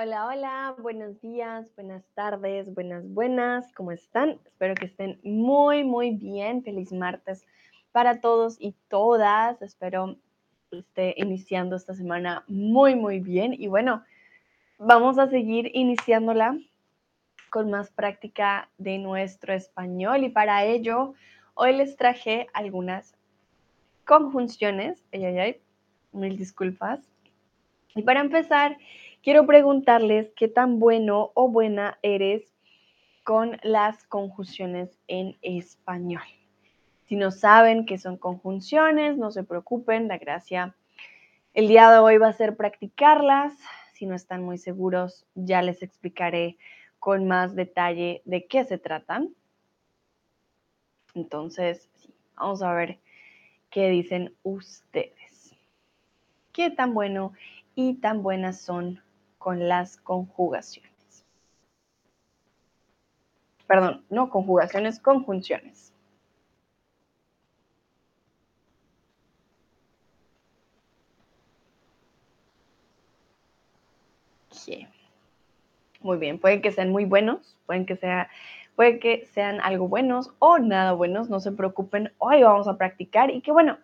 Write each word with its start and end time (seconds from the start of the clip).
Hola, 0.00 0.26
hola, 0.26 0.76
buenos 0.78 1.20
días, 1.20 1.74
buenas 1.74 2.04
tardes, 2.14 2.72
buenas, 2.72 3.02
buenas, 3.12 3.72
¿cómo 3.72 3.90
están? 3.90 4.38
Espero 4.44 4.76
que 4.76 4.86
estén 4.86 5.18
muy, 5.24 5.82
muy 5.82 6.10
bien. 6.12 6.62
Feliz 6.62 6.92
martes 6.92 7.44
para 7.90 8.20
todos 8.20 8.58
y 8.60 8.76
todas. 8.86 9.60
Espero 9.60 10.16
que 10.70 10.78
esté 10.78 11.14
iniciando 11.16 11.74
esta 11.74 11.94
semana 11.94 12.44
muy, 12.46 12.94
muy 12.94 13.18
bien. 13.18 13.52
Y 13.58 13.66
bueno, 13.66 14.04
vamos 14.78 15.18
a 15.18 15.26
seguir 15.26 15.68
iniciándola 15.74 16.56
con 17.50 17.68
más 17.68 17.90
práctica 17.90 18.68
de 18.78 18.98
nuestro 18.98 19.52
español. 19.52 20.22
Y 20.22 20.28
para 20.28 20.64
ello, 20.64 21.14
hoy 21.54 21.72
les 21.72 21.96
traje 21.96 22.46
algunas 22.52 23.16
conjunciones. 24.04 25.02
Ay, 25.12 25.24
ay, 25.24 25.38
ay, 25.40 25.60
mil 26.12 26.36
disculpas. 26.36 27.00
Y 27.96 28.02
para 28.02 28.20
empezar, 28.20 28.76
quiero 29.22 29.46
preguntarles 29.46 30.32
qué 30.36 30.48
tan 30.48 30.78
bueno 30.78 31.32
o 31.34 31.48
buena 31.48 31.98
eres 32.02 32.54
con 33.24 33.58
las 33.62 34.04
conjunciones 34.06 34.98
en 35.06 35.36
español. 35.42 36.22
Si 37.06 37.16
no 37.16 37.30
saben 37.30 37.86
qué 37.86 37.98
son 37.98 38.16
conjunciones, 38.16 39.16
no 39.16 39.30
se 39.30 39.44
preocupen, 39.44 40.08
la 40.08 40.18
gracia 40.18 40.74
el 41.58 41.66
día 41.66 41.90
de 41.90 41.98
hoy 41.98 42.18
va 42.18 42.28
a 42.28 42.32
ser 42.32 42.56
practicarlas. 42.56 43.52
Si 43.92 44.06
no 44.06 44.14
están 44.14 44.44
muy 44.44 44.58
seguros, 44.58 45.26
ya 45.34 45.60
les 45.60 45.82
explicaré 45.82 46.56
con 47.00 47.26
más 47.26 47.56
detalle 47.56 48.22
de 48.26 48.46
qué 48.46 48.64
se 48.64 48.78
tratan. 48.78 49.34
Entonces, 51.14 51.90
vamos 52.36 52.62
a 52.62 52.72
ver 52.74 53.00
qué 53.70 53.88
dicen 53.88 54.36
ustedes. 54.44 55.56
¿Qué 56.52 56.70
tan 56.70 56.94
bueno 56.94 57.32
y 57.74 57.94
tan 57.94 58.22
buenas 58.22 58.60
son 58.60 59.02
con 59.38 59.68
las 59.68 59.96
conjugaciones. 59.98 61.24
Perdón, 63.66 64.04
no 64.10 64.30
conjugaciones, 64.30 65.00
conjunciones. 65.00 65.92
Muy 76.00 76.18
bien, 76.18 76.38
pueden 76.38 76.62
que 76.62 76.72
sean 76.72 76.90
muy 76.90 77.04
buenos, 77.04 77.56
pueden 77.66 77.84
que, 77.84 77.96
sea, 77.96 78.30
puede 78.76 78.98
que 78.98 79.26
sean 79.26 79.60
algo 79.60 79.88
buenos 79.88 80.32
o 80.38 80.58
nada 80.58 80.92
buenos, 80.92 81.28
no 81.28 81.40
se 81.40 81.52
preocupen, 81.52 82.12
hoy 82.18 82.42
vamos 82.42 82.68
a 82.68 82.76
practicar 82.76 83.30
y 83.30 83.40
que 83.40 83.50
bueno, 83.50 83.78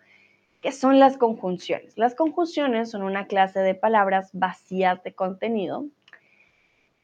¿Qué 0.65 0.71
son 0.71 0.97
las 0.97 1.15
conjunciones? 1.17 1.95
Las 1.95 2.15
conjunciones 2.15 2.89
son 2.89 3.03
una 3.03 3.27
clase 3.27 3.59
de 3.59 3.75
palabras 3.75 4.31
vacías 4.33 5.03
de 5.03 5.13
contenido 5.13 5.85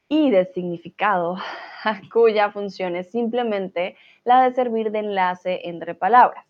y 0.09 0.31
de 0.31 0.45
significado, 0.45 1.37
cuya 2.11 2.49
función 2.49 2.95
es 2.95 3.11
simplemente 3.11 3.97
la 4.23 4.41
de 4.41 4.55
servir 4.55 4.89
de 4.89 4.97
enlace 4.97 5.69
entre 5.69 5.93
palabras, 5.93 6.47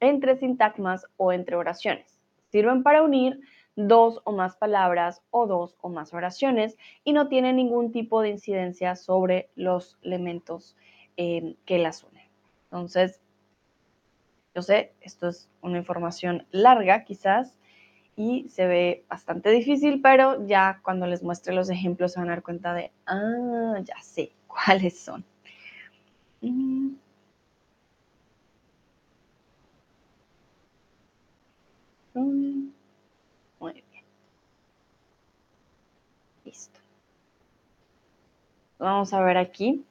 entre 0.00 0.36
sintagmas 0.36 1.06
o 1.16 1.32
entre 1.32 1.56
oraciones. 1.56 2.20
Sirven 2.52 2.82
para 2.82 3.02
unir 3.02 3.40
dos 3.74 4.20
o 4.24 4.32
más 4.32 4.54
palabras 4.56 5.22
o 5.30 5.46
dos 5.46 5.78
o 5.80 5.88
más 5.88 6.12
oraciones 6.12 6.76
y 7.04 7.14
no 7.14 7.28
tienen 7.28 7.56
ningún 7.56 7.90
tipo 7.90 8.20
de 8.20 8.28
incidencia 8.28 8.96
sobre 8.96 9.48
los 9.54 9.96
elementos 10.02 10.76
eh, 11.16 11.56
que 11.64 11.78
las 11.78 12.04
unen. 12.04 12.28
Entonces, 12.64 13.22
yo 14.54 14.62
sé, 14.62 14.92
esto 15.00 15.28
es 15.28 15.48
una 15.62 15.78
información 15.78 16.46
larga 16.50 17.04
quizás 17.04 17.58
y 18.16 18.48
se 18.50 18.66
ve 18.66 19.04
bastante 19.08 19.50
difícil, 19.50 20.00
pero 20.02 20.46
ya 20.46 20.80
cuando 20.82 21.06
les 21.06 21.22
muestre 21.22 21.54
los 21.54 21.70
ejemplos 21.70 22.12
se 22.12 22.20
van 22.20 22.28
a 22.28 22.32
dar 22.32 22.42
cuenta 22.42 22.74
de, 22.74 22.92
ah, 23.06 23.78
ya 23.84 24.00
sé 24.02 24.32
cuáles 24.46 24.98
son. 24.98 25.24
Mm. 26.42 26.94
Mm. 32.14 32.70
Muy 33.60 33.72
bien. 33.90 34.04
Listo. 36.44 36.80
Vamos 38.78 39.12
a 39.12 39.20
ver 39.20 39.36
aquí. 39.36 39.84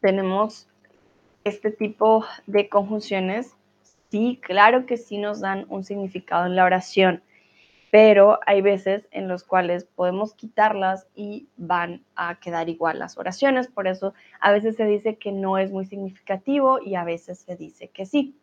Tenemos 0.00 0.66
este 1.44 1.70
tipo 1.70 2.24
de 2.46 2.68
conjunciones, 2.68 3.56
sí, 4.10 4.40
claro 4.42 4.86
que 4.86 4.96
sí 4.96 5.18
nos 5.18 5.40
dan 5.40 5.66
un 5.68 5.84
significado 5.84 6.46
en 6.46 6.56
la 6.56 6.64
oración, 6.64 7.22
pero 7.90 8.38
hay 8.46 8.60
veces 8.60 9.08
en 9.10 9.26
los 9.26 9.42
cuales 9.42 9.84
podemos 9.84 10.34
quitarlas 10.34 11.06
y 11.14 11.48
van 11.56 12.04
a 12.14 12.38
quedar 12.38 12.68
igual 12.68 12.98
las 12.98 13.18
oraciones, 13.18 13.68
por 13.68 13.88
eso 13.88 14.14
a 14.40 14.52
veces 14.52 14.76
se 14.76 14.84
dice 14.84 15.16
que 15.16 15.32
no 15.32 15.58
es 15.58 15.70
muy 15.70 15.86
significativo 15.86 16.80
y 16.84 16.94
a 16.94 17.04
veces 17.04 17.40
se 17.40 17.56
dice 17.56 17.88
que 17.88 18.06
sí. 18.06 18.36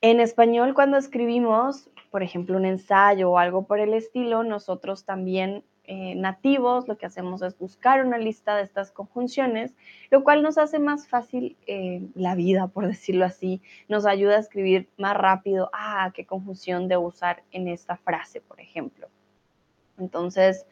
En 0.00 0.18
español, 0.18 0.74
cuando 0.74 0.96
escribimos, 0.96 1.88
por 2.10 2.24
ejemplo, 2.24 2.56
un 2.56 2.64
ensayo 2.64 3.30
o 3.30 3.38
algo 3.38 3.66
por 3.66 3.78
el 3.78 3.94
estilo, 3.94 4.42
nosotros 4.42 5.04
también 5.04 5.62
eh, 5.84 6.14
nativos, 6.14 6.86
lo 6.86 6.96
que 6.96 7.06
hacemos 7.06 7.42
es 7.42 7.58
buscar 7.58 8.04
una 8.04 8.16
lista 8.16 8.56
de 8.56 8.62
estas 8.62 8.92
conjunciones, 8.92 9.74
lo 10.10 10.22
cual 10.22 10.42
nos 10.42 10.56
hace 10.56 10.78
más 10.78 11.08
fácil 11.08 11.56
eh, 11.66 12.02
la 12.14 12.36
vida, 12.36 12.68
por 12.68 12.86
decirlo 12.88 13.24
así, 13.24 13.60
nos 13.88 14.06
ayuda 14.06 14.36
a 14.36 14.40
escribir 14.40 14.88
más 14.96 15.16
rápido, 15.16 15.70
ah, 15.72 16.12
qué 16.14 16.24
conjunción 16.24 16.86
de 16.86 16.96
usar 16.96 17.42
en 17.50 17.66
esta 17.66 17.96
frase, 17.96 18.40
por 18.40 18.60
ejemplo. 18.60 19.08
Entonces, 19.98 20.66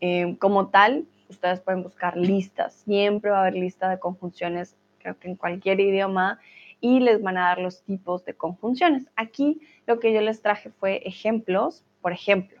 eh, 0.00 0.36
como 0.38 0.68
tal, 0.68 1.06
ustedes 1.28 1.60
pueden 1.60 1.82
buscar 1.82 2.16
listas, 2.16 2.74
siempre 2.74 3.30
va 3.30 3.38
a 3.38 3.40
haber 3.42 3.54
lista 3.54 3.90
de 3.90 3.98
conjunciones, 3.98 4.76
creo 4.98 5.18
que 5.18 5.28
en 5.28 5.36
cualquier 5.36 5.80
idioma, 5.80 6.38
y 6.80 7.00
les 7.00 7.20
van 7.20 7.36
a 7.38 7.48
dar 7.48 7.58
los 7.58 7.82
tipos 7.82 8.24
de 8.24 8.34
conjunciones. 8.34 9.08
Aquí 9.16 9.60
lo 9.86 9.98
que 9.98 10.12
yo 10.12 10.20
les 10.20 10.40
traje 10.42 10.70
fue 10.70 11.02
ejemplos, 11.04 11.84
por 12.00 12.12
ejemplo, 12.12 12.60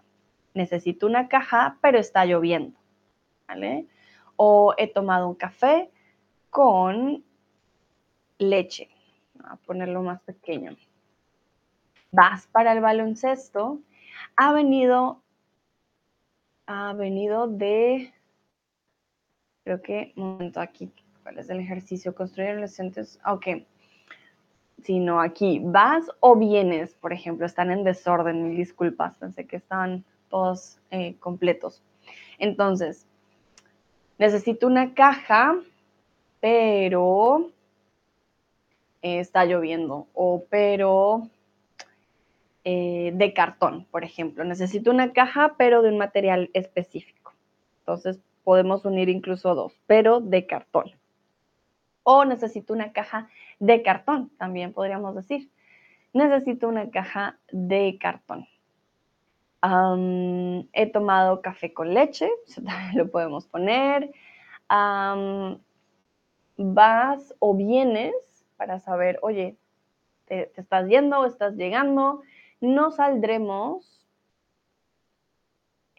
necesito 0.56 1.06
una 1.06 1.28
caja, 1.28 1.78
pero 1.80 1.98
está 1.98 2.24
lloviendo, 2.24 2.76
¿vale? 3.46 3.86
O 4.36 4.74
he 4.76 4.88
tomado 4.88 5.28
un 5.28 5.34
café 5.34 5.90
con 6.50 7.22
leche, 8.38 8.88
Voy 9.34 9.46
a 9.50 9.56
ponerlo 9.56 10.02
más 10.02 10.20
pequeño. 10.22 10.76
Vas 12.10 12.46
para 12.46 12.72
el 12.72 12.80
baloncesto, 12.80 13.80
ha 14.36 14.52
venido, 14.52 15.22
ha 16.66 16.94
venido 16.94 17.46
de, 17.46 18.14
creo 19.64 19.82
que, 19.82 20.14
un 20.16 20.32
momento 20.32 20.60
aquí, 20.60 20.90
¿cuál 21.22 21.38
es 21.38 21.50
el 21.50 21.60
ejercicio? 21.60 22.14
Construir 22.14 22.50
adolescentes, 22.50 23.20
ok. 23.26 23.46
Si 24.82 24.98
no, 25.00 25.20
aquí, 25.20 25.60
vas 25.62 26.06
o 26.20 26.36
vienes, 26.36 26.94
por 26.94 27.12
ejemplo, 27.12 27.44
están 27.44 27.70
en 27.70 27.84
desorden, 27.84 28.48
mil 28.48 28.56
disculpas, 28.56 29.16
pensé 29.16 29.46
que 29.46 29.56
estaban 29.56 30.04
todos 30.28 30.78
eh, 30.90 31.16
completos. 31.20 31.82
Entonces, 32.38 33.06
necesito 34.18 34.66
una 34.66 34.94
caja, 34.94 35.56
pero 36.40 37.50
está 39.02 39.44
lloviendo 39.44 40.08
o 40.14 40.44
pero 40.50 41.28
eh, 42.64 43.12
de 43.14 43.32
cartón, 43.32 43.86
por 43.90 44.04
ejemplo. 44.04 44.44
Necesito 44.44 44.90
una 44.90 45.12
caja, 45.12 45.54
pero 45.56 45.82
de 45.82 45.90
un 45.90 45.98
material 45.98 46.50
específico. 46.52 47.32
Entonces, 47.80 48.18
podemos 48.42 48.84
unir 48.84 49.08
incluso 49.08 49.54
dos, 49.54 49.78
pero 49.86 50.20
de 50.20 50.46
cartón. 50.46 50.92
O 52.02 52.24
necesito 52.24 52.72
una 52.72 52.92
caja 52.92 53.28
de 53.58 53.82
cartón, 53.82 54.30
también 54.38 54.72
podríamos 54.72 55.14
decir. 55.14 55.50
Necesito 56.12 56.68
una 56.68 56.90
caja 56.90 57.38
de 57.50 57.98
cartón 58.00 58.46
he 59.62 60.86
tomado 60.92 61.40
café 61.40 61.72
con 61.72 61.94
leche, 61.94 62.30
también 62.54 62.96
lo 62.96 63.10
podemos 63.10 63.46
poner. 63.46 64.12
vas 66.58 67.34
o 67.38 67.54
vienes 67.54 68.14
para 68.56 68.80
saber, 68.80 69.18
oye, 69.22 69.56
te, 70.26 70.52
estás 70.56 70.88
yendo 70.88 71.20
o 71.20 71.26
estás 71.26 71.54
llegando. 71.54 72.22
No 72.60 72.90
saldremos, 72.90 74.06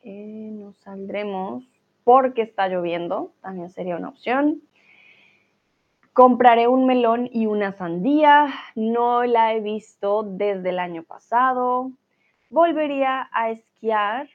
eh, 0.03 0.49
no 0.53 0.73
saldremos 0.73 1.63
porque 2.03 2.41
está 2.41 2.67
lloviendo, 2.67 3.33
también 3.41 3.69
sería 3.69 3.97
una 3.97 4.09
opción. 4.09 4.61
Compraré 6.13 6.67
un 6.67 6.87
melón 6.87 7.29
y 7.31 7.45
una 7.45 7.73
sandía, 7.73 8.47
no 8.75 9.23
la 9.23 9.53
he 9.53 9.59
visto 9.59 10.23
desde 10.23 10.69
el 10.69 10.79
año 10.79 11.03
pasado 11.03 11.91
volvería 12.49 13.29
a 13.31 13.51
esquiar, 13.51 14.29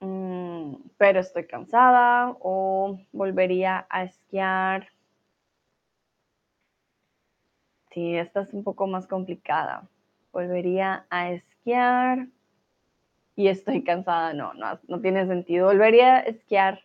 mm, 0.00 0.74
pero 0.98 1.20
estoy 1.20 1.46
cansada, 1.46 2.36
o 2.40 2.98
volvería 3.12 3.86
a 3.90 4.04
esquiar. 4.04 4.88
Sí, 7.92 8.16
esta 8.16 8.42
es 8.42 8.54
un 8.54 8.62
poco 8.64 8.86
más 8.86 9.06
complicada. 9.06 9.88
Volvería 10.32 11.06
a 11.10 11.30
esquiar 11.32 12.28
y 13.36 13.48
estoy 13.48 13.82
cansada. 13.82 14.32
No, 14.34 14.52
no, 14.54 15.00
tiene 15.00 15.26
sentido. 15.26 15.66
Volvería 15.66 16.16
a 16.16 16.20
esquiar. 16.20 16.80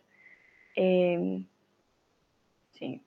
Em, 0.74 1.46
sí, 2.72 3.02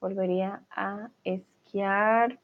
volvería 0.00 0.62
a 0.70 1.10
esquiar 1.24 2.38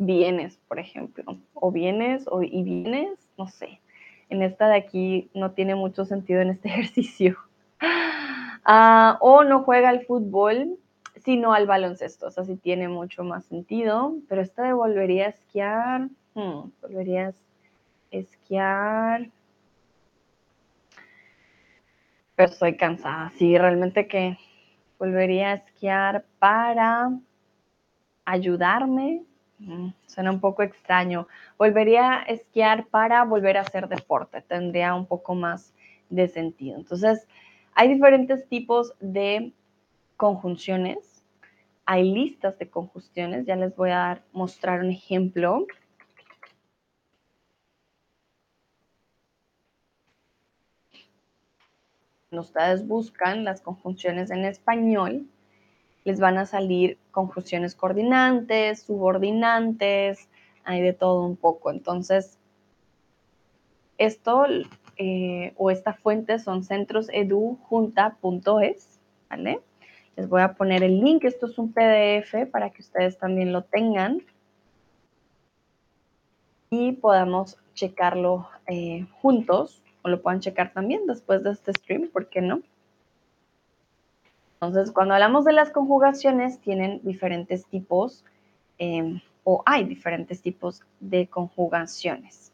bienes, 0.00 0.58
por 0.66 0.78
ejemplo, 0.78 1.24
o 1.54 1.70
bienes 1.70 2.26
o, 2.26 2.42
y 2.42 2.62
bienes, 2.62 3.10
no 3.38 3.46
sé. 3.46 3.80
En 4.30 4.42
esta 4.42 4.68
de 4.68 4.76
aquí 4.76 5.30
no 5.34 5.52
tiene 5.52 5.74
mucho 5.74 6.04
sentido 6.04 6.40
en 6.40 6.50
este 6.50 6.68
ejercicio. 6.70 7.36
Ah, 8.64 9.18
o 9.20 9.44
no 9.44 9.62
juega 9.62 9.88
al 9.88 10.04
fútbol, 10.06 10.78
sino 11.16 11.52
al 11.52 11.66
baloncesto. 11.66 12.26
O 12.26 12.30
sea, 12.30 12.44
sí 12.44 12.56
tiene 12.56 12.88
mucho 12.88 13.24
más 13.24 13.44
sentido. 13.44 14.14
Pero 14.28 14.40
esta 14.40 14.62
de 14.62 14.72
volvería 14.72 15.26
a 15.26 15.30
esquiar, 15.30 16.08
hmm, 16.34 16.70
volvería 16.80 17.28
a 17.28 17.32
esquiar. 18.10 19.28
Pero 22.36 22.50
estoy 22.50 22.76
cansada. 22.76 23.32
Sí, 23.36 23.58
realmente 23.58 24.06
que 24.06 24.38
volvería 24.98 25.50
a 25.50 25.54
esquiar 25.54 26.24
para 26.38 27.10
ayudarme. 28.24 29.24
Suena 30.06 30.30
un 30.30 30.40
poco 30.40 30.62
extraño. 30.62 31.28
Volvería 31.58 32.20
a 32.20 32.22
esquiar 32.22 32.86
para 32.86 33.24
volver 33.24 33.56
a 33.56 33.62
hacer 33.62 33.88
deporte. 33.88 34.40
Tendría 34.42 34.94
un 34.94 35.06
poco 35.06 35.34
más 35.34 35.72
de 36.08 36.28
sentido. 36.28 36.78
Entonces, 36.78 37.26
hay 37.74 37.88
diferentes 37.88 38.48
tipos 38.48 38.94
de 39.00 39.52
conjunciones. 40.16 41.22
Hay 41.84 42.10
listas 42.10 42.58
de 42.58 42.68
conjunciones. 42.68 43.46
Ya 43.46 43.56
les 43.56 43.74
voy 43.76 43.90
a 43.90 43.96
dar, 43.96 44.22
mostrar 44.32 44.80
un 44.80 44.90
ejemplo. 44.90 45.66
ustedes 52.38 52.86
buscan 52.86 53.44
las 53.44 53.60
conjunciones 53.60 54.30
en 54.30 54.44
español, 54.44 55.26
les 56.04 56.20
van 56.20 56.38
a 56.38 56.46
salir 56.46 56.98
conjunciones 57.10 57.74
coordinantes, 57.74 58.82
subordinantes, 58.82 60.28
hay 60.64 60.82
de 60.82 60.92
todo 60.92 61.24
un 61.24 61.36
poco. 61.36 61.70
Entonces, 61.70 62.38
esto 63.98 64.44
eh, 64.96 65.52
o 65.56 65.70
esta 65.70 65.94
fuente 65.94 66.38
son 66.38 66.62
centrosedujunta.es, 66.64 69.00
¿vale? 69.28 69.60
Les 70.16 70.28
voy 70.28 70.42
a 70.42 70.54
poner 70.54 70.82
el 70.82 71.00
link, 71.00 71.24
esto 71.24 71.46
es 71.46 71.56
un 71.58 71.72
PDF 71.72 72.46
para 72.50 72.70
que 72.70 72.82
ustedes 72.82 73.16
también 73.18 73.52
lo 73.52 73.62
tengan 73.64 74.22
y 76.70 76.92
podamos 76.92 77.58
checarlo 77.74 78.48
eh, 78.66 79.06
juntos 79.20 79.82
o 80.02 80.08
lo 80.08 80.22
puedan 80.22 80.40
checar 80.40 80.72
también 80.72 81.06
después 81.06 81.42
de 81.42 81.52
este 81.52 81.72
stream, 81.72 82.08
¿por 82.08 82.28
qué 82.28 82.40
no? 82.40 82.62
Entonces, 84.62 84.92
cuando 84.92 85.14
hablamos 85.14 85.46
de 85.46 85.54
las 85.54 85.70
conjugaciones, 85.70 86.60
tienen 86.60 87.00
diferentes 87.02 87.64
tipos 87.64 88.26
em, 88.76 89.22
o 89.42 89.62
hay 89.64 89.84
diferentes 89.84 90.42
tipos 90.42 90.82
de 91.00 91.28
conjugaciones. 91.28 92.52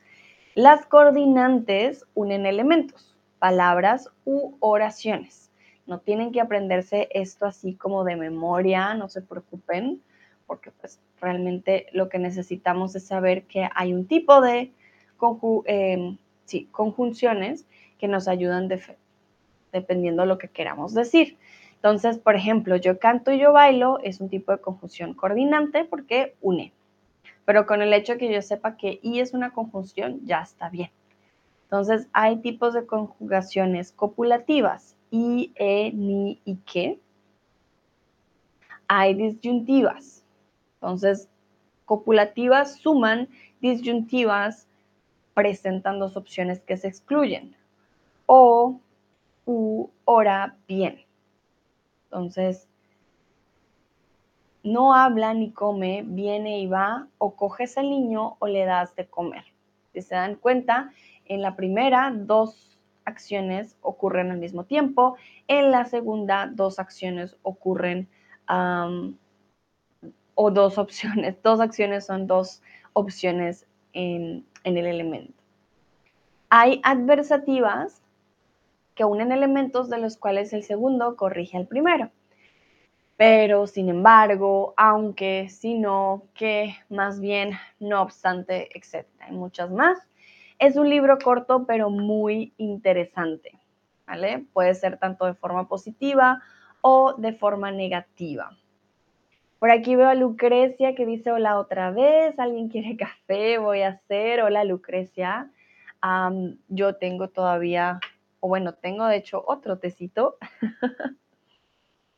Las 0.55 0.87
coordinantes 0.87 2.05
unen 2.15 2.47
elementos, 2.47 3.17
palabras 3.41 4.09
u 4.25 4.57
oraciones. 4.61 5.51
No 5.89 5.99
tienen 5.99 6.31
que 6.31 6.41
aprenderse 6.41 7.09
esto 7.11 7.45
así 7.45 7.75
como 7.75 8.05
de 8.05 8.15
memoria, 8.15 8.95
no 8.95 9.09
se 9.09 9.21
preocupen, 9.21 10.01
porque 10.47 10.71
pues 10.71 11.01
realmente 11.21 11.87
lo 11.91 12.09
que 12.09 12.21
necesitamos 12.21 12.95
es 12.95 13.05
saber 13.05 13.47
que 13.47 13.69
hay 13.75 13.93
un 13.93 14.07
tipo 14.07 14.41
de 14.41 14.73
sí, 16.45 16.69
conjunciones 16.71 17.67
que 17.99 18.07
nos 18.07 18.29
ayudan 18.29 18.69
dependiendo 19.73 20.23
de 20.23 20.29
lo 20.29 20.39
que 20.39 20.47
queramos 20.47 20.95
decir. 20.95 21.37
Entonces, 21.87 22.19
por 22.19 22.35
ejemplo, 22.35 22.75
yo 22.75 22.99
canto 22.99 23.31
y 23.31 23.39
yo 23.39 23.53
bailo 23.53 24.01
es 24.03 24.21
un 24.21 24.29
tipo 24.29 24.51
de 24.51 24.59
conjunción 24.59 25.15
coordinante 25.15 25.85
porque 25.85 26.35
une. 26.41 26.73
Pero 27.45 27.65
con 27.65 27.81
el 27.81 27.93
hecho 27.93 28.15
de 28.15 28.19
que 28.19 28.33
yo 28.33 28.43
sepa 28.43 28.77
que 28.77 28.99
y 29.05 29.21
es 29.21 29.35
una 29.35 29.53
conjunción, 29.53 30.19
ya 30.25 30.41
está 30.41 30.69
bien. 30.69 30.91
Entonces, 31.63 32.09
hay 32.13 32.39
tipos 32.39 32.75
de 32.75 32.87
conjugaciones 32.87 33.93
copulativas, 33.93 34.97
y, 35.13 35.53
e, 35.55 35.93
ni 35.93 36.41
y 36.45 36.57
que. 36.57 36.99
Hay 38.89 39.15
disyuntivas. 39.15 40.25
Entonces, 40.81 41.29
copulativas 41.85 42.79
suman, 42.79 43.29
disyuntivas 43.61 44.67
presentan 45.35 46.01
dos 46.01 46.17
opciones 46.17 46.59
que 46.59 46.77
se 46.77 46.89
excluyen. 46.89 47.55
O, 48.27 48.81
u, 49.45 49.89
ora, 50.05 50.57
bien. 50.67 51.06
Entonces, 52.07 52.69
no 54.63 54.95
habla 54.95 55.33
ni 55.35 55.53
come, 55.53 56.03
viene 56.05 56.61
y 56.61 56.67
va, 56.67 57.07
o 57.19 57.37
coges 57.37 57.79
al 57.79 57.89
niño 57.89 58.37
o 58.41 58.47
le 58.47 58.65
das 58.65 58.95
de 58.97 59.07
comer. 59.07 59.45
Si 59.93 60.03
se 60.03 60.15
dan 60.15 60.35
cuenta, 60.35 60.93
en 61.27 61.43
la 61.43 61.57
primera, 61.57 62.13
dos 62.15 62.77
acciones 63.05 63.77
ocurren 63.81 64.31
al 64.31 64.39
mismo 64.39 64.65
tiempo. 64.65 65.17
En 65.49 65.71
la 65.71 65.85
segunda, 65.85 66.51
dos 66.53 66.79
acciones 66.79 67.37
ocurren, 67.43 68.09
o 70.35 70.51
dos 70.51 70.79
opciones, 70.85 71.41
dos 71.43 71.61
acciones 71.61 72.07
son 72.07 72.27
dos 72.27 72.63
opciones 72.93 73.67
en, 73.93 74.45
en 74.65 74.77
el 74.77 74.87
elemento. 74.87 75.35
Hay 76.51 76.81
adversativas 76.85 78.03
que 78.97 79.05
unen 79.05 79.31
elementos 79.31 79.89
de 79.89 79.99
los 79.99 80.17
cuales 80.17 80.53
el 80.53 80.65
segundo 80.65 81.15
corrige 81.15 81.57
al 81.57 81.69
primero. 81.69 82.11
Pero, 83.17 83.69
sin 83.69 83.89
embargo, 83.89 84.75
aunque, 84.77 85.49
si 85.49 85.75
no, 85.75 86.25
que, 86.35 86.75
más 86.89 87.21
bien, 87.21 87.53
no 87.79 88.03
obstante, 88.03 88.69
etc. 88.77 89.07
Hay 89.21 89.33
muchas 89.33 89.71
más. 89.71 89.99
Es 90.59 90.77
un 90.77 90.91
libro 90.91 91.19
corto, 91.19 91.65
pero 91.65 91.91
muy 91.91 92.53
interesante. 92.57 93.61
¿vale? 94.07 94.45
Puede 94.53 94.75
ser 94.75 94.99
tanto 94.99 95.27
de 95.27 95.35
forma 95.35 95.69
positiva 95.69 96.43
o 96.81 97.15
de 97.15 97.33
forma 97.33 97.71
negativa. 97.71 98.57
Por 99.59 99.71
aquí 99.71 99.97
veo 99.97 100.09
a 100.09 100.15
Lucrecia 100.15 100.95
que 100.95 101.07
dice 101.07 101.33
hola 101.33 101.59
otra 101.59 101.91
vez, 101.91 102.39
alguien 102.39 102.69
quiere 102.69 102.97
café, 102.97 103.59
voy 103.59 103.83
a 103.83 103.89
hacer, 103.89 104.43
hola 104.43 104.65
Lucrecia. 104.65 105.51
yo 106.69 106.97
tengo 106.97 107.29
todavía, 107.29 107.99
o 108.47 108.49
bueno, 108.49 108.75
tengo 108.75 109.07
de 109.07 109.17
hecho 109.17 109.43
otro 109.47 109.79
tecito. 109.79 110.37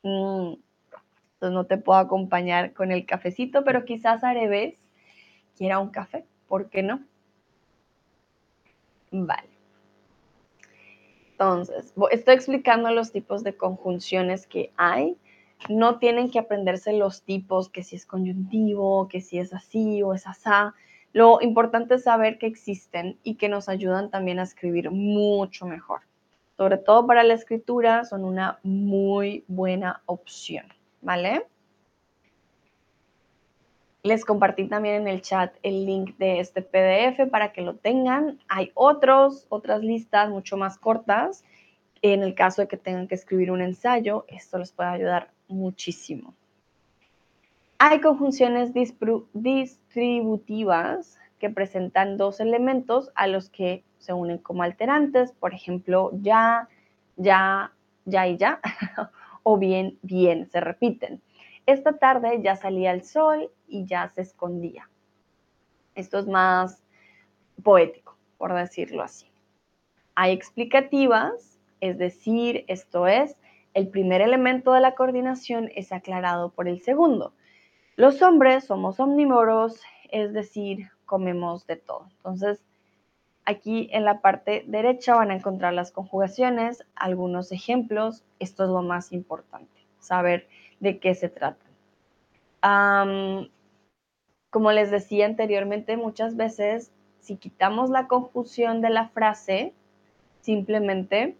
Mm, 0.01 0.53
entonces 0.53 1.53
no 1.53 1.65
te 1.65 1.77
puedo 1.77 1.99
acompañar 1.99 2.71
con 2.71 2.93
el 2.93 3.05
cafecito, 3.05 3.65
pero 3.65 3.83
quizás 3.83 4.23
Areves 4.23 4.79
quiera 5.57 5.79
un 5.79 5.89
café, 5.89 6.23
¿por 6.47 6.69
qué 6.69 6.83
no? 6.83 7.03
Vale. 9.11 9.49
Entonces, 11.31 11.93
estoy 12.11 12.35
explicando 12.35 12.91
los 12.91 13.11
tipos 13.11 13.43
de 13.43 13.57
conjunciones 13.57 14.47
que 14.47 14.71
hay 14.77 15.17
no 15.67 15.99
tienen 15.99 16.31
que 16.31 16.39
aprenderse 16.39 16.93
los 16.93 17.23
tipos, 17.23 17.67
que 17.67 17.83
si 17.83 17.97
es 17.97 18.05
conjuntivo, 18.05 19.09
que 19.09 19.19
si 19.19 19.37
es 19.39 19.53
así 19.53 20.01
o 20.01 20.13
es 20.13 20.25
asá. 20.25 20.75
Lo 21.11 21.41
importante 21.41 21.95
es 21.95 22.03
saber 22.03 22.37
que 22.37 22.45
existen 22.45 23.19
y 23.23 23.35
que 23.35 23.49
nos 23.49 23.67
ayudan 23.67 24.09
también 24.09 24.39
a 24.39 24.43
escribir 24.43 24.91
mucho 24.91 25.65
mejor. 25.65 26.01
Sobre 26.59 26.77
todo 26.77 27.07
para 27.07 27.23
la 27.23 27.33
escritura 27.35 28.03
son 28.03 28.25
una 28.25 28.59
muy 28.63 29.45
buena 29.47 30.01
opción, 30.07 30.65
¿vale? 31.01 31.45
Les 34.03 34.25
compartí 34.25 34.67
también 34.67 34.95
en 34.95 35.07
el 35.07 35.21
chat 35.21 35.55
el 35.63 35.85
link 35.85 36.17
de 36.17 36.41
este 36.41 36.61
PDF 36.61 37.29
para 37.31 37.53
que 37.53 37.61
lo 37.61 37.75
tengan. 37.75 38.39
Hay 38.49 38.71
otros, 38.73 39.45
otras 39.47 39.81
listas 39.83 40.29
mucho 40.29 40.57
más 40.57 40.77
cortas. 40.77 41.45
En 42.01 42.23
el 42.23 42.35
caso 42.35 42.61
de 42.61 42.67
que 42.67 42.75
tengan 42.75 43.07
que 43.07 43.15
escribir 43.15 43.51
un 43.51 43.61
ensayo, 43.61 44.25
esto 44.27 44.57
les 44.57 44.73
puede 44.73 44.89
ayudar 44.89 45.31
muchísimo. 45.47 46.33
Hay 47.77 48.01
conjunciones 48.01 48.73
distributivas 48.73 51.17
que 51.39 51.49
presentan 51.49 52.17
dos 52.17 52.39
elementos 52.39 53.11
a 53.15 53.27
los 53.27 53.49
que 53.49 53.83
se 53.97 54.13
unen 54.13 54.37
como 54.37 54.63
alterantes, 54.63 55.31
por 55.31 55.53
ejemplo, 55.53 56.11
ya, 56.13 56.67
ya, 57.15 57.73
ya 58.05 58.27
y 58.27 58.37
ya, 58.37 58.59
o 59.43 59.57
bien, 59.57 59.97
bien, 60.01 60.49
se 60.49 60.59
repiten. 60.59 61.21
Esta 61.65 61.97
tarde 61.97 62.41
ya 62.41 62.55
salía 62.55 62.91
el 62.91 63.03
sol 63.03 63.51
y 63.67 63.85
ya 63.85 64.07
se 64.09 64.21
escondía. 64.21 64.89
Esto 65.95 66.19
es 66.19 66.27
más 66.27 66.83
poético, 67.63 68.17
por 68.37 68.53
decirlo 68.53 69.03
así. 69.03 69.27
Hay 70.15 70.33
explicativas, 70.33 71.59
es 71.79 71.97
decir, 71.97 72.65
esto 72.67 73.07
es, 73.07 73.35
el 73.73 73.87
primer 73.87 74.21
elemento 74.21 74.73
de 74.73 74.81
la 74.81 74.95
coordinación 74.95 75.69
es 75.75 75.91
aclarado 75.91 76.51
por 76.51 76.67
el 76.67 76.81
segundo. 76.81 77.33
Los 77.95 78.21
hombres 78.21 78.65
somos 78.65 78.99
omnívoros, 78.99 79.81
es 80.11 80.33
decir, 80.33 80.89
comemos 81.09 81.65
de 81.67 81.75
todo. 81.75 82.07
Entonces, 82.17 82.63
Aquí 83.49 83.89
en 83.93 84.05
la 84.05 84.21
parte 84.21 84.63
derecha 84.67 85.15
van 85.15 85.31
a 85.31 85.35
encontrar 85.35 85.73
las 85.73 85.91
conjugaciones, 85.91 86.85
algunos 86.93 87.51
ejemplos. 87.51 88.23
Esto 88.37 88.63
es 88.63 88.69
lo 88.69 88.83
más 88.83 89.11
importante, 89.11 89.87
saber 89.97 90.47
de 90.79 90.99
qué 90.99 91.15
se 91.15 91.29
trata. 91.29 91.65
como 94.51 94.71
les 94.71 94.91
decía 94.91 95.25
anteriormente, 95.25 95.97
muchas 95.97 96.35
veces 96.35 96.91
si 97.21 97.37
quitamos 97.37 97.89
la 97.89 98.07
conjunción 98.07 98.81
de 98.81 98.91
la 98.91 99.09
frase, 99.09 99.73
simplemente 100.41 101.35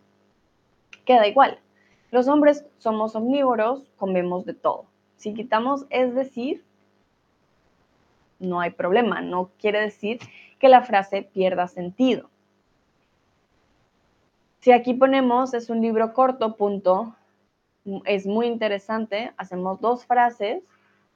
queda 1.05 1.27
igual. 1.27 1.59
Los 2.09 2.27
hombres 2.27 2.65
somos 2.79 3.15
omnívoros, 3.15 3.87
comemos 3.97 4.47
de 4.47 4.55
todo. 4.55 4.85
Si 5.15 5.35
quitamos 5.35 5.85
es 5.91 6.15
decir, 6.15 6.65
no 8.39 8.59
hay 8.59 8.71
problema, 8.71 9.21
no 9.21 9.51
quiere 9.59 9.81
decir 9.81 10.19
que 10.59 10.69
la 10.69 10.81
frase 10.81 11.21
pierda 11.21 11.67
sentido. 11.67 12.29
Si 14.59 14.71
aquí 14.71 14.93
ponemos 14.93 15.53
es 15.53 15.69
un 15.69 15.81
libro 15.81 16.13
corto, 16.13 16.57
punto, 16.57 17.15
es 18.05 18.25
muy 18.25 18.47
interesante, 18.47 19.31
hacemos 19.37 19.79
dos 19.79 20.05
frases, 20.05 20.63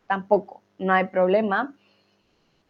tampoco, 0.08 0.62
no 0.77 0.94
hay 0.94 1.06
problema. 1.08 1.75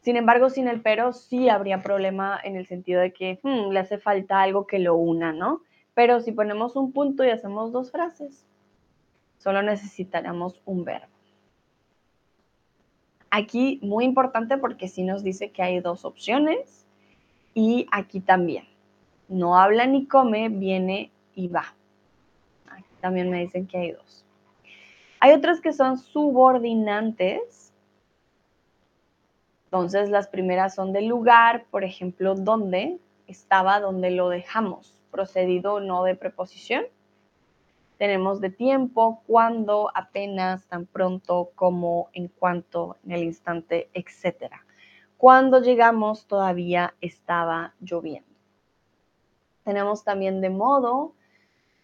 Sin 0.02 0.18
embargo, 0.18 0.50
sin 0.50 0.68
el 0.68 0.82
pero 0.82 1.14
sí 1.14 1.48
habría 1.48 1.82
problema 1.82 2.40
en 2.44 2.56
el 2.56 2.66
sentido 2.66 3.02
de 3.02 3.14
que 3.14 3.40
hmm, 3.44 3.70
le 3.72 3.80
hace 3.80 4.00
falta 4.00 4.42
algo 4.42 4.68
que 4.68 4.80
lo 4.80 4.96
una, 4.96 5.32
¿no? 5.32 5.62
Pero 5.94 6.20
si 6.20 6.32
ponemos 6.32 6.76
un 6.76 6.92
punto 6.92 7.24
y 7.24 7.30
hacemos 7.30 7.72
dos 7.72 7.92
frases, 7.92 8.46
solo 9.38 9.62
necesitaremos 9.62 10.62
un 10.66 10.84
verbo. 10.84 11.13
Aquí 13.36 13.80
muy 13.82 14.06
importante 14.06 14.60
porque 14.60 14.88
sí 14.88 15.02
nos 15.02 15.24
dice 15.24 15.50
que 15.50 15.64
hay 15.64 15.80
dos 15.80 16.06
opciones 16.06 16.86
y 17.56 17.88
aquí 17.92 18.20
también. 18.20 18.68
No 19.28 19.58
habla 19.58 19.88
ni 19.88 20.06
come, 20.06 20.50
viene 20.50 21.10
y 21.34 21.48
va. 21.48 21.74
Aquí 22.70 22.86
también 23.02 23.32
me 23.32 23.40
dicen 23.40 23.66
que 23.66 23.80
hay 23.80 23.92
dos. 23.94 24.24
Hay 25.20 25.32
otras 25.32 25.62
que 25.62 25.74
son 25.74 25.98
subordinantes. 25.98 27.74
Entonces 29.66 30.12
las 30.12 30.28
primeras 30.28 30.76
son 30.76 30.94
del 30.94 31.08
lugar, 31.08 31.66
por 31.72 31.84
ejemplo, 31.84 32.36
dónde 32.36 33.00
estaba, 33.26 33.80
donde 33.80 34.12
lo 34.12 34.30
dejamos, 34.30 34.94
procedido 35.10 35.80
no 35.80 36.04
de 36.04 36.14
preposición 36.14 36.86
tenemos 38.04 38.42
de 38.42 38.50
tiempo, 38.50 39.24
cuándo, 39.26 39.90
apenas, 39.96 40.68
tan 40.68 40.86
pronto, 40.86 41.52
como, 41.56 42.10
en 42.12 42.28
cuanto, 42.28 42.98
en 43.06 43.14
el 43.14 43.24
instante, 43.24 43.90
etc. 43.94 44.52
Cuando 45.16 45.62
llegamos 45.62 46.28
todavía 46.28 46.96
estaba 47.00 47.76
lloviendo. 47.80 48.28
Tenemos 49.64 50.04
también 50.04 50.42
de 50.42 50.50
modo, 50.50 51.14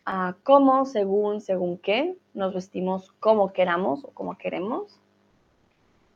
a 0.03 0.35
cómo, 0.43 0.83
según, 0.83 1.39
según 1.39 1.77
qué. 1.77 2.17
Nos 2.33 2.53
vestimos 2.53 3.13
como 3.21 3.53
queramos 3.53 4.03
o 4.03 4.09
como 4.09 4.37
queremos. 4.37 4.99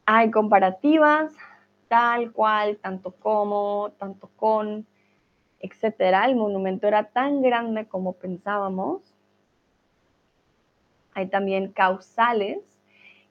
Hay 0.05 0.31
comparativas, 0.31 1.33
tal 1.87 2.33
cual, 2.33 2.75
tanto 2.75 3.13
como, 3.13 3.93
tanto 3.97 4.29
con, 4.35 4.85
etc. 5.61 6.25
El 6.25 6.35
monumento 6.35 6.87
era 6.87 7.05
tan 7.05 7.41
grande 7.41 7.87
como 7.87 8.11
pensábamos 8.11 9.12
hay 11.15 11.27
también 11.27 11.71
causales, 11.71 12.59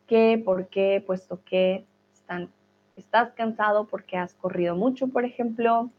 que, 0.07 0.41
por 0.45 0.69
qué, 0.69 1.03
puesto 1.07 1.43
que 1.45 1.87
estás 2.97 3.33
cansado 3.33 3.87
porque 3.87 4.17
has 4.17 4.35
corrido 4.35 4.77
mucho, 4.77 5.09
por 5.09 5.25
ejemplo. 5.25 5.91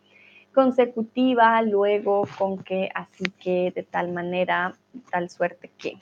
Consecutiva, 0.54 1.62
luego, 1.64 2.28
con 2.38 2.60
que, 2.60 2.90
así 2.94 3.24
que, 3.40 3.72
de 3.76 3.84
tal 3.84 4.12
manera, 4.12 4.78
tal 5.12 5.30
suerte 5.30 5.72
que. 5.78 5.98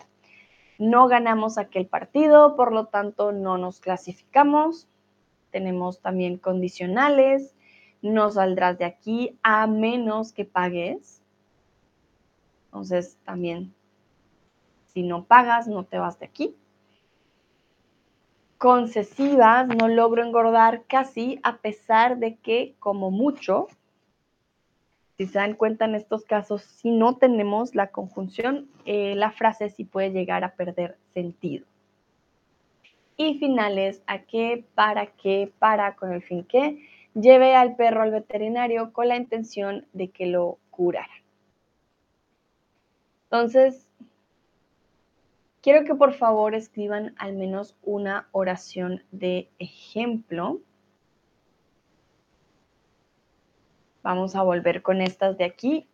No 0.77 1.07
ganamos 1.07 1.57
aquel 1.57 1.85
partido, 1.85 2.55
por 2.55 2.73
lo 2.73 2.88
tanto 2.88 3.31
no 3.31 3.57
nos 3.57 3.79
clasificamos. 3.79 4.88
Tenemos 5.51 6.01
también 6.01 6.38
condicionales. 6.38 7.55
No 8.01 8.31
saldrás 8.31 8.79
de 8.79 8.85
aquí 8.85 9.38
a 9.43 9.67
menos 9.67 10.33
que 10.33 10.43
pagues. 10.43 11.21
Entonces 12.65 13.17
también 13.23 13.73
si 14.93 15.03
no 15.03 15.24
pagas, 15.24 15.67
no 15.67 15.83
te 15.83 15.98
vas 15.98 16.19
de 16.19 16.25
aquí. 16.25 16.55
Concesivas, 18.57 19.67
no 19.67 19.88
logro 19.88 20.24
engordar 20.24 20.83
casi 20.88 21.39
a 21.43 21.57
pesar 21.57 22.17
de 22.17 22.36
que 22.36 22.75
como 22.79 23.10
mucho, 23.10 23.67
si 25.17 25.25
se 25.25 25.39
dan 25.39 25.55
cuenta 25.55 25.86
en 25.86 25.95
estos 25.95 26.25
casos, 26.25 26.62
si 26.62 26.91
no 26.91 27.17
tenemos 27.17 27.74
la 27.74 27.88
conjunción, 27.88 28.69
eh, 28.86 29.15
la 29.15 29.31
frase 29.31 29.69
sí 29.69 29.83
puede 29.83 30.12
llegar 30.12 30.43
a 30.43 30.55
perder 30.55 30.98
sentido. 31.13 31.65
Y 33.17 33.38
finales, 33.39 34.03
a 34.07 34.19
qué, 34.19 34.65
para 34.75 35.07
qué, 35.07 35.51
para, 35.60 35.95
con 35.95 36.12
el 36.12 36.21
fin 36.21 36.43
que, 36.43 36.88
lleve 37.13 37.55
al 37.55 37.75
perro 37.75 38.01
al 38.01 38.12
veterinario 38.12 38.93
con 38.93 39.07
la 39.07 39.17
intención 39.17 39.86
de 39.93 40.10
que 40.10 40.27
lo 40.27 40.57
curara. 40.69 41.21
Entonces, 43.25 43.88
Quiero 45.61 45.85
que 45.85 45.93
por 45.93 46.13
favor 46.13 46.55
escriban 46.55 47.13
al 47.19 47.33
menos 47.33 47.77
una 47.83 48.27
oración 48.31 49.03
de 49.11 49.47
ejemplo. 49.59 50.59
Vamos 54.01 54.35
a 54.35 54.41
volver 54.41 54.81
con 54.81 55.01
estas 55.01 55.37
de 55.37 55.45
aquí. 55.45 55.87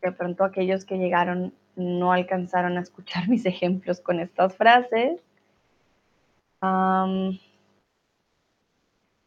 De 0.00 0.10
pronto 0.10 0.42
aquellos 0.42 0.84
que 0.84 0.98
llegaron 0.98 1.54
no 1.76 2.12
alcanzaron 2.12 2.76
a 2.76 2.80
escuchar 2.80 3.28
mis 3.28 3.46
ejemplos 3.46 4.00
con 4.00 4.18
estas 4.18 4.56
frases. 4.56 5.20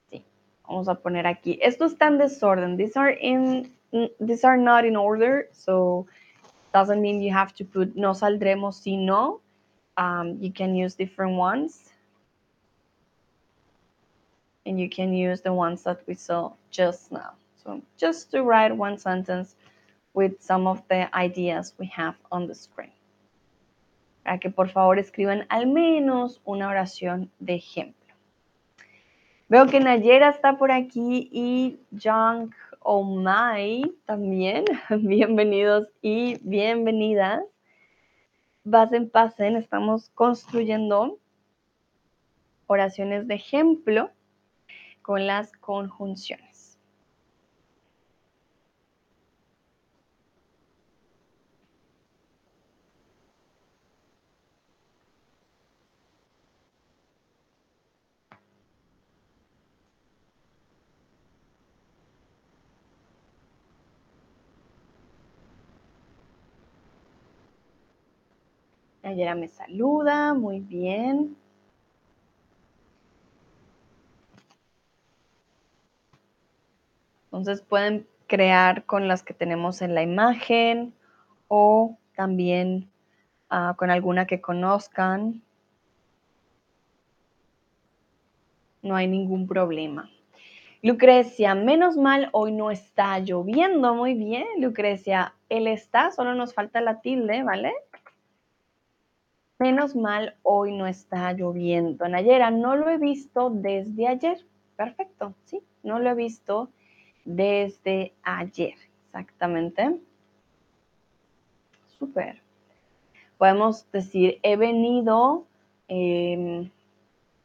sí, 0.10 0.26
vamos 0.68 0.90
a 0.90 0.96
poner 0.96 1.26
aquí. 1.26 1.58
Esto 1.62 1.86
está 1.86 2.08
en 2.08 2.18
desorden. 2.18 2.76
These 2.76 3.00
are, 3.00 3.18
in, 3.22 3.74
these 4.20 4.46
are 4.46 4.58
not 4.58 4.84
in 4.84 4.98
order, 4.98 5.48
so 5.54 6.06
doesn't 6.74 7.00
mean 7.00 7.22
you 7.22 7.34
have 7.34 7.54
to 7.54 7.64
put 7.64 7.96
no 7.96 8.14
saldremos 8.14 8.82
si 8.82 8.98
no 8.98 9.40
um, 9.98 10.38
you 10.40 10.52
can 10.52 10.76
use 10.76 10.96
different 10.96 11.36
ones. 11.38 11.92
And 14.66 14.80
you 14.80 14.90
can 14.90 15.14
use 15.14 15.42
the 15.42 15.54
ones 15.54 15.84
that 15.84 16.02
we 16.08 16.16
saw 16.16 16.54
just 16.72 17.12
now. 17.12 17.34
So 17.64 17.82
just 17.98 18.32
to 18.32 18.44
write 18.44 18.76
one 18.76 18.98
sentence 18.98 19.56
with 20.14 20.42
some 20.42 20.66
of 20.66 20.82
the 20.90 21.14
ideas 21.16 21.74
we 21.78 21.86
have 21.88 22.16
on 22.32 22.48
the 22.48 22.56
screen. 22.56 22.92
Para 24.24 24.40
que 24.40 24.50
por 24.50 24.68
favor 24.68 24.98
escriban 24.98 25.46
al 25.50 25.68
menos 25.68 26.40
una 26.46 26.68
oración 26.68 27.30
de 27.40 27.54
ejemplo. 27.56 27.94
Veo 29.50 29.68
que 29.68 29.80
Nayera 29.80 30.32
está 30.32 30.58
por 30.58 30.72
aquí 30.72 31.30
y 31.32 31.78
Junk 31.92 32.56
Omai 32.80 33.84
también. 34.08 34.66
Bienvenidos 34.90 35.88
y 36.02 36.40
bienvenidas 36.42 37.44
en 38.66 39.10
pasen, 39.10 39.56
estamos 39.58 40.10
construyendo 40.10 41.20
oraciones 42.66 43.28
de 43.28 43.36
ejemplo 43.36 44.12
con 45.02 45.28
las 45.28 45.52
conjunciones. 45.54 46.45
Me 69.16 69.48
saluda, 69.48 70.34
muy 70.34 70.60
bien. 70.60 71.38
Entonces 77.28 77.62
pueden 77.62 78.06
crear 78.28 78.84
con 78.86 79.08
las 79.08 79.24
que 79.24 79.34
tenemos 79.34 79.82
en 79.82 79.96
la 79.96 80.04
imagen 80.04 80.94
o 81.48 81.98
también 82.18 82.90
ah, 83.50 83.76
con 83.78 83.90
alguna 83.90 84.28
que 84.28 84.42
conozcan. 84.42 85.42
No 88.82 88.98
hay 88.98 89.08
ningún 89.08 89.48
problema. 89.48 90.10
Lucrecia, 90.82 91.56
menos 91.56 91.96
mal, 91.96 92.28
hoy 92.34 92.52
no 92.52 92.70
está 92.70 93.18
lloviendo. 93.20 93.96
Muy 93.96 94.14
bien, 94.14 94.46
Lucrecia. 94.60 95.34
Él 95.48 95.68
está, 95.68 96.12
solo 96.12 96.36
nos 96.36 96.54
falta 96.54 96.82
la 96.82 97.00
tilde, 97.00 97.44
¿vale? 97.44 97.74
Menos 99.58 99.96
mal, 99.96 100.36
hoy 100.44 100.76
no 100.76 100.86
está 100.86 101.32
lloviendo. 101.32 102.08
Nayera, 102.10 102.52
no 102.52 102.76
lo 102.76 102.90
he 102.90 102.98
visto 102.98 103.50
desde 103.50 104.08
ayer. 104.08 104.46
Perfecto, 104.76 105.34
sí, 105.46 105.62
no 105.82 106.00
lo 106.00 106.10
he 106.10 106.14
visto 106.14 106.70
desde 107.24 108.14
ayer. 108.24 108.76
Exactamente. 109.06 109.98
Súper. 111.98 112.42
Podemos 113.38 113.90
decir, 113.94 114.40
he 114.44 114.58
venido 114.58 115.46
em, 115.88 116.70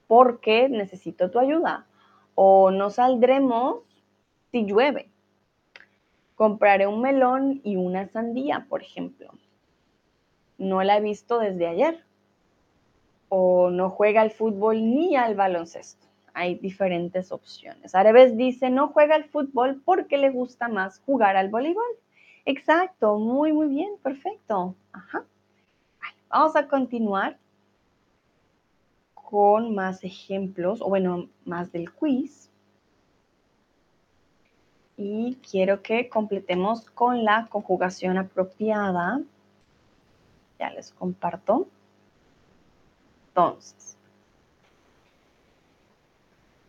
porque 0.09 0.69
necesito 0.69 1.31
tu 1.31 1.39
ayuda. 1.39 1.87
O 2.35 2.73
no 2.73 2.91
saldremos 2.91 3.83
si 4.51 4.65
llueve. 4.65 5.09
Compraré 6.35 6.89
un 6.89 7.03
melón 7.03 7.61
y 7.63 7.77
una 7.77 8.09
sandía, 8.09 8.67
por 8.69 8.83
ejemplo. 8.83 9.33
No 10.61 10.83
la 10.85 10.99
he 10.99 11.01
visto 11.01 11.39
desde 11.39 11.67
ayer. 11.67 12.05
O 13.31 13.71
no 13.71 13.89
juega 13.89 14.21
al 14.21 14.31
fútbol 14.31 14.77
ni 14.77 15.17
al 15.17 15.35
baloncesto. 15.35 16.07
Hay 16.35 16.57
diferentes 16.57 17.33
opciones. 17.33 17.95
Areves 17.95 18.37
dice, 18.37 18.69
no 18.69 18.89
juega 18.89 19.15
al 19.15 19.25
fútbol 19.25 19.81
porque 19.85 20.19
le 20.19 20.29
gusta 20.29 20.69
más 20.69 21.01
jugar 21.07 21.37
al 21.37 21.49
voleibol. 21.49 21.83
Exacto, 22.45 23.19
muy, 23.19 23.55
muy 23.55 23.69
bien, 23.69 23.93
perfecto. 24.03 24.75
Ajá. 24.93 25.25
Vamos 26.29 26.55
a 26.55 26.69
continuar 26.69 27.39
con 29.15 29.75
más 29.75 30.05
ejemplos, 30.05 30.83
o 30.83 30.91
bueno, 30.91 31.29
más 31.47 31.73
del 31.73 31.91
quiz. 31.91 32.51
Y 34.99 35.39
quiero 35.51 35.81
que 35.81 36.11
completemos 36.11 36.91
con 36.91 37.25
la 37.25 37.47
conjugación 37.49 38.19
apropiada. 38.19 39.23
Ya 40.61 40.71
les 40.71 40.93
comparto. 40.93 41.67
Entonces, 43.29 43.97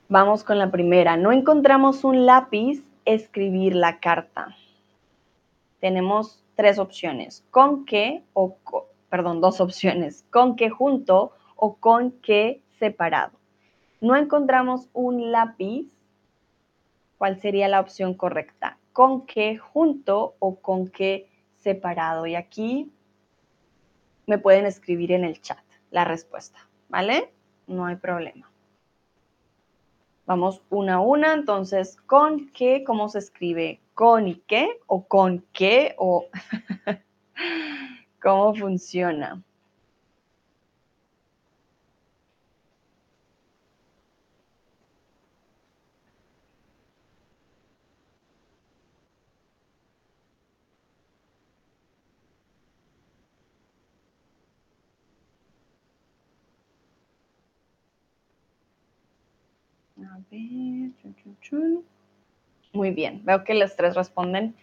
vamos 0.10 0.43
con 0.43 0.57
la 0.57 0.71
primera. 0.71 1.17
No 1.17 1.31
encontramos 1.31 2.03
un 2.03 2.25
lápiz, 2.25 2.83
escribir 3.05 3.75
la 3.75 4.00
carta. 4.00 4.55
Tenemos 5.79 6.43
tres 6.55 6.79
opciones. 6.79 7.43
Con 7.51 7.86
qué 7.86 8.24
o 8.33 8.55
con 8.63 8.91
perdón, 9.12 9.41
dos 9.41 9.60
opciones, 9.60 10.24
con 10.31 10.55
qué 10.55 10.69
junto 10.69 11.33
o 11.57 11.75
con 11.75 12.12
qué 12.12 12.62
separado. 12.79 13.33
No 14.00 14.15
encontramos 14.15 14.88
un 14.93 15.33
lápiz, 15.33 15.86
¿cuál 17.17 17.39
sería 17.41 17.67
la 17.67 17.81
opción 17.81 18.13
correcta? 18.13 18.77
¿Con 18.93 19.25
qué 19.25 19.57
junto 19.57 20.36
o 20.39 20.55
con 20.55 20.88
qué 20.88 21.27
separado? 21.57 22.25
Y 22.25 22.36
aquí 22.36 22.89
me 24.31 24.38
pueden 24.38 24.65
escribir 24.65 25.11
en 25.11 25.25
el 25.25 25.41
chat 25.41 25.59
la 25.89 26.05
respuesta, 26.05 26.57
¿vale? 26.88 27.33
No 27.67 27.85
hay 27.85 27.97
problema. 27.97 28.50
Vamos 30.25 30.61
una 30.69 30.95
a 30.95 31.00
una, 31.01 31.33
entonces, 31.33 31.97
¿con 32.05 32.50
qué? 32.51 32.85
¿Cómo 32.85 33.09
se 33.09 33.19
escribe? 33.19 33.81
¿Con 33.93 34.29
y 34.29 34.35
qué? 34.47 34.79
¿O 34.88 35.05
con 35.05 35.45
qué? 35.51 35.95
¿O 35.97 36.27
cómo 38.21 38.55
funciona. 38.55 39.43
A 60.10 60.20
ver, 60.31 60.91
Muy 62.74 62.91
bien, 62.91 63.24
veo 63.24 63.43
que 63.43 63.53
los 63.53 63.75
tres 63.75 63.96
responden 63.96 64.55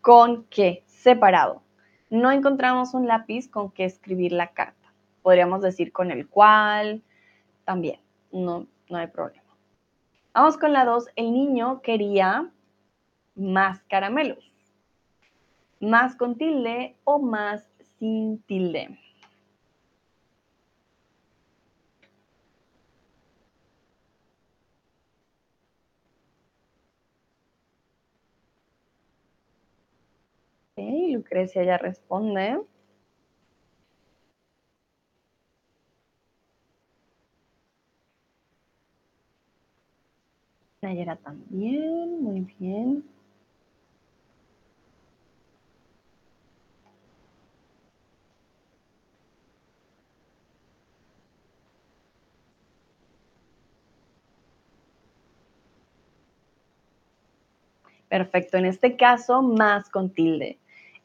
con 0.00 0.44
qué, 0.44 0.84
separado 0.86 1.62
no 2.10 2.30
encontramos 2.30 2.94
un 2.94 3.06
lápiz 3.06 3.48
con 3.48 3.70
que 3.70 3.84
escribir 3.84 4.32
la 4.32 4.48
carta. 4.48 4.92
Podríamos 5.22 5.60
decir 5.60 5.92
con 5.92 6.10
el 6.10 6.26
cual, 6.28 7.02
también, 7.64 8.00
no, 8.32 8.66
no 8.88 8.96
hay 8.96 9.08
problema. 9.08 9.44
Vamos 10.32 10.56
con 10.56 10.72
la 10.72 10.84
2. 10.84 11.08
El 11.16 11.32
niño 11.32 11.82
quería 11.82 12.50
más 13.34 13.82
caramelos. 13.84 14.52
Más 15.80 16.16
con 16.16 16.36
tilde 16.36 16.96
o 17.04 17.18
más 17.18 17.68
sin 17.98 18.40
tilde. 18.42 18.98
Lucrecia 30.82 31.64
ya 31.64 31.76
responde. 31.78 32.60
Nayera 40.82 41.16
también, 41.16 42.22
muy 42.22 42.40
bien. 42.58 43.04
Perfecto, 58.08 58.56
en 58.56 58.64
este 58.64 58.96
caso 58.96 59.42
más 59.42 59.90
con 59.90 60.10
tilde. 60.10 60.58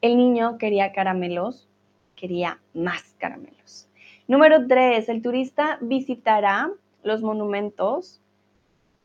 El 0.04 0.18
niño 0.18 0.58
quería 0.58 0.92
caramelos, 0.92 1.66
quería 2.14 2.60
más 2.74 3.14
caramelos. 3.16 3.88
Número 4.28 4.66
tres, 4.66 5.08
el 5.08 5.22
turista 5.22 5.78
visitará 5.80 6.70
los 7.02 7.22
monumentos 7.22 8.20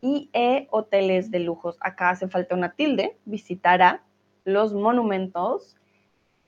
y 0.01 0.29
e 0.33 0.67
hoteles 0.71 1.31
de 1.31 1.39
lujos. 1.39 1.77
Acá 1.79 2.09
hace 2.09 2.27
falta 2.27 2.53
una 2.53 2.73
tilde, 2.73 3.15
visitará 3.23 4.03
los 4.43 4.73
monumentos. 4.73 5.77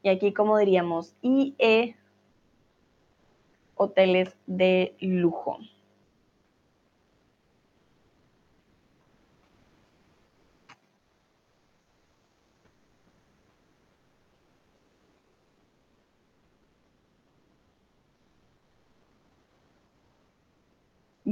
Y 0.04 0.10
aquí, 0.10 0.34
como 0.34 0.58
diríamos, 0.58 1.16
y 1.22 1.56
e 1.58 1.96
hoteles 3.76 4.36
de 4.48 4.98
lujo. 5.00 5.60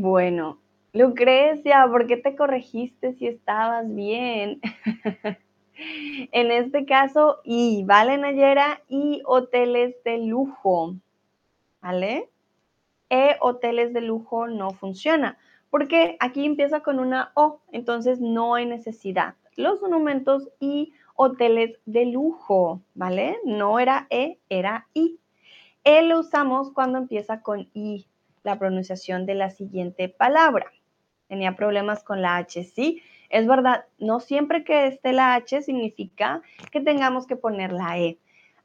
Bueno, 0.01 0.61
Lucrecia, 0.93 1.85
¿por 1.91 2.07
qué 2.07 2.15
te 2.15 2.33
corregiste 2.33 3.15
si 3.15 3.27
estabas 3.27 3.93
bien? 3.93 4.61
en 6.31 6.51
este 6.51 6.85
caso, 6.85 7.41
y, 7.43 7.83
¿vale, 7.83 8.17
Nayera? 8.17 8.81
Y 8.87 9.21
hoteles 9.25 10.01
de 10.05 10.19
lujo, 10.19 10.95
¿vale? 11.81 12.29
E 13.09 13.35
hoteles 13.41 13.91
de 13.91 13.99
lujo 13.99 14.47
no 14.47 14.71
funciona, 14.71 15.37
porque 15.69 16.15
aquí 16.21 16.45
empieza 16.45 16.79
con 16.79 16.97
una 16.99 17.33
O, 17.33 17.59
entonces 17.73 18.21
no 18.21 18.55
hay 18.55 18.65
necesidad. 18.67 19.35
Los 19.57 19.81
monumentos 19.81 20.47
y 20.61 20.93
hoteles 21.15 21.77
de 21.85 22.05
lujo, 22.05 22.79
¿vale? 22.93 23.37
No 23.43 23.79
era 23.79 24.07
E, 24.09 24.39
era 24.47 24.87
I. 24.93 25.19
E 25.83 26.03
lo 26.03 26.21
usamos 26.21 26.71
cuando 26.71 26.99
empieza 26.99 27.41
con 27.41 27.67
I, 27.73 28.05
la 28.43 28.57
pronunciación 28.59 29.25
de 29.25 29.35
la 29.35 29.49
siguiente 29.49 30.09
palabra. 30.09 30.67
Tenía 31.27 31.55
problemas 31.55 32.03
con 32.03 32.21
la 32.21 32.37
H, 32.37 32.63
sí. 32.63 33.01
Es 33.29 33.47
verdad, 33.47 33.85
no 33.99 34.19
siempre 34.19 34.63
que 34.63 34.87
esté 34.87 35.13
la 35.13 35.35
H 35.35 35.61
significa 35.61 36.41
que 36.71 36.81
tengamos 36.81 37.27
que 37.27 37.35
poner 37.35 37.71
la 37.71 37.99
E. 37.99 38.17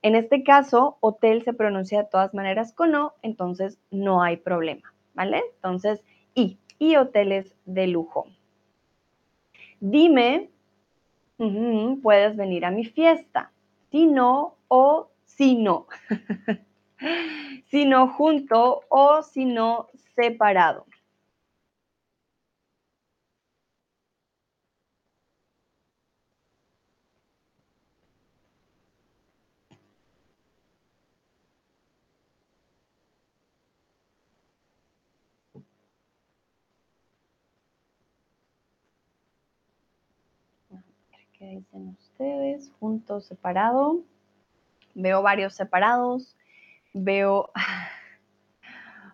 En 0.02 0.14
este 0.14 0.42
caso, 0.42 0.98
hotel 1.00 1.42
se 1.44 1.52
pronuncia 1.52 2.02
de 2.02 2.08
todas 2.08 2.34
maneras 2.34 2.72
con 2.72 2.94
O, 2.94 3.14
entonces 3.22 3.78
no 3.90 4.22
hay 4.22 4.36
problema, 4.36 4.94
¿vale? 5.14 5.42
Entonces, 5.56 6.02
y, 6.34 6.58
y 6.78 6.96
hoteles 6.96 7.54
de 7.64 7.86
lujo. 7.86 8.26
Dime, 9.80 10.50
puedes 12.02 12.36
venir 12.36 12.64
a 12.64 12.70
mi 12.70 12.84
fiesta, 12.84 13.52
si 13.90 14.06
no 14.06 14.56
o 14.68 15.10
si 15.24 15.56
no. 15.56 15.86
sino 17.70 18.08
junto 18.08 18.82
o 18.88 19.22
sino 19.22 19.88
separado. 20.14 20.86
¿Qué 41.38 41.46
dicen 41.46 41.96
ustedes? 42.00 42.70
Junto, 42.78 43.20
separado. 43.20 44.00
Veo 44.94 45.20
varios 45.22 45.54
separados. 45.54 46.36
Veo 46.94 47.50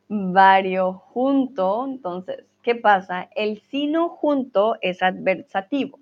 varios 0.09 0.97
junto. 0.97 1.87
Entonces, 1.87 2.45
¿qué 2.63 2.75
pasa? 2.75 3.29
El 3.35 3.61
sino 3.63 4.11
junto 4.11 4.77
es 4.83 5.03
adversativo. 5.03 5.99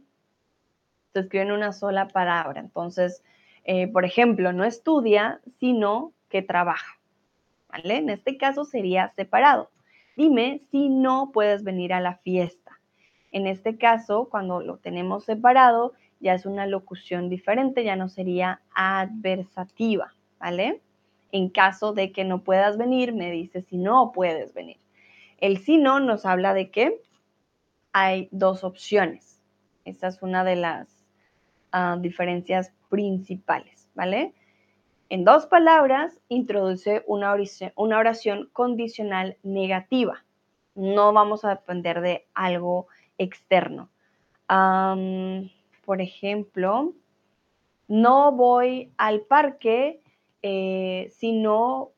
Se 1.12 1.20
escribe 1.20 1.44
en 1.44 1.52
una 1.52 1.72
sola 1.72 2.08
palabra. 2.08 2.60
Entonces, 2.60 3.22
eh, 3.64 3.86
por 3.88 4.04
ejemplo, 4.04 4.52
no 4.52 4.64
estudia, 4.64 5.40
sino 5.58 6.12
que 6.28 6.42
trabaja. 6.42 6.98
¿Vale? 7.68 7.96
En 7.96 8.10
este 8.10 8.36
caso 8.38 8.64
sería 8.64 9.12
separado. 9.14 9.70
Dime 10.16 10.62
si 10.70 10.88
no 10.88 11.30
puedes 11.32 11.62
venir 11.62 11.92
a 11.92 12.00
la 12.00 12.16
fiesta. 12.16 12.80
En 13.30 13.46
este 13.46 13.76
caso, 13.76 14.28
cuando 14.30 14.62
lo 14.62 14.78
tenemos 14.78 15.24
separado, 15.24 15.92
ya 16.18 16.34
es 16.34 16.46
una 16.46 16.66
locución 16.66 17.28
diferente, 17.28 17.84
ya 17.84 17.94
no 17.94 18.08
sería 18.08 18.62
adversativa, 18.74 20.14
¿vale? 20.40 20.80
En 21.30 21.50
caso 21.50 21.92
de 21.92 22.12
que 22.12 22.24
no 22.24 22.42
puedas 22.42 22.76
venir, 22.78 23.12
me 23.12 23.30
dice 23.30 23.62
si 23.62 23.76
no 23.76 24.12
puedes 24.12 24.54
venir. 24.54 24.78
El 25.38 25.58
si 25.58 25.78
no 25.78 26.00
nos 26.00 26.26
habla 26.26 26.54
de 26.54 26.70
que 26.70 27.00
hay 27.92 28.28
dos 28.30 28.64
opciones. 28.64 29.42
Esta 29.84 30.08
es 30.08 30.22
una 30.22 30.44
de 30.44 30.56
las 30.56 30.88
ah, 31.72 31.96
diferencias 32.00 32.72
principales, 32.88 33.90
¿vale? 33.94 34.34
En 35.10 35.24
dos 35.24 35.46
palabras, 35.46 36.20
introduce 36.28 37.02
una 37.06 37.32
oración, 37.32 37.72
una 37.76 37.98
oración 37.98 38.50
condicional 38.52 39.38
negativa. 39.42 40.24
No 40.74 41.14
vamos 41.14 41.44
a 41.44 41.50
depender 41.50 42.02
de 42.02 42.26
algo 42.34 42.88
externo. 43.16 43.90
por 44.46 46.00
ejemplo, 46.02 46.92
no 47.88 48.32
voy 48.32 48.92
al 48.98 49.22
parque 49.22 50.02
eh, 50.42 51.10
si 51.12 51.32
no 51.32 51.92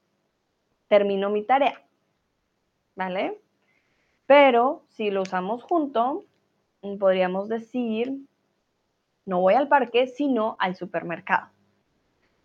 termino 0.88 1.30
mi 1.30 1.42
tarea. 1.42 1.82
¿Vale? 2.96 3.40
Pero 4.26 4.84
si 4.88 5.10
lo 5.10 5.22
usamos 5.22 5.62
junto, 5.62 6.24
podríamos 6.98 7.48
decir, 7.48 8.16
no 9.26 9.40
voy 9.40 9.54
al 9.54 9.68
parque, 9.68 10.06
sino 10.06 10.56
al 10.58 10.76
supermercado. 10.76 11.48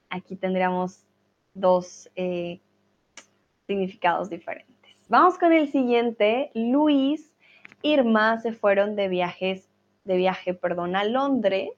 Aquí 0.10 0.36
tendríamos 0.36 1.06
dos 1.54 2.10
eh, 2.16 2.60
significados 3.68 4.30
diferentes. 4.30 4.76
Vamos 5.10 5.38
con 5.38 5.52
el 5.52 5.72
siguiente. 5.72 6.52
Luis 6.54 7.34
Irma 7.82 8.40
se 8.40 8.52
fueron 8.54 8.96
de 8.96 9.08
viajes, 9.08 9.70
de 10.04 10.18
viaje, 10.18 10.54
perdón, 10.54 10.96
a 10.96 11.04
Londres. 11.04 11.72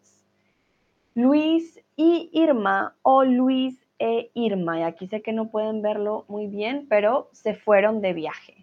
Luis 1.15 1.81
y 1.95 2.29
Irma 2.31 2.95
o 3.01 3.23
Luis 3.23 3.86
e 3.99 4.31
Irma, 4.33 4.79
y 4.79 4.83
aquí 4.83 5.07
sé 5.07 5.21
que 5.21 5.33
no 5.33 5.49
pueden 5.49 5.81
verlo 5.81 6.25
muy 6.27 6.47
bien, 6.47 6.85
pero 6.89 7.29
se 7.31 7.55
fueron 7.55 8.01
de 8.01 8.13
viaje. 8.13 8.55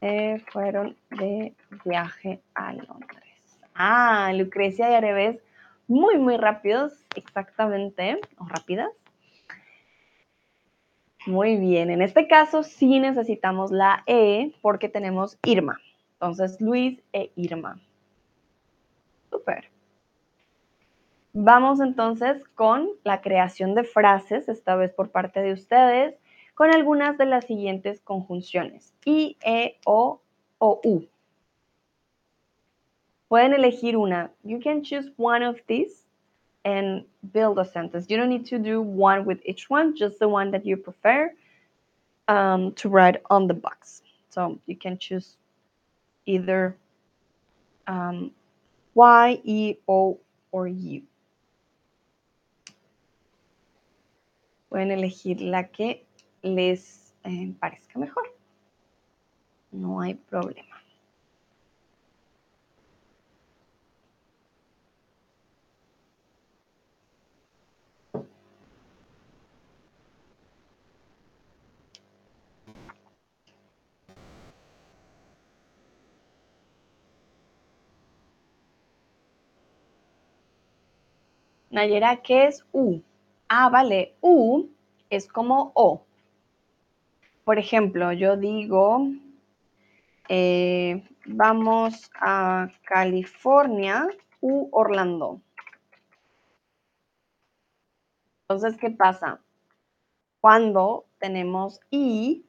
Se 0.00 0.42
fueron 0.52 0.96
de 1.10 1.54
viaje 1.84 2.40
a 2.54 2.72
Londres. 2.72 3.24
Ah, 3.74 4.32
Lucrecia 4.34 4.90
y 4.90 4.94
Areves, 4.94 5.40
muy, 5.88 6.18
muy 6.18 6.36
rápidos, 6.36 6.92
exactamente, 7.14 8.20
o 8.38 8.46
rápidas. 8.46 8.90
Muy 11.26 11.56
bien, 11.56 11.90
en 11.90 12.02
este 12.02 12.28
caso 12.28 12.62
sí 12.62 13.00
necesitamos 13.00 13.72
la 13.72 14.04
E 14.06 14.52
porque 14.62 14.88
tenemos 14.88 15.38
Irma. 15.44 15.80
Entonces, 16.12 16.60
Luis 16.60 17.02
e 17.12 17.32
Irma. 17.34 17.80
Súper. 19.30 19.75
Vamos 21.38 21.80
entonces 21.80 22.42
con 22.54 22.88
la 23.04 23.20
creación 23.20 23.74
de 23.74 23.84
frases, 23.84 24.48
esta 24.48 24.74
vez 24.74 24.94
por 24.94 25.10
parte 25.10 25.42
de 25.42 25.52
ustedes, 25.52 26.14
con 26.54 26.74
algunas 26.74 27.18
de 27.18 27.26
las 27.26 27.44
siguientes 27.44 28.00
conjunciones. 28.00 28.94
I, 29.04 29.36
E, 29.44 29.76
O 29.84 30.22
o 30.56 30.80
U. 30.82 31.06
Pueden 33.28 33.52
elegir 33.52 33.98
una. 33.98 34.30
You 34.44 34.60
can 34.60 34.80
choose 34.82 35.12
one 35.18 35.44
of 35.44 35.58
these 35.66 36.06
and 36.64 37.04
build 37.34 37.58
a 37.58 37.66
sentence. 37.66 38.06
You 38.08 38.16
don't 38.16 38.30
need 38.30 38.46
to 38.46 38.58
do 38.58 38.80
one 38.80 39.26
with 39.26 39.40
each 39.44 39.68
one, 39.68 39.94
just 39.94 40.18
the 40.18 40.28
one 40.30 40.50
that 40.52 40.64
you 40.64 40.78
prefer 40.78 41.30
um, 42.28 42.72
to 42.76 42.88
write 42.88 43.20
on 43.28 43.46
the 43.46 43.52
box. 43.52 44.00
So 44.30 44.58
you 44.64 44.74
can 44.74 44.96
choose 44.96 45.36
either 46.24 46.74
um, 47.86 48.30
Y, 48.94 49.38
E, 49.44 49.76
O 49.86 50.18
or 50.50 50.66
U. 50.66 51.02
Pueden 54.76 54.90
elegir 54.90 55.40
la 55.40 55.68
que 55.68 56.04
les 56.42 57.14
eh, 57.24 57.54
parezca 57.58 57.98
mejor. 57.98 58.24
No 59.70 60.02
hay 60.02 60.12
problema. 60.12 60.76
Nayera, 81.70 82.20
¿qué 82.22 82.48
es 82.48 82.62
U? 82.72 83.00
Ah, 83.48 83.68
vale, 83.68 84.16
U 84.20 84.70
es 85.08 85.28
como 85.28 85.70
O. 85.74 86.04
Por 87.44 87.58
ejemplo, 87.60 88.12
yo 88.12 88.36
digo, 88.36 89.06
eh, 90.28 91.04
vamos 91.26 92.10
a 92.20 92.68
California 92.84 94.08
u 94.40 94.68
Orlando. 94.72 95.40
Entonces, 98.48 98.76
¿qué 98.80 98.90
pasa? 98.90 99.40
Cuando 100.40 101.06
tenemos 101.18 101.80
I 101.90 102.44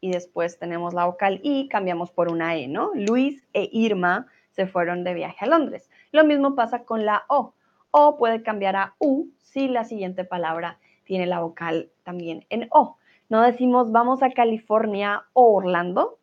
y 0.00 0.10
después 0.10 0.58
tenemos 0.58 0.94
la 0.94 1.06
vocal 1.06 1.40
I, 1.44 1.68
cambiamos 1.68 2.10
por 2.10 2.28
una 2.30 2.56
E, 2.56 2.66
¿no? 2.66 2.90
Luis 2.94 3.46
e 3.52 3.68
Irma 3.72 4.26
se 4.50 4.66
fueron 4.66 5.04
de 5.04 5.14
viaje 5.14 5.44
a 5.44 5.48
Londres. 5.48 5.88
Lo 6.10 6.24
mismo 6.24 6.56
pasa 6.56 6.84
con 6.84 7.04
la 7.04 7.24
O 7.28 7.54
o 7.90 8.16
puede 8.16 8.42
cambiar 8.42 8.76
a 8.76 8.94
U 8.98 9.28
si 9.38 9.68
la 9.68 9.84
siguiente 9.84 10.24
palabra 10.24 10.78
tiene 11.04 11.26
la 11.26 11.40
vocal 11.40 11.90
también 12.04 12.44
en 12.50 12.68
O. 12.70 12.98
No 13.28 13.42
decimos 13.42 13.92
vamos 13.92 14.22
a 14.22 14.30
California 14.30 15.24
o 15.32 15.54
Orlando. 15.54 16.18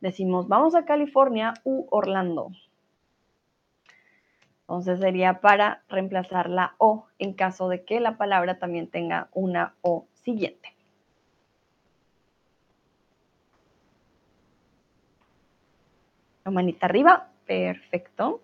Decimos 0.00 0.48
vamos 0.48 0.74
a 0.74 0.84
California 0.84 1.54
u 1.64 1.86
Orlando. 1.90 2.50
Entonces 4.62 5.00
sería 5.00 5.40
para 5.40 5.82
reemplazar 5.88 6.48
la 6.48 6.74
O 6.78 7.06
en 7.18 7.32
caso 7.32 7.68
de 7.68 7.84
que 7.84 7.98
la 7.98 8.16
palabra 8.16 8.60
también 8.60 8.86
tenga 8.86 9.28
una 9.32 9.74
O 9.82 10.06
siguiente. 10.14 10.76
La 16.44 16.52
manita 16.52 16.86
arriba, 16.86 17.28
perfecto. 17.46 18.40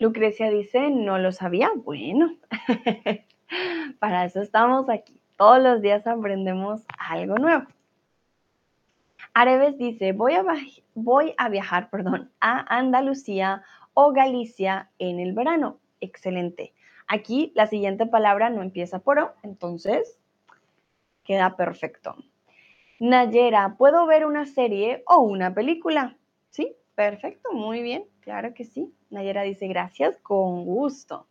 Lucrecia 0.00 0.50
dice, 0.50 0.90
no 0.90 1.18
lo 1.18 1.30
sabía. 1.30 1.70
Bueno, 1.76 2.34
para 4.00 4.24
eso 4.24 4.40
estamos 4.40 4.88
aquí. 4.88 5.20
Todos 5.36 5.62
los 5.62 5.82
días 5.82 6.06
aprendemos 6.06 6.82
algo 6.98 7.36
nuevo. 7.36 7.66
Areves 9.34 9.76
dice, 9.76 10.12
voy 10.12 10.32
a, 10.34 10.44
voy 10.94 11.34
a 11.36 11.50
viajar 11.50 11.90
perdón, 11.90 12.32
a 12.40 12.78
Andalucía 12.78 13.62
o 13.92 14.12
Galicia 14.12 14.90
en 14.98 15.20
el 15.20 15.34
verano. 15.34 15.78
Excelente. 16.00 16.72
Aquí 17.06 17.52
la 17.54 17.66
siguiente 17.66 18.06
palabra 18.06 18.48
no 18.48 18.62
empieza 18.62 19.00
por 19.00 19.18
O, 19.18 19.32
entonces 19.42 20.18
queda 21.24 21.56
perfecto. 21.56 22.16
Nayera, 23.00 23.76
¿puedo 23.76 24.06
ver 24.06 24.24
una 24.24 24.46
serie 24.46 25.02
o 25.06 25.18
una 25.18 25.52
película? 25.52 26.16
Sí, 26.48 26.74
perfecto, 26.94 27.52
muy 27.52 27.82
bien, 27.82 28.06
claro 28.20 28.54
que 28.54 28.64
sí. 28.64 28.94
Nayera 29.10 29.42
dice 29.42 29.66
gracias, 29.68 30.16
con 30.22 30.64
gusto. 30.64 31.26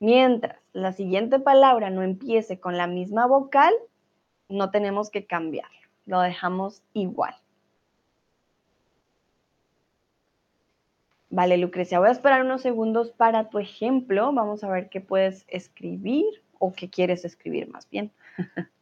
Mientras 0.00 0.58
la 0.72 0.92
siguiente 0.92 1.38
palabra 1.40 1.90
no 1.90 2.02
empiece 2.02 2.60
con 2.60 2.76
la 2.76 2.86
misma 2.86 3.26
vocal, 3.26 3.74
no 4.48 4.70
tenemos 4.70 5.10
que 5.10 5.26
cambiar, 5.26 5.68
lo 6.06 6.20
dejamos 6.20 6.82
igual. 6.94 7.34
Vale, 11.30 11.58
Lucrecia, 11.58 11.98
voy 11.98 12.08
a 12.08 12.12
esperar 12.12 12.42
unos 12.42 12.62
segundos 12.62 13.10
para 13.10 13.50
tu 13.50 13.58
ejemplo. 13.58 14.32
Vamos 14.32 14.64
a 14.64 14.70
ver 14.70 14.88
qué 14.88 15.02
puedes 15.02 15.44
escribir 15.48 16.24
o 16.58 16.72
qué 16.72 16.88
quieres 16.88 17.24
escribir 17.24 17.68
más 17.68 17.88
bien. 17.90 18.10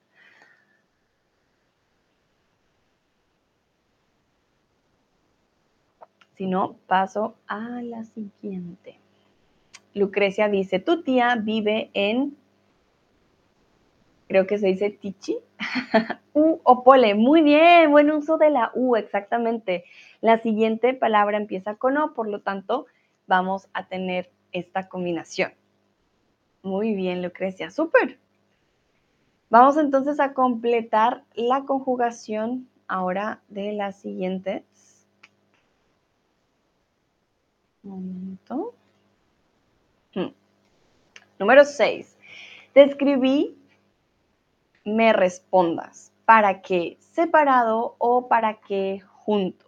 si 6.37 6.46
no, 6.46 6.77
paso 6.87 7.35
a 7.46 7.83
la 7.83 8.05
siguiente. 8.05 8.99
Lucrecia 9.94 10.49
dice, 10.49 10.79
tu 10.79 11.03
tía 11.03 11.37
vive 11.37 11.90
en, 11.94 12.37
creo 14.29 14.46
que 14.46 14.59
se 14.59 14.66
dice 14.66 14.90
Tichi, 14.90 15.38
U 16.35 16.61
o 16.62 16.85
Pole. 16.85 17.14
Muy 17.14 17.40
bien, 17.40 17.90
buen 17.90 18.11
uso 18.11 18.37
de 18.37 18.51
la 18.51 18.70
U, 18.75 18.96
exactamente. 18.96 19.85
La 20.20 20.38
siguiente 20.38 20.92
palabra 20.92 21.38
empieza 21.38 21.77
con 21.77 21.96
O, 21.96 22.12
por 22.12 22.29
lo 22.29 22.40
tanto, 22.42 22.87
vamos 23.27 23.68
a 23.72 23.87
tener 23.87 24.31
esta 24.53 24.88
combinación. 24.88 25.53
Muy 26.62 26.94
bien, 26.94 27.22
Lucrecia, 27.22 27.70
súper. 27.70 28.18
Vamos 29.49 29.77
entonces 29.77 30.20
a 30.20 30.35
completar 30.35 31.25
la 31.35 31.64
conjugación 31.64 32.68
ahora 32.88 33.40
de 33.49 33.72
las 33.72 33.96
siguientes. 33.96 34.64
Momento. 37.87 38.75
Hmm. 40.14 40.33
Número 41.38 41.64
6. 41.64 42.16
Te 42.72 42.83
escribí, 42.83 43.57
me 44.85 45.12
respondas. 45.12 46.12
¿Para 46.25 46.61
qué 46.61 46.96
separado 47.01 47.94
o 47.99 48.29
para 48.29 48.61
qué 48.61 49.01
junto? 49.07 49.66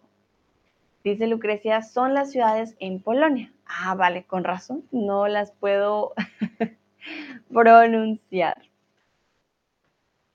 Dice 1.04 1.26
Lucrecia, 1.26 1.82
son 1.82 2.14
las 2.14 2.32
ciudades 2.32 2.76
en 2.80 3.00
Polonia. 3.00 3.52
Ah, 3.64 3.94
vale, 3.94 4.24
con 4.24 4.44
razón, 4.44 4.84
no 4.90 5.28
las 5.28 5.52
puedo 5.52 6.14
pronunciar. 7.52 8.62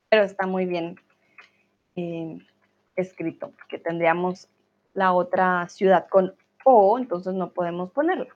Pero 0.09 0.23
está 0.23 0.47
muy 0.47 0.65
bien 0.65 0.99
eh, 1.95 2.37
escrito, 2.95 3.51
porque 3.51 3.79
tendríamos 3.79 4.47
la 4.93 5.13
otra 5.13 5.67
ciudad 5.69 6.07
con 6.07 6.35
O, 6.63 6.97
entonces 6.97 7.33
no 7.33 7.49
podemos 7.51 7.91
ponerla. 7.91 8.33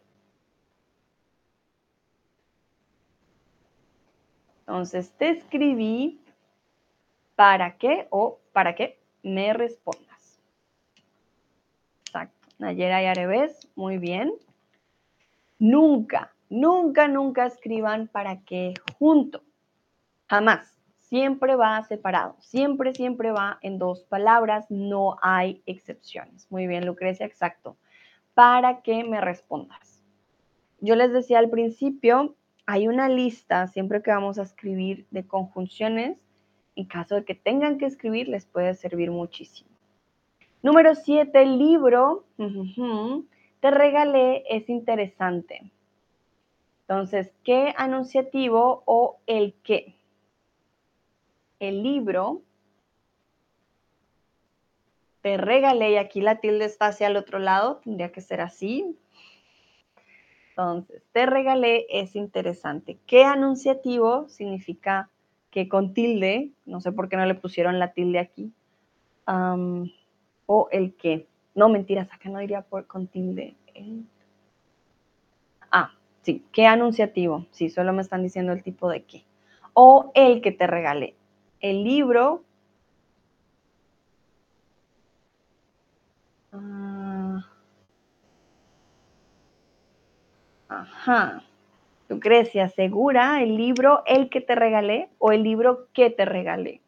Entonces 4.60 5.12
te 5.18 5.30
escribí 5.30 6.20
para 7.36 7.78
qué 7.78 8.08
o 8.10 8.40
para 8.52 8.76
qué 8.76 9.00
me 9.24 9.54
respondas. 9.54 10.40
Exacto. 12.06 12.48
Nayera 12.58 13.02
y 13.02 13.06
Areves, 13.06 13.70
muy 13.76 13.98
bien. 13.98 14.34
Nunca, 15.60 16.34
nunca, 16.50 17.08
nunca 17.08 17.46
escriban 17.46 18.08
para 18.08 18.42
qué 18.42 18.74
junto. 18.98 19.42
Jamás. 20.28 20.74
Siempre 21.00 21.56
va 21.56 21.82
separado. 21.84 22.36
Siempre, 22.40 22.94
siempre 22.94 23.32
va 23.32 23.60
en 23.62 23.80
dos 23.80 24.04
palabras. 24.04 24.66
No 24.70 25.16
hay 25.22 25.62
excepciones. 25.66 26.52
Muy 26.52 26.68
bien, 26.68 26.86
Lucrecia, 26.86 27.26
exacto. 27.26 27.78
Para 28.38 28.84
que 28.84 29.04
me 29.04 29.20
respondas. 29.20 30.04
Yo 30.80 30.96
les 30.96 31.12
decía 31.12 31.40
al 31.40 31.50
principio, 31.50 32.36
hay 32.68 32.88
una 32.88 33.10
lista 33.10 33.66
siempre 33.66 34.04
que 34.04 34.12
vamos 34.12 34.38
a 34.38 34.44
escribir 34.44 35.08
de 35.10 35.26
conjunciones 35.26 36.20
en 36.76 36.86
caso 36.86 37.16
de 37.16 37.26
que 37.26 37.34
tengan 37.34 37.80
que 37.80 37.88
escribir, 37.88 38.28
les 38.28 38.46
puede 38.46 38.76
servir 38.76 39.10
muchísimo. 39.10 39.72
Número 40.62 40.94
7, 40.94 41.42
el 41.42 41.58
libro. 41.58 42.26
te 43.60 43.72
regalé 43.72 44.44
es 44.48 44.70
interesante. 44.70 45.72
Entonces, 46.82 47.34
¿qué 47.44 47.74
anunciativo 47.76 48.84
o 48.86 49.18
el 49.26 49.56
qué? 49.64 49.96
El 51.60 51.82
libro. 51.82 52.44
Te 55.28 55.36
regalé, 55.36 55.92
y 55.92 55.98
aquí 55.98 56.22
la 56.22 56.40
tilde 56.40 56.64
está 56.64 56.86
hacia 56.88 57.08
el 57.08 57.18
otro 57.18 57.38
lado, 57.38 57.82
tendría 57.84 58.14
que 58.14 58.22
ser 58.22 58.40
así. 58.40 58.98
Entonces, 60.52 61.04
te 61.12 61.26
regalé 61.26 61.86
es 61.90 62.16
interesante. 62.16 62.98
¿Qué 63.06 63.26
anunciativo 63.26 64.30
significa 64.30 65.10
que 65.52 65.68
con 65.68 65.94
tilde, 65.94 66.52
no 66.66 66.80
sé 66.80 66.94
por 66.94 67.10
qué 67.10 67.18
no 67.18 67.26
le 67.26 67.36
pusieron 67.36 67.78
la 67.78 67.92
tilde 67.92 68.20
aquí, 68.20 68.54
o 69.26 70.70
el 70.72 70.96
que, 70.96 71.28
no 71.56 71.68
mentiras, 71.68 72.08
acá 72.14 72.30
no 72.30 72.40
diría 72.40 72.62
por, 72.62 72.88
con 72.88 73.08
tilde. 73.08 73.58
Ah, 75.70 75.92
sí, 76.22 76.42
qué 76.54 76.68
anunciativo, 76.68 77.48
sí, 77.52 77.70
solo 77.70 77.92
me 77.92 78.02
están 78.02 78.24
diciendo 78.24 78.54
el 78.54 78.64
tipo 78.64 78.88
de 78.90 79.04
qué. 79.04 79.26
O 79.74 80.10
el 80.16 80.40
que 80.40 80.54
te 80.54 80.68
regalé. 80.68 81.16
El 81.60 81.84
libro. 81.84 82.46
Ah, 86.58 87.44
ajá. 90.70 91.44
Lucrecia, 92.10 92.70
¿segura 92.70 93.44
el 93.44 93.58
libro 93.58 94.04
el 94.06 94.30
que 94.30 94.42
te 94.42 94.56
regalé 94.56 95.10
o 95.20 95.32
el 95.34 95.44
libro 95.44 95.90
que 95.94 96.10
te 96.10 96.26
regalé? 96.26 96.82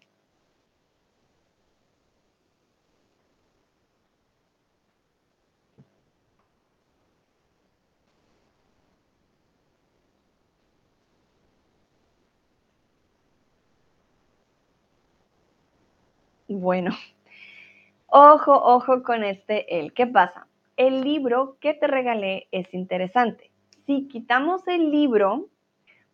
Bueno, 16.47 16.91
ojo, 18.11 18.53
ojo 18.53 19.03
con 19.03 19.23
este 19.23 19.79
el. 19.79 19.93
¿Qué 19.93 20.07
pasa? 20.07 20.47
El 20.77 21.01
libro 21.01 21.57
que 21.59 21.73
te 21.73 21.87
regalé 21.87 22.47
es 22.51 22.73
interesante 22.73 23.49
si 23.89 24.07
quitamos 24.07 24.67
el 24.67 24.91
libro, 24.91 25.47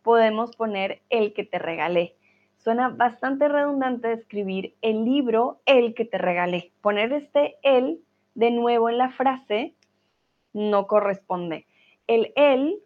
podemos 0.02 0.56
poner 0.56 1.02
el 1.10 1.34
que 1.34 1.44
te 1.44 1.58
regalé. 1.58 2.16
Suena 2.56 2.88
bastante 2.88 3.48
redundante 3.48 4.14
escribir 4.14 4.74
el 4.80 5.04
libro, 5.04 5.60
el 5.66 5.92
que 5.92 6.06
te 6.06 6.16
regalé. 6.16 6.72
Poner 6.80 7.12
este 7.12 7.56
el 7.60 8.00
de 8.34 8.50
nuevo 8.50 8.88
en 8.88 8.96
la 8.96 9.10
frase 9.10 9.74
no 10.54 10.86
corresponde. 10.86 11.66
El 12.06 12.32
el, 12.34 12.78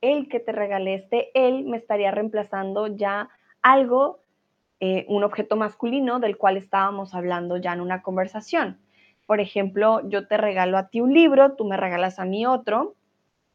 el 0.00 0.30
que 0.30 0.40
te 0.40 0.52
regalé, 0.52 0.94
este 0.94 1.28
el 1.34 1.64
me 1.64 1.76
estaría 1.76 2.10
reemplazando 2.10 2.86
ya 2.86 3.28
algo, 3.60 4.21
eh, 4.84 5.06
un 5.06 5.22
objeto 5.22 5.54
masculino 5.54 6.18
del 6.18 6.36
cual 6.36 6.56
estábamos 6.56 7.14
hablando 7.14 7.56
ya 7.56 7.72
en 7.72 7.80
una 7.80 8.02
conversación. 8.02 8.80
Por 9.28 9.38
ejemplo, 9.38 10.00
yo 10.08 10.26
te 10.26 10.36
regalo 10.36 10.76
a 10.76 10.88
ti 10.88 11.00
un 11.00 11.14
libro, 11.14 11.52
tú 11.52 11.64
me 11.64 11.76
regalas 11.76 12.18
a 12.18 12.24
mí 12.24 12.46
otro, 12.46 12.96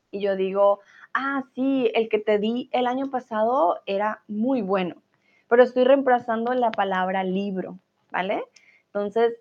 y 0.10 0.22
yo 0.22 0.38
digo, 0.38 0.80
ah, 1.14 1.44
sí, 1.54 1.92
el 1.96 2.08
que 2.08 2.20
te 2.20 2.40
di 2.40 2.70
el 2.72 2.88
año 2.88 3.10
pasado 3.10 3.82
era 3.86 4.24
muy 4.30 4.62
bueno, 4.62 5.04
pero 5.50 5.64
estoy 5.64 5.84
reemplazando 5.84 6.54
la 6.54 6.72
palabra 6.72 7.26
libro, 7.26 7.78
¿vale? 8.10 8.46
Entonces, 8.86 9.34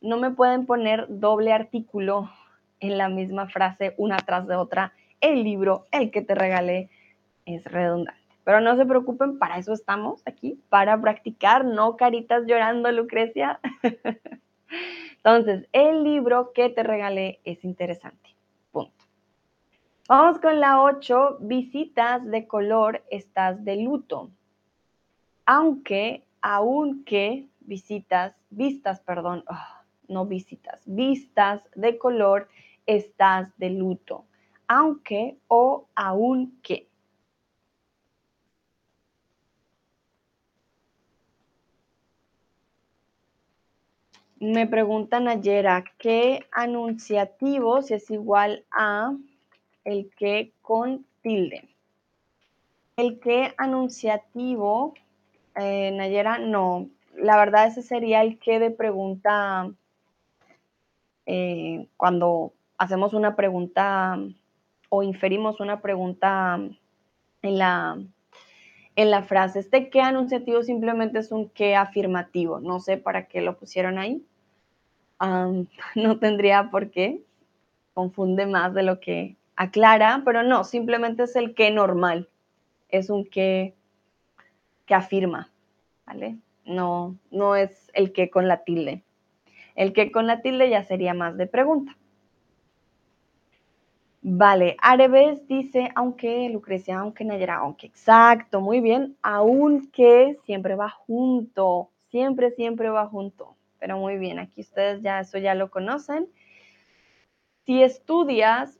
no 0.00 0.18
me 0.18 0.30
pueden 0.30 0.64
poner 0.64 1.06
doble 1.08 1.52
artículo 1.52 2.30
en 2.78 2.98
la 2.98 3.08
misma 3.08 3.48
frase 3.48 3.94
una 3.96 4.16
tras 4.18 4.46
de 4.46 4.54
otra. 4.54 4.92
El 5.20 5.42
libro, 5.42 5.86
el 5.90 6.12
que 6.12 6.22
te 6.22 6.36
regalé, 6.36 6.88
es 7.46 7.64
redundante. 7.64 8.21
Pero 8.44 8.60
no 8.60 8.76
se 8.76 8.86
preocupen, 8.86 9.38
para 9.38 9.58
eso 9.58 9.72
estamos 9.72 10.22
aquí, 10.26 10.60
para 10.68 11.00
practicar, 11.00 11.64
no 11.64 11.96
caritas 11.96 12.44
llorando, 12.46 12.90
Lucrecia. 12.90 13.60
Entonces, 15.16 15.68
el 15.72 16.02
libro 16.02 16.52
que 16.52 16.68
te 16.68 16.82
regalé 16.82 17.40
es 17.44 17.64
interesante. 17.64 18.32
Vamos 20.08 20.40
con 20.40 20.60
la 20.60 20.82
8. 20.82 21.38
Visitas 21.40 22.22
de 22.28 22.46
color, 22.46 23.02
estás 23.08 23.64
de 23.64 23.76
luto. 23.76 24.30
Aunque, 25.46 26.26
aunque 26.42 27.46
visitas, 27.60 28.34
vistas, 28.50 29.00
perdón, 29.00 29.44
ah, 29.46 29.84
no 30.08 30.26
visitas, 30.26 30.82
vistas 30.84 31.62
de 31.76 31.96
color, 31.98 32.48
estás 32.84 33.56
de 33.58 33.70
luto. 33.70 34.26
Aunque 34.66 35.38
o 35.48 35.86
aunque. 35.94 36.88
Me 44.42 44.66
preguntan 44.66 45.28
ayer 45.28 45.68
qué 45.98 46.44
anunciativo, 46.50 47.80
si 47.80 47.94
es 47.94 48.10
igual 48.10 48.64
a 48.72 49.14
el 49.84 50.10
que 50.16 50.52
con 50.62 51.06
tilde. 51.22 51.68
El 52.96 53.20
que 53.20 53.54
anunciativo, 53.56 54.94
eh, 55.54 55.92
Nayera, 55.92 56.38
no. 56.38 56.88
La 57.14 57.36
verdad 57.36 57.68
ese 57.68 57.82
sería 57.82 58.22
el 58.22 58.40
que 58.40 58.58
de 58.58 58.72
pregunta 58.72 59.70
eh, 61.26 61.86
cuando 61.96 62.52
hacemos 62.78 63.14
una 63.14 63.36
pregunta 63.36 64.18
o 64.88 65.04
inferimos 65.04 65.60
una 65.60 65.80
pregunta 65.80 66.58
en 67.42 67.58
la, 67.58 67.96
en 68.96 69.10
la 69.12 69.22
frase. 69.22 69.60
Este 69.60 69.88
que 69.88 70.00
anunciativo 70.00 70.64
simplemente 70.64 71.20
es 71.20 71.30
un 71.30 71.48
que 71.48 71.76
afirmativo. 71.76 72.58
No 72.58 72.80
sé 72.80 72.96
para 72.96 73.28
qué 73.28 73.40
lo 73.40 73.56
pusieron 73.56 73.98
ahí. 73.98 74.26
no 75.94 76.18
tendría 76.18 76.70
por 76.70 76.90
qué. 76.90 77.22
Confunde 77.94 78.46
más 78.46 78.72
de 78.74 78.82
lo 78.82 79.00
que 79.00 79.36
aclara, 79.54 80.22
pero 80.24 80.42
no, 80.42 80.64
simplemente 80.64 81.24
es 81.24 81.36
el 81.36 81.54
que 81.54 81.70
normal. 81.70 82.28
Es 82.88 83.10
un 83.10 83.24
que 83.24 83.74
que 84.86 84.94
afirma, 84.94 85.50
¿vale? 86.06 86.38
No, 86.64 87.16
no 87.30 87.56
es 87.56 87.90
el 87.94 88.12
que 88.12 88.30
con 88.30 88.48
la 88.48 88.64
tilde. 88.64 89.02
El 89.74 89.92
que 89.92 90.12
con 90.12 90.26
la 90.26 90.42
tilde 90.42 90.70
ya 90.70 90.84
sería 90.84 91.14
más 91.14 91.36
de 91.36 91.46
pregunta. 91.46 91.96
Vale, 94.22 94.76
Areves 94.80 95.46
dice, 95.48 95.90
aunque 95.96 96.48
Lucrecia, 96.48 97.00
aunque 97.00 97.24
Nayera, 97.24 97.56
aunque, 97.56 97.88
exacto, 97.88 98.60
muy 98.60 98.80
bien, 98.80 99.16
aunque 99.22 100.38
siempre 100.44 100.76
va 100.76 100.90
junto, 100.90 101.90
siempre, 102.08 102.52
siempre 102.52 102.88
va 102.90 103.06
junto. 103.06 103.56
Pero 103.82 103.98
muy 103.98 104.16
bien, 104.16 104.38
aquí 104.38 104.60
ustedes 104.60 105.02
ya 105.02 105.18
eso 105.18 105.38
ya 105.38 105.56
lo 105.56 105.68
conocen. 105.68 106.28
Si 107.66 107.82
estudias, 107.82 108.78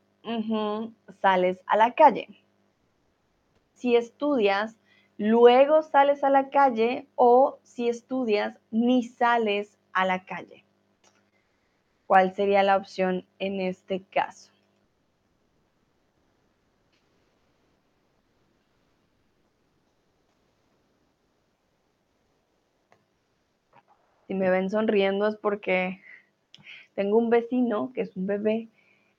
sales 1.21 1.61
a 1.67 1.77
la 1.77 1.91
calle. 1.91 2.29
Si 3.73 3.97
estudias, 3.97 4.77
luego 5.17 5.83
sales 5.83 6.23
a 6.23 6.31
la 6.31 6.51
calle 6.51 7.09
o 7.17 7.59
si 7.65 7.88
estudias, 7.88 8.61
ni 8.71 9.03
sales 9.03 9.77
a 9.93 10.05
la 10.05 10.25
calle. 10.25 10.65
¿Cuál 12.07 12.33
sería 12.37 12.62
la 12.62 12.77
opción 12.77 13.27
en 13.41 13.61
este 13.61 14.05
caso? 14.05 14.52
Si 24.33 24.38
me 24.38 24.49
ven 24.49 24.71
sonriendo 24.71 25.29
es 25.29 25.37
porque 25.37 26.01
tengo 26.95 27.18
un 27.18 27.29
vecino 27.29 27.92
que 27.95 28.01
es 28.01 28.16
un 28.16 28.27
bebé, 28.27 28.71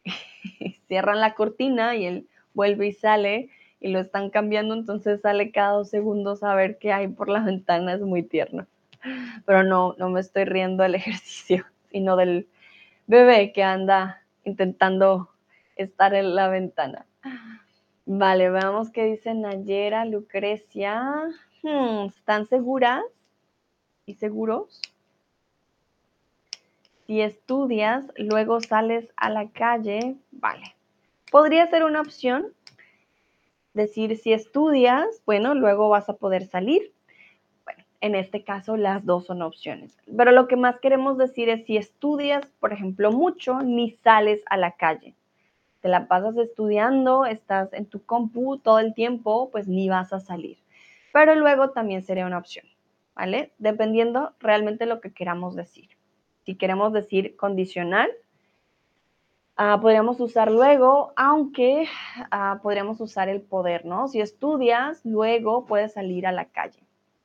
cierran 0.88 1.20
la 1.20 1.36
cortina 1.36 1.96
y 1.96 2.06
él 2.08 2.28
vuelve 2.56 2.88
y 2.88 2.94
sale 2.94 3.50
y 3.80 3.90
lo 3.90 4.00
están 4.00 4.32
cambiando, 4.32 4.74
entonces 4.74 5.22
sale 5.22 5.52
cada 5.52 5.74
dos 5.74 5.92
segundos 5.92 6.42
a 6.42 6.56
ver 6.56 6.80
qué 6.80 6.94
hay 6.94 7.10
por 7.10 7.30
la 7.30 7.42
ventana, 7.46 7.94
es 7.94 8.02
muy 8.02 8.24
tierno. 8.24 8.66
Pero 9.46 9.62
no, 9.62 9.94
no 10.00 10.10
me 10.10 10.20
estoy 10.20 10.46
riendo 10.46 10.82
del 10.82 10.96
ejercicio, 10.96 11.64
sino 11.92 12.16
del 12.16 12.48
bebé 13.06 13.52
que 13.54 13.62
anda 13.62 14.24
intentando 14.46 15.30
estar 15.76 16.16
en 16.16 16.34
la 16.34 16.48
ventana. 16.48 17.06
Vale, 18.08 18.50
veamos 18.50 18.90
qué 18.90 19.06
dice 19.06 19.36
Nayera, 19.36 20.06
Lucrecia. 20.06 21.30
Hmm, 21.62 22.08
¿Están 22.08 22.48
seguras 22.48 23.04
y 24.08 24.16
seguros? 24.16 24.82
Si 27.06 27.22
estudias, 27.22 28.06
luego 28.16 28.62
sales 28.62 29.12
a 29.18 29.30
la 29.30 29.50
calle, 29.50 30.16
vale. 30.32 30.76
Podría 31.32 31.68
ser 31.68 31.84
una 31.84 32.02
opción 32.02 32.54
decir 33.74 34.16
si 34.18 34.34
estudias, 34.34 35.22
bueno, 35.26 35.54
luego 35.56 35.90
vas 35.90 36.08
a 36.08 36.16
poder 36.16 36.46
salir. 36.46 36.94
Bueno, 37.66 37.84
en 38.02 38.16
este 38.16 38.44
caso 38.44 38.78
las 38.78 39.06
dos 39.06 39.26
son 39.26 39.42
opciones. 39.42 39.98
Pero 40.16 40.32
lo 40.32 40.48
que 40.48 40.56
más 40.56 40.80
queremos 40.80 41.18
decir 41.18 41.50
es 41.50 41.66
si 41.66 41.76
estudias, 41.76 42.46
por 42.60 42.72
ejemplo, 42.72 43.12
mucho, 43.12 43.60
ni 43.62 43.92
sales 43.92 44.42
a 44.46 44.58
la 44.58 44.72
calle. 44.72 45.16
Te 45.82 45.90
la 45.90 46.08
pasas 46.08 46.38
estudiando, 46.38 47.26
estás 47.26 47.74
en 47.74 47.86
tu 47.86 48.06
compu 48.06 48.58
todo 48.60 48.80
el 48.80 48.94
tiempo, 48.94 49.50
pues 49.52 49.68
ni 49.68 49.90
vas 49.90 50.14
a 50.14 50.22
salir. 50.22 50.58
Pero 51.12 51.36
luego 51.36 51.72
también 51.72 52.04
sería 52.04 52.26
una 52.26 52.38
opción, 52.38 52.66
¿vale? 53.14 53.52
Dependiendo 53.58 54.34
realmente 54.40 54.86
lo 54.86 55.02
que 55.02 55.12
queramos 55.12 55.56
decir. 55.56 55.90
Si 56.46 56.56
queremos 56.56 56.92
decir 56.92 57.38
condicional, 57.38 58.12
ah, 59.56 59.80
podríamos 59.82 60.20
usar 60.20 60.52
luego, 60.52 61.14
aunque 61.16 61.88
ah, 62.32 62.60
podríamos 62.62 63.00
usar 63.00 63.30
el 63.30 63.42
poder, 63.42 63.86
¿no? 63.86 64.08
Si 64.08 64.20
estudias, 64.20 65.06
luego 65.06 65.66
puedes 65.66 65.94
salir 65.94 66.28
a 66.28 66.32
la 66.32 66.46
calle. 66.46 66.80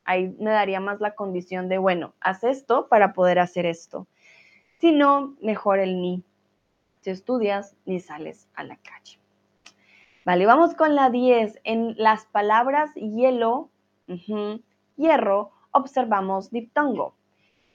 Ahí 0.04 0.34
me 0.38 0.50
daría 0.50 0.80
más 0.80 1.00
la 1.00 1.14
condición 1.14 1.68
de, 1.68 1.78
bueno, 1.78 2.14
haz 2.20 2.44
esto 2.44 2.88
para 2.88 3.12
poder 3.12 3.40
hacer 3.40 3.66
esto. 3.66 4.06
Si 4.80 4.92
no, 4.92 5.34
mejor 5.42 5.80
el 5.80 6.00
ni. 6.00 6.22
Si 7.00 7.10
estudias, 7.10 7.76
ni 7.84 8.00
sales 8.00 8.48
a 8.54 8.62
la 8.62 8.76
calle. 8.76 9.18
Vale, 10.24 10.46
vamos 10.46 10.74
con 10.74 10.94
la 10.94 11.10
10. 11.10 11.60
En 11.64 11.94
las 11.96 12.24
palabras 12.26 12.94
hielo, 12.94 13.70
hierro, 14.96 15.50
observamos 15.72 16.50
diptongo 16.50 17.17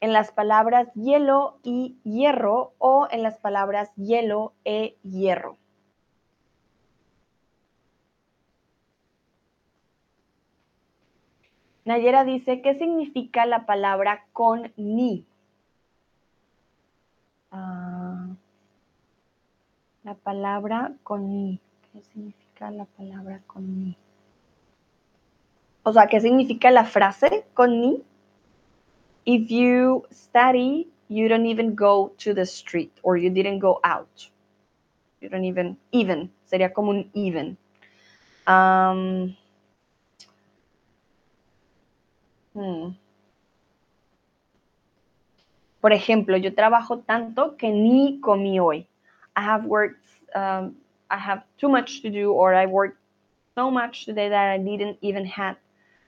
en 0.03 0.11
las 0.11 0.33
palabras 0.33 0.89
hielo 0.95 1.59
y 1.63 1.95
hierro 2.03 2.73
o 2.77 3.07
en 3.09 3.23
las 3.23 3.37
palabras 3.37 3.89
hielo 3.95 4.51
e 4.65 4.97
hierro. 5.01 5.57
Nayera 11.85 12.25
dice, 12.25 12.61
¿qué 12.61 12.77
significa 12.77 13.45
la 13.45 13.65
palabra 13.65 14.25
con 14.33 14.73
ni? 14.75 15.25
Ah, 17.51 18.27
la 20.03 20.15
palabra 20.15 20.91
con 21.03 21.29
ni. 21.29 21.61
¿Qué 21.93 22.01
significa 22.01 22.71
la 22.71 22.83
palabra 22.83 23.39
con 23.47 23.85
ni? 23.85 23.97
O 25.83 25.93
sea, 25.93 26.07
¿qué 26.07 26.19
significa 26.19 26.71
la 26.71 26.83
frase 26.83 27.45
con 27.53 27.79
ni? 27.79 28.03
If 29.25 29.51
you 29.51 30.05
study, 30.11 30.87
you 31.07 31.27
don't 31.27 31.45
even 31.45 31.75
go 31.75 32.11
to 32.19 32.33
the 32.33 32.45
street 32.45 32.91
or 33.03 33.17
you 33.17 33.29
didn't 33.29 33.59
go 33.59 33.79
out. 33.83 34.27
You 35.21 35.29
don't 35.29 35.45
even, 35.45 35.77
even, 35.91 36.29
sería 36.51 36.73
como 36.73 36.91
un 36.91 37.09
even. 37.13 37.57
Um, 38.47 39.35
hmm. 42.53 42.89
Por 45.81 45.91
ejemplo, 45.91 46.37
yo 46.37 46.53
trabajo 46.53 47.05
tanto 47.05 47.57
que 47.57 47.69
ni 47.69 48.19
comí 48.21 48.59
hoy. 48.59 48.87
I 49.35 49.41
have 49.41 49.65
worked, 49.65 50.05
um, 50.35 50.75
I 51.09 51.17
have 51.17 51.43
too 51.57 51.69
much 51.69 52.01
to 52.01 52.09
do 52.09 52.31
or 52.31 52.53
I 52.53 52.65
worked 52.65 52.99
so 53.55 53.69
much 53.69 54.05
today 54.05 54.29
that 54.29 54.49
I 54.49 54.57
didn't 54.57 54.97
even 55.01 55.25
have 55.25 55.57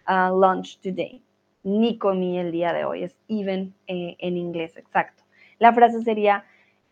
uh, 0.08 0.34
lunch 0.34 0.80
today 0.82 1.22
ni 1.66 1.98
comí 1.98 2.38
el 2.38 2.52
día 2.52 2.72
de 2.72 2.86
hoy. 2.86 3.04
Es 3.04 3.18
even 3.28 3.74
eh, 3.88 4.16
en 4.20 4.38
inglés, 4.38 4.78
exacto. 4.78 5.24
La 5.60 5.74
frase 5.74 6.02
sería, 6.04 6.46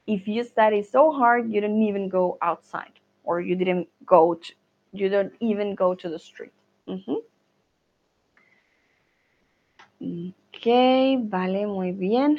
if 0.06 0.26
you 0.26 0.44
study 0.44 0.84
so 0.84 1.12
hard, 1.12 1.50
you 1.50 1.62
don't 1.62 1.82
even 1.82 2.10
go 2.10 2.38
outside. 2.42 2.94
Or 3.24 3.40
you 3.40 3.56
didn't 3.56 3.88
go 4.06 4.36
to, 4.36 4.54
you 4.92 5.10
don't 5.10 5.32
even 5.40 5.76
go 5.76 5.96
to 5.96 6.10
the 6.10 6.20
street. 6.20 6.52
Ok, 10.00 10.68
vale, 11.30 11.68
muy 11.68 11.92
bien. 11.94 12.38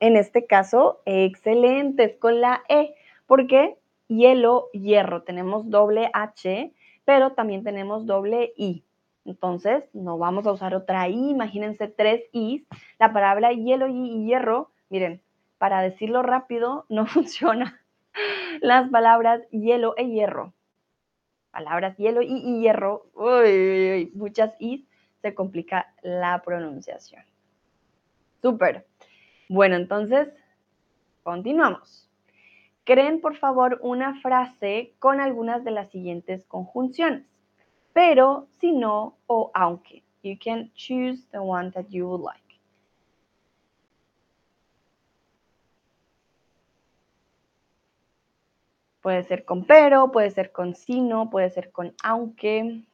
En 0.00 0.16
este 0.16 0.46
caso, 0.46 1.00
excelente, 1.04 2.04
es 2.04 2.16
con 2.16 2.40
la 2.40 2.64
E, 2.68 2.94
porque 3.26 3.76
hielo, 4.08 4.68
hierro, 4.72 5.22
tenemos 5.22 5.70
doble 5.70 6.10
H, 6.12 6.72
pero 7.04 7.32
también 7.32 7.62
tenemos 7.62 8.06
doble 8.06 8.52
I. 8.56 8.82
Entonces, 9.24 9.84
no 9.92 10.18
vamos 10.18 10.46
a 10.46 10.52
usar 10.52 10.74
otra 10.74 11.08
I, 11.08 11.30
imagínense 11.30 11.88
tres 11.88 12.22
Is. 12.32 12.66
La 12.98 13.12
palabra 13.12 13.52
hielo 13.52 13.86
y 13.88 14.24
hierro, 14.24 14.72
miren, 14.88 15.22
para 15.58 15.80
decirlo 15.80 16.22
rápido 16.22 16.86
no 16.88 17.06
funciona. 17.06 17.80
Las 18.60 18.90
palabras 18.90 19.42
hielo 19.50 19.94
e 19.96 20.08
hierro. 20.08 20.52
Palabras 21.50 21.96
hielo 21.98 22.22
y 22.22 22.60
hierro, 22.60 23.06
uy, 23.14 24.10
muchas 24.14 24.54
Is, 24.58 24.86
se 25.20 25.34
complica 25.34 25.94
la 26.02 26.42
pronunciación. 26.42 27.22
Súper. 28.40 28.86
Bueno, 29.48 29.76
entonces, 29.76 30.28
continuamos. 31.22 32.10
Creen, 32.84 33.20
por 33.20 33.36
favor, 33.36 33.78
una 33.82 34.20
frase 34.20 34.94
con 34.98 35.20
algunas 35.20 35.62
de 35.62 35.70
las 35.70 35.90
siguientes 35.90 36.44
conjunciones 36.46 37.31
pero 37.92 38.48
si 38.60 38.72
no 38.72 39.16
o 39.26 39.50
aunque. 39.54 40.02
You 40.22 40.36
can 40.38 40.70
choose 40.74 41.26
the 41.32 41.42
one 41.42 41.70
that 41.72 41.90
you 41.90 42.06
would 42.08 42.20
like. 42.20 42.38
Puede 49.02 49.24
ser 49.24 49.44
con 49.44 49.64
pero, 49.64 50.12
puede 50.12 50.30
ser 50.30 50.52
con 50.52 50.76
si 50.76 51.00
no, 51.00 51.28
puede 51.28 51.50
ser 51.50 51.72
con 51.72 51.92
aunque. 52.04 52.84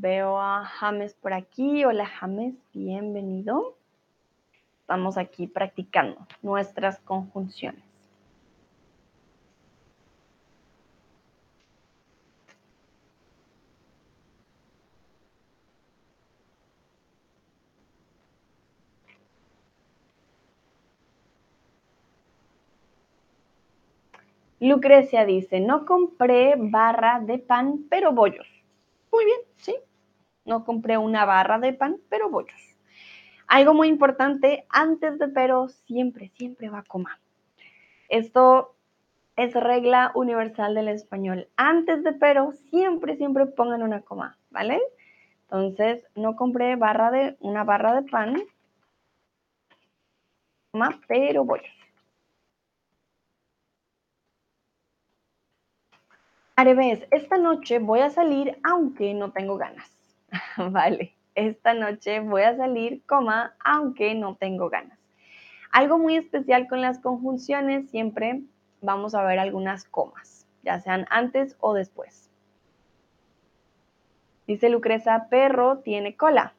Veo 0.00 0.38
a 0.38 0.64
James 0.64 1.12
por 1.14 1.32
aquí. 1.32 1.84
Hola 1.84 2.06
James, 2.06 2.54
bienvenido. 2.72 3.76
Estamos 4.82 5.18
aquí 5.18 5.48
practicando 5.48 6.24
nuestras 6.40 7.00
conjunciones. 7.00 7.82
Lucrecia 24.60 25.24
dice, 25.24 25.58
no 25.58 25.84
compré 25.86 26.54
barra 26.56 27.18
de 27.18 27.38
pan, 27.40 27.86
pero 27.90 28.12
bollos. 28.12 28.46
Muy 29.10 29.24
bien, 29.24 29.40
sí. 29.56 29.74
No 30.48 30.64
compré 30.64 30.96
una 30.96 31.26
barra 31.26 31.58
de 31.58 31.74
pan, 31.74 31.98
pero 32.08 32.30
bollos. 32.30 32.76
Algo 33.46 33.74
muy 33.74 33.88
importante, 33.88 34.66
antes 34.70 35.18
de 35.18 35.28
pero, 35.28 35.68
siempre, 35.68 36.30
siempre 36.30 36.70
va 36.70 36.82
coma. 36.82 37.20
Esto 38.08 38.74
es 39.36 39.52
regla 39.52 40.10
universal 40.14 40.74
del 40.74 40.88
español. 40.88 41.48
Antes 41.56 42.02
de 42.02 42.14
pero, 42.14 42.52
siempre, 42.70 43.16
siempre 43.16 43.44
pongan 43.44 43.82
una 43.82 44.00
coma, 44.00 44.38
¿vale? 44.48 44.80
Entonces, 45.42 46.02
no 46.14 46.34
compré 46.34 46.76
barra 46.76 47.10
de, 47.10 47.36
una 47.40 47.64
barra 47.64 48.00
de 48.00 48.08
pan, 48.10 48.36
pero 51.06 51.44
bollos. 51.44 51.66
Areves, 56.56 57.06
esta 57.10 57.36
noche 57.36 57.78
voy 57.80 58.00
a 58.00 58.08
salir 58.08 58.58
aunque 58.64 59.12
no 59.12 59.30
tengo 59.30 59.58
ganas. 59.58 59.97
vale, 60.70 61.14
esta 61.34 61.74
noche 61.74 62.20
voy 62.20 62.42
a 62.42 62.56
salir, 62.56 63.02
coma, 63.06 63.54
aunque 63.64 64.14
no 64.14 64.36
tengo 64.36 64.68
ganas. 64.68 64.98
Algo 65.70 65.98
muy 65.98 66.16
especial 66.16 66.66
con 66.68 66.80
las 66.80 66.98
conjunciones, 66.98 67.90
siempre 67.90 68.42
vamos 68.80 69.14
a 69.14 69.22
ver 69.22 69.38
algunas 69.38 69.84
comas, 69.84 70.46
ya 70.62 70.80
sean 70.80 71.06
antes 71.10 71.56
o 71.60 71.74
después. 71.74 72.30
Dice 74.46 74.70
Lucreza, 74.70 75.28
perro 75.28 75.80
tiene 75.80 76.16
cola. 76.16 76.54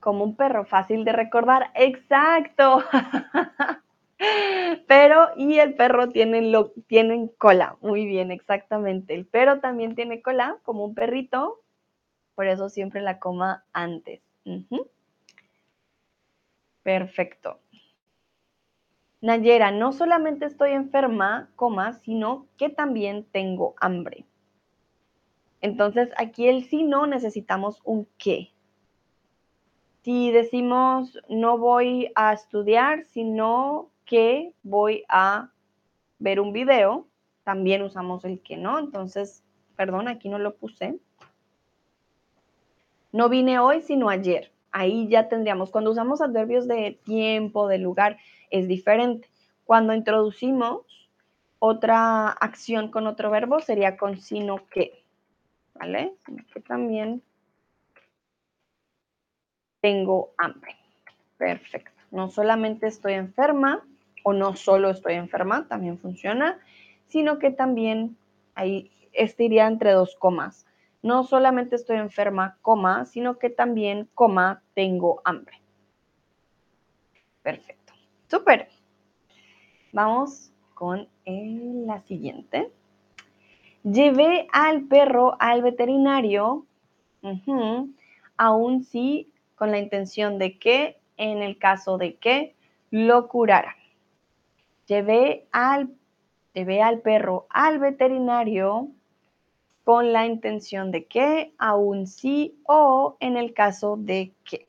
Como 0.00 0.24
un 0.24 0.34
perro, 0.34 0.64
fácil 0.64 1.04
de 1.04 1.12
recordar. 1.12 1.70
Exacto. 1.74 2.82
Pero 4.88 5.28
y 5.36 5.60
el 5.60 5.74
perro 5.74 6.08
tiene 6.08 6.42
lo, 6.42 6.72
tienen 6.88 7.28
cola. 7.28 7.76
Muy 7.80 8.06
bien, 8.06 8.32
exactamente. 8.32 9.14
El 9.14 9.24
perro 9.24 9.60
también 9.60 9.94
tiene 9.94 10.20
cola, 10.20 10.56
como 10.64 10.84
un 10.84 10.94
perrito. 10.96 11.60
Por 12.34 12.46
eso 12.46 12.68
siempre 12.68 13.02
la 13.02 13.18
coma 13.18 13.64
antes. 13.72 14.22
Perfecto. 16.82 17.60
Nayera, 19.20 19.70
no 19.70 19.92
solamente 19.92 20.46
estoy 20.46 20.70
enferma, 20.70 21.50
coma, 21.54 21.92
sino 21.92 22.46
que 22.56 22.70
también 22.70 23.24
tengo 23.24 23.74
hambre. 23.78 24.24
Entonces, 25.60 26.10
aquí 26.16 26.48
el 26.48 26.64
si 26.64 26.82
no 26.82 27.06
necesitamos 27.06 27.80
un 27.84 28.08
qué. 28.16 28.52
Si 30.02 30.30
decimos 30.30 31.18
no 31.28 31.58
voy 31.58 32.10
a 32.14 32.32
estudiar, 32.32 33.04
sino 33.04 33.90
que 34.06 34.54
voy 34.62 35.04
a 35.10 35.50
ver 36.18 36.40
un 36.40 36.54
video, 36.54 37.06
también 37.44 37.82
usamos 37.82 38.24
el 38.24 38.40
que 38.40 38.56
no. 38.56 38.78
Entonces, 38.78 39.44
perdón, 39.76 40.08
aquí 40.08 40.30
no 40.30 40.38
lo 40.38 40.56
puse. 40.56 40.98
No 43.12 43.28
vine 43.28 43.58
hoy, 43.58 43.82
sino 43.82 44.08
ayer. 44.08 44.52
Ahí 44.72 45.08
ya 45.08 45.28
tendríamos, 45.28 45.70
cuando 45.70 45.90
usamos 45.90 46.20
adverbios 46.20 46.68
de 46.68 46.98
tiempo, 47.04 47.66
de 47.66 47.78
lugar, 47.78 48.18
es 48.50 48.68
diferente. 48.68 49.28
Cuando 49.64 49.94
introducimos 49.94 50.82
otra 51.58 52.28
acción 52.28 52.90
con 52.90 53.06
otro 53.06 53.30
verbo, 53.30 53.60
sería 53.60 53.96
con 53.96 54.18
sino 54.18 54.66
que. 54.68 55.04
¿Vale? 55.74 56.12
que 56.52 56.60
también 56.60 57.22
tengo 59.80 60.32
hambre. 60.36 60.76
Perfecto. 61.38 61.90
No 62.10 62.28
solamente 62.28 62.86
estoy 62.86 63.14
enferma, 63.14 63.82
o 64.22 64.32
no 64.32 64.56
solo 64.56 64.90
estoy 64.90 65.14
enferma, 65.14 65.66
también 65.68 65.98
funciona, 65.98 66.58
sino 67.06 67.38
que 67.38 67.50
también 67.50 68.16
ahí 68.54 68.90
este 69.12 69.44
iría 69.44 69.66
entre 69.66 69.92
dos 69.92 70.16
comas. 70.16 70.66
No 71.02 71.24
solamente 71.24 71.76
estoy 71.76 71.96
enferma, 71.96 72.58
coma, 72.60 73.06
sino 73.06 73.38
que 73.38 73.50
también, 73.50 74.08
coma, 74.14 74.62
tengo 74.74 75.22
hambre. 75.24 75.60
Perfecto. 77.42 77.94
Súper. 78.28 78.68
Vamos 79.92 80.52
con 80.74 81.08
la 81.24 82.00
siguiente. 82.02 82.70
Llevé 83.82 84.46
al 84.52 84.84
perro 84.84 85.36
al 85.40 85.62
veterinario, 85.62 86.66
aún 88.36 88.84
sí 88.84 89.32
con 89.54 89.70
la 89.70 89.78
intención 89.78 90.38
de 90.38 90.58
que, 90.58 90.98
en 91.16 91.42
el 91.42 91.58
caso 91.58 91.98
de 91.98 92.16
que, 92.16 92.54
lo 92.90 93.28
curara. 93.28 93.76
Llevé 94.86 95.46
al, 95.52 95.90
al 96.54 97.00
perro 97.00 97.46
al 97.50 97.78
veterinario 97.78 98.88
con 99.90 100.12
la 100.12 100.24
intención 100.24 100.92
de 100.92 101.06
que, 101.06 101.52
aún 101.58 102.06
sí 102.06 102.54
o 102.64 103.16
en 103.18 103.36
el 103.36 103.52
caso 103.52 103.96
de 103.96 104.32
que. 104.44 104.68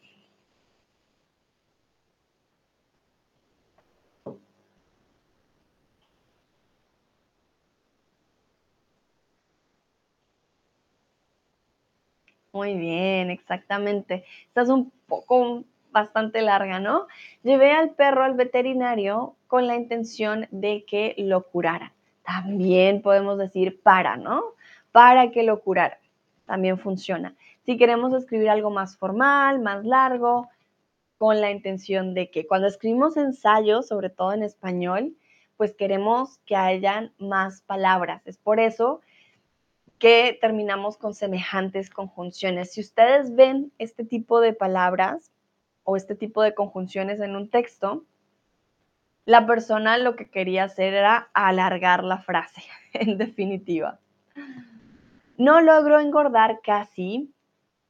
Muy 12.52 12.74
bien, 12.78 13.30
exactamente. 13.30 14.26
Esta 14.48 14.64
es 14.64 14.70
un 14.70 14.92
poco 15.08 15.64
bastante 15.92 16.42
larga, 16.42 16.80
¿no? 16.80 17.06
Llevé 17.44 17.72
al 17.74 17.92
perro 17.92 18.24
al 18.24 18.34
veterinario 18.34 19.36
con 19.48 19.68
la 19.68 19.76
intención 19.76 20.48
de 20.52 20.84
que 20.86 21.14
lo 21.20 21.44
curara. 21.44 21.94
También 22.26 23.02
podemos 23.04 23.38
decir 23.38 23.82
para, 23.84 24.18
¿no? 24.18 24.42
Para 24.92 25.32
que 25.32 25.44
lo 25.44 25.62
curara. 25.62 26.00
También 26.46 26.78
funciona. 26.78 27.36
Si 27.66 27.78
queremos 27.78 28.14
escribir 28.14 28.50
algo 28.50 28.70
más 28.70 28.98
formal, 28.98 29.60
más 29.60 29.86
largo, 29.86 30.50
con 31.18 31.40
la 31.40 31.52
intención 31.52 32.14
de 32.14 32.32
que 32.32 32.48
cuando 32.48 32.68
escribimos 32.68 33.16
ensayos, 33.16 33.88
sobre 33.88 34.10
todo 34.10 34.34
en 34.34 34.44
español, 34.44 35.16
pues 35.56 35.74
queremos 35.74 36.40
que 36.46 36.56
hayan 36.56 37.14
más 37.20 37.62
palabras. 37.62 38.26
Es 38.26 38.38
por 38.38 38.60
eso 38.60 39.02
que 40.00 40.38
terminamos 40.42 40.98
con 40.98 41.14
semejantes 41.14 41.92
conjunciones. 41.92 42.74
Si 42.74 42.82
ustedes 42.82 43.36
ven 43.36 43.72
este 43.78 44.04
tipo 44.04 44.42
de 44.42 44.54
palabras, 44.54 45.32
o 45.84 45.96
este 45.98 46.16
tipo 46.16 46.42
de 46.42 46.54
conjunciones 46.54 47.20
en 47.20 47.36
un 47.36 47.50
texto, 47.50 48.06
la 49.26 49.46
persona 49.46 49.98
lo 49.98 50.16
que 50.16 50.30
quería 50.30 50.66
hacer 50.66 50.94
era 50.94 51.30
alargar 51.34 52.04
la 52.04 52.20
frase, 52.20 52.64
en 52.94 53.18
definitiva. 53.18 54.00
No 55.46 55.60
logro 55.60 56.00
engordar 56.00 56.62
casi, 56.62 57.34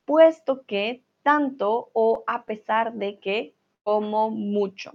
puesto 0.06 0.64
que 0.66 1.04
tanto 1.22 1.89
o 1.91 2.24
a 2.26 2.45
pesar 2.45 2.93
de 2.93 3.20
que 3.20 3.54
como 3.84 4.30
mucho. 4.32 4.93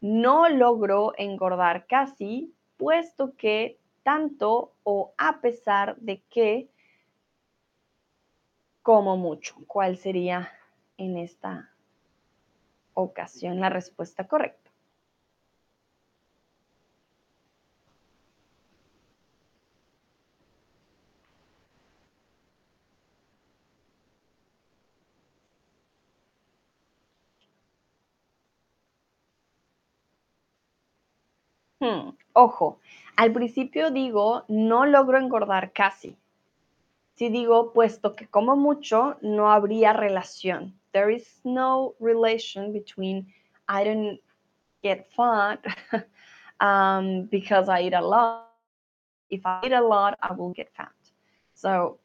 No 0.00 0.48
logro 0.48 1.12
engordar 1.18 1.88
casi, 1.88 2.54
puesto 2.76 3.34
que 3.36 3.80
tanto 4.04 4.74
o 4.84 5.12
a 5.18 5.40
pesar 5.40 5.96
de 5.96 6.22
que 6.30 6.68
como 8.82 9.16
mucho. 9.16 9.56
¿Cuál 9.66 9.96
sería 9.96 10.52
en 10.98 11.18
esta 11.18 11.72
ocasión 12.94 13.58
la 13.58 13.70
respuesta 13.70 14.28
correcta. 14.28 14.61
Hmm, 31.82 32.10
ojo, 32.32 32.78
al 33.16 33.32
principio 33.32 33.90
digo, 33.90 34.44
no 34.48 34.86
logro 34.86 35.18
engordar 35.18 35.72
casi. 35.72 36.16
Si 37.14 37.28
digo, 37.28 37.72
puesto 37.72 38.14
que 38.14 38.28
como 38.28 38.54
mucho, 38.56 39.16
no 39.20 39.50
habría 39.50 39.92
relación 39.92 40.80
there 40.92 41.10
is 41.10 41.40
no 41.44 41.94
relation 42.00 42.72
between 42.72 43.26
I 43.68 43.84
don't 43.84 44.20
get 44.82 45.10
fat 45.12 45.64
um, 46.60 47.24
because 47.30 47.68
I 47.68 47.82
eat 47.82 47.94
a 47.94 48.00
lot. 48.00 48.48
If 49.30 49.44
I 49.46 49.60
eat 49.64 49.72
a 49.72 49.80
lot, 49.80 50.18
I 50.22 50.32
will 50.32 50.52
get 50.52 50.70
fat. 50.76 50.92
So 51.54 51.98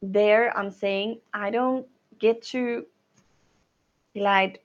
there 0.00 0.56
I'm 0.56 0.70
saying 0.70 1.20
I 1.34 1.50
don't 1.50 1.86
get 2.18 2.42
to 2.52 2.86
vielleicht, 4.14 4.58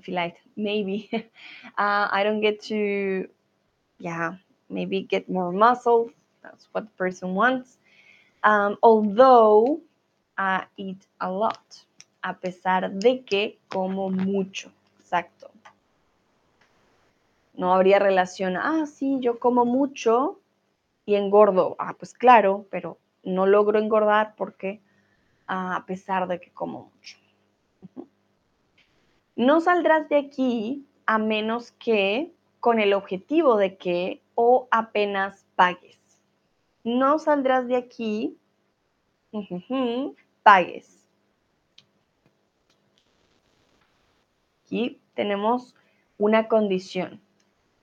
vielleicht, 0.00 0.36
maybe, 0.56 1.08
uh, 1.78 2.08
I 2.10 2.22
don't 2.24 2.40
get 2.40 2.60
to, 2.64 3.28
yeah, 3.98 4.34
maybe 4.68 5.02
get 5.02 5.28
more 5.28 5.52
muscle. 5.52 6.10
That's 6.42 6.68
what 6.72 6.84
the 6.84 6.96
person 6.96 7.34
wants. 7.34 7.78
Um, 8.44 8.76
although 8.82 9.80
I 10.36 10.64
eat 10.76 11.06
a 11.20 11.30
lot, 11.30 11.84
a 12.22 12.34
pesar 12.34 12.90
de 12.92 13.24
que 13.24 13.58
como 13.68 14.10
mucho. 14.10 14.70
Exacto. 15.00 15.50
No 17.54 17.74
habría 17.74 17.98
relación, 17.98 18.56
ah, 18.56 18.86
sí, 18.86 19.18
yo 19.20 19.40
como 19.40 19.64
mucho 19.64 20.38
y 21.04 21.16
engordo. 21.16 21.74
Ah, 21.78 21.94
pues 21.98 22.14
claro, 22.14 22.66
pero 22.70 22.98
no 23.24 23.46
logro 23.46 23.78
engordar 23.78 24.34
porque 24.36 24.80
ah, 25.48 25.76
a 25.76 25.86
pesar 25.86 26.28
de 26.28 26.38
que 26.38 26.50
como 26.50 26.92
mucho. 26.94 27.18
No 29.38 29.60
saldrás 29.60 30.08
de 30.08 30.16
aquí 30.16 30.84
a 31.06 31.16
menos 31.16 31.70
que 31.70 32.32
con 32.58 32.80
el 32.80 32.92
objetivo 32.92 33.56
de 33.56 33.76
que 33.76 34.20
o 34.34 34.66
apenas 34.72 35.46
pagues. 35.54 35.96
No 36.82 37.20
saldrás 37.20 37.68
de 37.68 37.76
aquí, 37.76 38.36
pagues. 40.42 41.06
Aquí 44.64 45.00
tenemos 45.14 45.76
una 46.18 46.48
condición. 46.48 47.20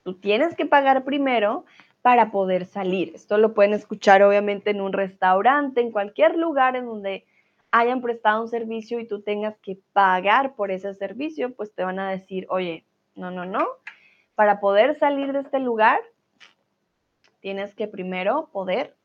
Tú 0.02 0.12
tienes 0.12 0.56
que 0.56 0.66
pagar 0.66 1.04
primero 1.04 1.64
para 2.02 2.30
poder 2.30 2.66
salir. 2.66 3.12
Esto 3.14 3.38
lo 3.38 3.54
pueden 3.54 3.72
escuchar 3.72 4.22
obviamente 4.22 4.72
en 4.72 4.82
un 4.82 4.92
restaurante, 4.92 5.80
en 5.80 5.90
cualquier 5.90 6.36
lugar 6.36 6.76
en 6.76 6.84
donde 6.84 7.24
hayan 7.78 8.00
prestado 8.00 8.42
un 8.42 8.48
servicio 8.48 9.00
y 9.00 9.06
tú 9.06 9.22
tengas 9.22 9.56
que 9.58 9.78
pagar 9.92 10.54
por 10.54 10.70
ese 10.70 10.94
servicio, 10.94 11.54
pues 11.54 11.74
te 11.74 11.84
van 11.84 11.98
a 11.98 12.10
decir, 12.10 12.46
oye, 12.48 12.86
no, 13.14 13.30
no, 13.30 13.44
no, 13.44 13.66
para 14.34 14.60
poder 14.60 14.98
salir 14.98 15.32
de 15.32 15.40
este 15.40 15.58
lugar, 15.58 16.00
tienes 17.40 17.74
que 17.74 17.86
primero 17.86 18.48
poder 18.52 18.96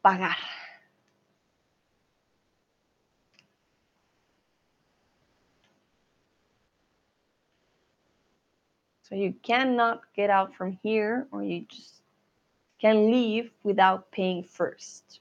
pagar. 0.00 0.36
So 9.02 9.14
you 9.14 9.34
cannot 9.42 10.02
get 10.16 10.30
out 10.30 10.52
from 10.56 10.78
here 10.82 11.28
or 11.30 11.44
you 11.44 11.64
just 11.68 12.02
can 12.80 13.08
leave 13.08 13.52
without 13.62 14.10
paying 14.10 14.42
first. 14.42 15.20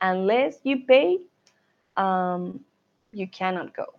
Unless 0.00 0.58
you 0.64 0.84
pay, 0.86 1.18
um, 1.96 2.60
you 3.12 3.26
cannot 3.26 3.74
go. 3.74 3.98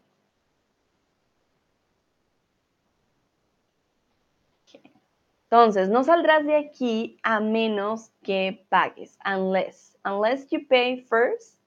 Entonces, 5.51 5.89
no 5.89 6.03
saldrás 6.03 6.45
de 6.45 6.55
aquí 6.55 7.17
a 7.23 7.39
menos 7.39 8.11
que 8.23 8.65
pagues. 8.69 9.17
Unless. 9.25 9.97
Unless 10.05 10.51
you 10.51 10.65
pay 10.67 11.01
first, 11.09 11.57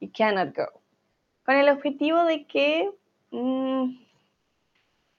you 0.00 0.08
cannot 0.08 0.52
go. 0.52 0.66
Con 1.46 1.54
el 1.56 1.68
objetivo 1.68 2.26
de 2.26 2.44
que 2.44 2.90
mm, 3.32 3.96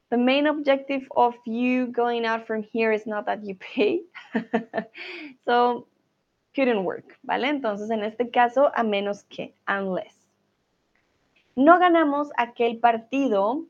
the 0.09 0.17
main 0.17 0.47
objective 0.47 1.07
of 1.15 1.35
you 1.45 1.87
going 1.87 2.25
out 2.25 2.45
from 2.45 2.63
here 2.63 2.91
is 2.91 3.07
not 3.07 3.25
that 3.27 3.45
you 3.45 3.55
pay. 3.55 4.01
so 5.45 5.87
couldn't 6.56 6.86
work, 6.86 7.20
¿vale? 7.22 7.49
Entonces, 7.49 7.89
en 7.89 8.03
este 8.03 8.32
caso, 8.32 8.72
a 8.74 8.84
menos 8.84 9.26
que, 9.26 9.53
unless. 9.68 10.16
No 11.56 11.78
ganamos 11.80 12.30
aquel 12.38 12.80
partido, 12.80 13.66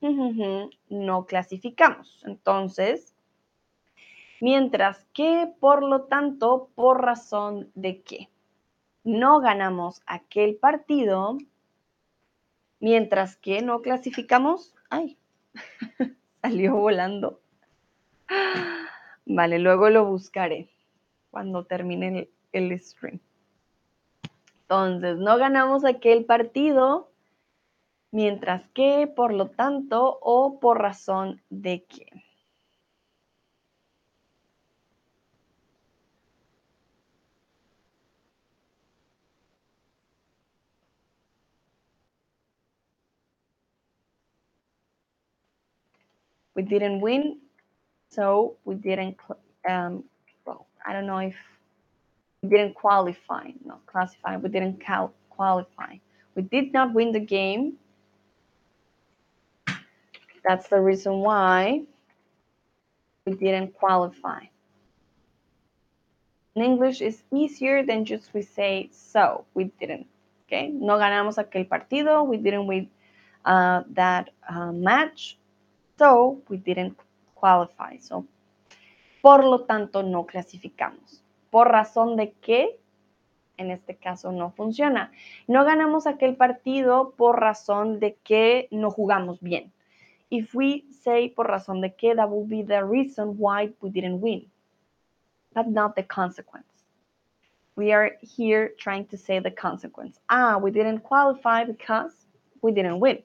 no 0.00 1.26
clasificamos. 1.26 2.22
Entonces, 2.26 3.14
mientras 4.40 5.04
que, 5.12 5.52
por 5.58 5.82
lo 5.82 6.02
tanto, 6.04 6.70
por 6.74 7.02
razón 7.02 7.70
de 7.74 8.02
que 8.02 8.28
no 9.04 9.40
ganamos 9.40 10.02
aquel 10.06 10.56
partido, 10.56 11.38
mientras 12.80 13.36
que 13.36 13.62
no 13.62 13.80
clasificamos, 13.82 14.74
ay, 14.90 15.18
salió 16.42 16.76
volando. 16.76 17.40
Vale, 19.26 19.58
luego 19.58 19.90
lo 19.90 20.06
buscaré 20.06 20.70
cuando 21.30 21.64
termine 21.64 22.28
el, 22.52 22.80
stream. 22.80 23.20
Entonces, 24.62 25.18
no 25.18 25.38
ganamos 25.38 25.84
aquel 25.84 26.24
partido, 26.24 27.10
mientras 28.10 28.68
que, 28.70 29.06
por 29.06 29.32
lo 29.32 29.50
tanto, 29.50 30.18
o 30.20 30.58
por 30.60 30.80
razón 30.80 31.42
de 31.50 31.84
que. 31.84 32.06
We 46.54 46.64
didn't 46.64 47.00
win, 47.00 47.40
so 48.08 48.58
we 48.64 48.74
didn't 48.74 49.16
um, 49.68 50.02
I 50.88 50.94
don't 50.94 51.06
know 51.06 51.18
if 51.18 51.36
we 52.42 52.48
didn't 52.48 52.74
qualify, 52.74 53.50
not 53.62 53.84
classify, 53.84 54.38
we 54.38 54.48
didn't 54.48 54.80
cal- 54.80 55.12
qualify. 55.28 55.96
We 56.34 56.42
did 56.42 56.72
not 56.72 56.94
win 56.94 57.12
the 57.12 57.20
game. 57.20 57.74
That's 60.42 60.68
the 60.68 60.80
reason 60.80 61.18
why 61.18 61.82
we 63.26 63.34
didn't 63.34 63.74
qualify. 63.74 64.44
In 66.54 66.62
English, 66.62 67.02
it's 67.02 67.22
easier 67.30 67.84
than 67.84 68.06
just 68.06 68.32
we 68.32 68.40
say, 68.40 68.88
so 68.90 69.44
we 69.52 69.64
didn't. 69.78 70.06
Okay, 70.46 70.68
no 70.68 70.96
ganamos 70.96 71.36
aquel 71.36 71.68
partido, 71.68 72.26
we 72.26 72.38
didn't 72.38 72.66
win 72.66 72.88
uh, 73.44 73.82
that 73.90 74.30
uh, 74.48 74.72
match, 74.72 75.36
so 75.98 76.40
we 76.48 76.56
didn't 76.56 76.96
qualify. 77.34 77.98
So 77.98 78.24
por 79.28 79.44
lo 79.44 79.66
tanto 79.66 80.02
no 80.02 80.24
clasificamos. 80.24 81.22
Por 81.50 81.68
razón 81.68 82.16
de 82.16 82.32
que, 82.32 82.80
en 83.58 83.70
este 83.70 83.94
caso 83.94 84.32
no 84.32 84.52
funciona. 84.52 85.12
No 85.46 85.66
ganamos 85.66 86.06
aquel 86.06 86.34
partido 86.34 87.10
por 87.10 87.38
razón 87.38 88.00
de 88.00 88.14
que 88.24 88.68
no 88.70 88.90
jugamos 88.90 89.38
bien. 89.42 89.70
If 90.30 90.54
we 90.54 90.86
say 91.02 91.28
por 91.28 91.46
razón 91.46 91.82
de 91.82 91.94
que, 91.94 92.14
that 92.14 92.30
would 92.30 92.48
be 92.48 92.62
the 92.62 92.82
reason 92.82 93.36
why 93.36 93.70
we 93.82 93.90
didn't 93.90 94.22
win, 94.22 94.50
but 95.52 95.66
not 95.66 95.94
the 95.94 96.06
consequence. 96.06 96.86
We 97.76 97.92
are 97.92 98.16
here 98.22 98.72
trying 98.78 99.08
to 99.08 99.18
say 99.18 99.40
the 99.40 99.54
consequence. 99.54 100.18
Ah, 100.30 100.56
we 100.56 100.70
didn't 100.70 101.00
qualify 101.00 101.66
because 101.66 102.14
we 102.62 102.72
didn't 102.72 102.98
win. 102.98 103.18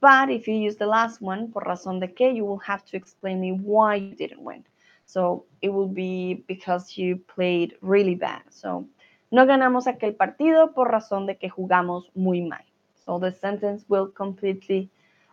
But 0.00 0.30
if 0.30 0.48
you 0.48 0.54
use 0.54 0.76
the 0.76 0.86
last 0.86 1.20
one, 1.20 1.52
por 1.52 1.64
razón 1.64 2.00
de 2.00 2.08
que, 2.08 2.32
you 2.32 2.46
will 2.46 2.60
have 2.60 2.86
to 2.86 2.96
explain 2.96 3.38
me 3.38 3.52
why 3.52 3.96
you 3.96 4.14
didn't 4.14 4.40
win. 4.40 4.64
So 5.06 5.46
it 5.62 5.70
will 5.70 5.88
be 5.88 6.44
because 6.46 6.98
you 6.98 7.16
played 7.16 7.76
really 7.80 8.16
bad. 8.16 8.42
So 8.50 8.86
no 9.30 9.46
ganamos 9.46 9.86
aquel 9.86 10.14
partido 10.14 10.74
por 10.74 10.90
razón 10.90 11.26
de 11.26 11.36
que 11.36 11.48
jugamos 11.48 12.10
muy 12.14 12.42
mal. 12.42 12.64
So 13.04 13.18
the 13.18 13.32
sentence 13.32 13.84
will 13.88 14.08
completely 14.12 14.90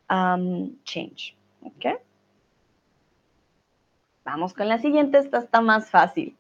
um, 0.09 0.77
change. 0.83 1.35
Okay. 1.63 1.95
Vamos 4.23 4.53
con 4.53 4.69
la 4.69 4.77
siguiente, 4.77 5.17
esta 5.17 5.39
está 5.39 5.59
más 5.59 5.89
fácil. 5.89 6.37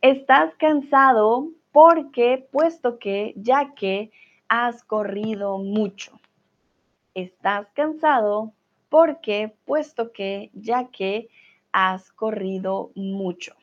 Estás 0.00 0.54
cansado 0.56 1.50
porque, 1.72 2.48
puesto 2.50 2.98
que, 2.98 3.34
ya 3.36 3.74
que 3.74 4.10
has 4.48 4.82
corrido 4.82 5.58
mucho. 5.58 6.18
Estás 7.14 7.68
cansado 7.72 8.52
porque, 8.88 9.54
puesto 9.64 10.12
que, 10.12 10.50
ya 10.54 10.88
que 10.88 11.28
has 11.72 12.10
corrido 12.12 12.90
mucho. 12.94 13.54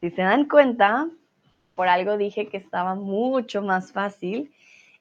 Si 0.00 0.10
se 0.10 0.22
dan 0.22 0.48
cuenta, 0.48 1.08
por 1.74 1.88
algo 1.88 2.18
dije 2.18 2.48
que 2.48 2.58
estaba 2.58 2.94
mucho 2.94 3.62
más 3.62 3.92
fácil 3.92 4.54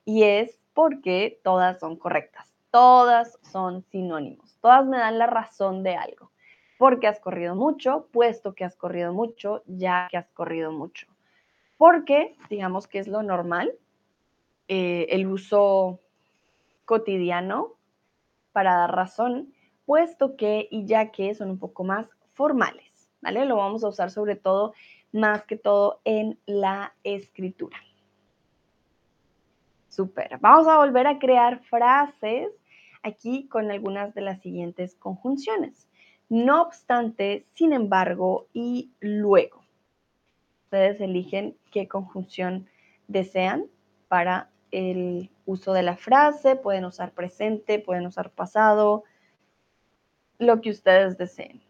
y 0.05 0.23
es 0.23 0.57
porque 0.73 1.39
todas 1.43 1.79
son 1.79 1.97
correctas. 1.97 2.47
Todas 2.71 3.37
son 3.41 3.83
sinónimos. 3.91 4.57
Todas 4.61 4.85
me 4.85 4.97
dan 4.97 5.19
la 5.19 5.27
razón 5.27 5.83
de 5.83 5.95
algo 5.95 6.32
porque 6.77 7.07
has 7.07 7.19
corrido 7.19 7.55
mucho, 7.55 8.07
puesto 8.11 8.53
que 8.53 8.63
has 8.63 8.75
corrido 8.75 9.13
mucho, 9.13 9.63
ya 9.65 10.07
que 10.09 10.17
has 10.17 10.29
corrido 10.31 10.71
mucho. 10.71 11.07
Porque, 11.77 12.35
digamos 12.49 12.87
que 12.87 12.99
es 12.99 13.07
lo 13.07 13.23
normal, 13.23 13.73
eh, 14.67 15.07
el 15.09 15.27
uso 15.27 15.99
cotidiano 16.85 17.73
para 18.51 18.75
dar 18.75 18.95
razón, 18.95 19.53
puesto 19.85 20.35
que 20.35 20.67
y 20.71 20.85
ya 20.85 21.11
que 21.11 21.35
son 21.35 21.49
un 21.49 21.59
poco 21.59 21.83
más 21.83 22.07
formales, 22.33 23.09
¿vale? 23.21 23.45
Lo 23.45 23.57
vamos 23.57 23.83
a 23.83 23.89
usar 23.89 24.11
sobre 24.11 24.35
todo, 24.35 24.73
más 25.11 25.43
que 25.43 25.57
todo 25.57 25.99
en 26.05 26.39
la 26.45 26.93
escritura. 27.03 27.77
Súper. 29.89 30.39
Vamos 30.39 30.67
a 30.67 30.77
volver 30.77 31.05
a 31.05 31.19
crear 31.19 31.59
frases 31.65 32.49
aquí 33.03 33.47
con 33.47 33.69
algunas 33.69 34.15
de 34.15 34.21
las 34.21 34.41
siguientes 34.41 34.95
conjunciones. 34.95 35.87
No 36.29 36.61
obstante, 36.61 37.45
sin 37.53 37.73
embargo 37.73 38.47
y 38.53 38.91
luego. 38.99 39.63
Ustedes 40.65 40.99
eligen 41.01 41.57
qué 41.71 41.87
conjunción 41.87 42.67
desean 43.07 43.67
para 44.07 44.49
el 44.71 45.29
uso 45.45 45.73
de 45.73 45.83
la 45.83 45.95
frase. 45.97 46.55
Pueden 46.55 46.85
usar 46.85 47.11
presente, 47.13 47.79
pueden 47.79 48.07
usar 48.07 48.31
pasado, 48.31 49.03
lo 50.39 50.61
que 50.61 50.71
ustedes 50.71 51.17
deseen. 51.17 51.61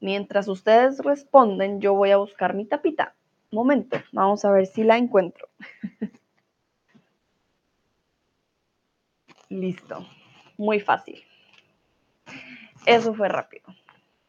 Mientras 0.00 0.48
ustedes 0.48 0.98
responden, 0.98 1.80
yo 1.80 1.94
voy 1.94 2.10
a 2.10 2.18
buscar 2.18 2.54
mi 2.54 2.66
tapita. 2.66 3.14
Momento, 3.54 3.96
vamos 4.12 4.44
a 4.44 4.50
ver 4.50 4.66
si 4.66 4.84
la 4.84 4.96
encuentro. 4.98 5.48
Listo, 9.48 10.06
muy 10.58 10.80
fácil. 10.80 11.22
Eso 12.86 13.14
fue 13.14 13.28
rápido. 13.28 13.64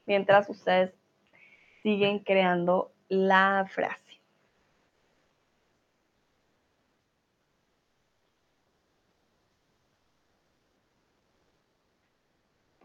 Mientras 0.06 0.50
ustedes 0.50 0.94
siguen 1.82 2.20
creando 2.20 2.92
la 3.10 3.68
frase. 3.70 4.05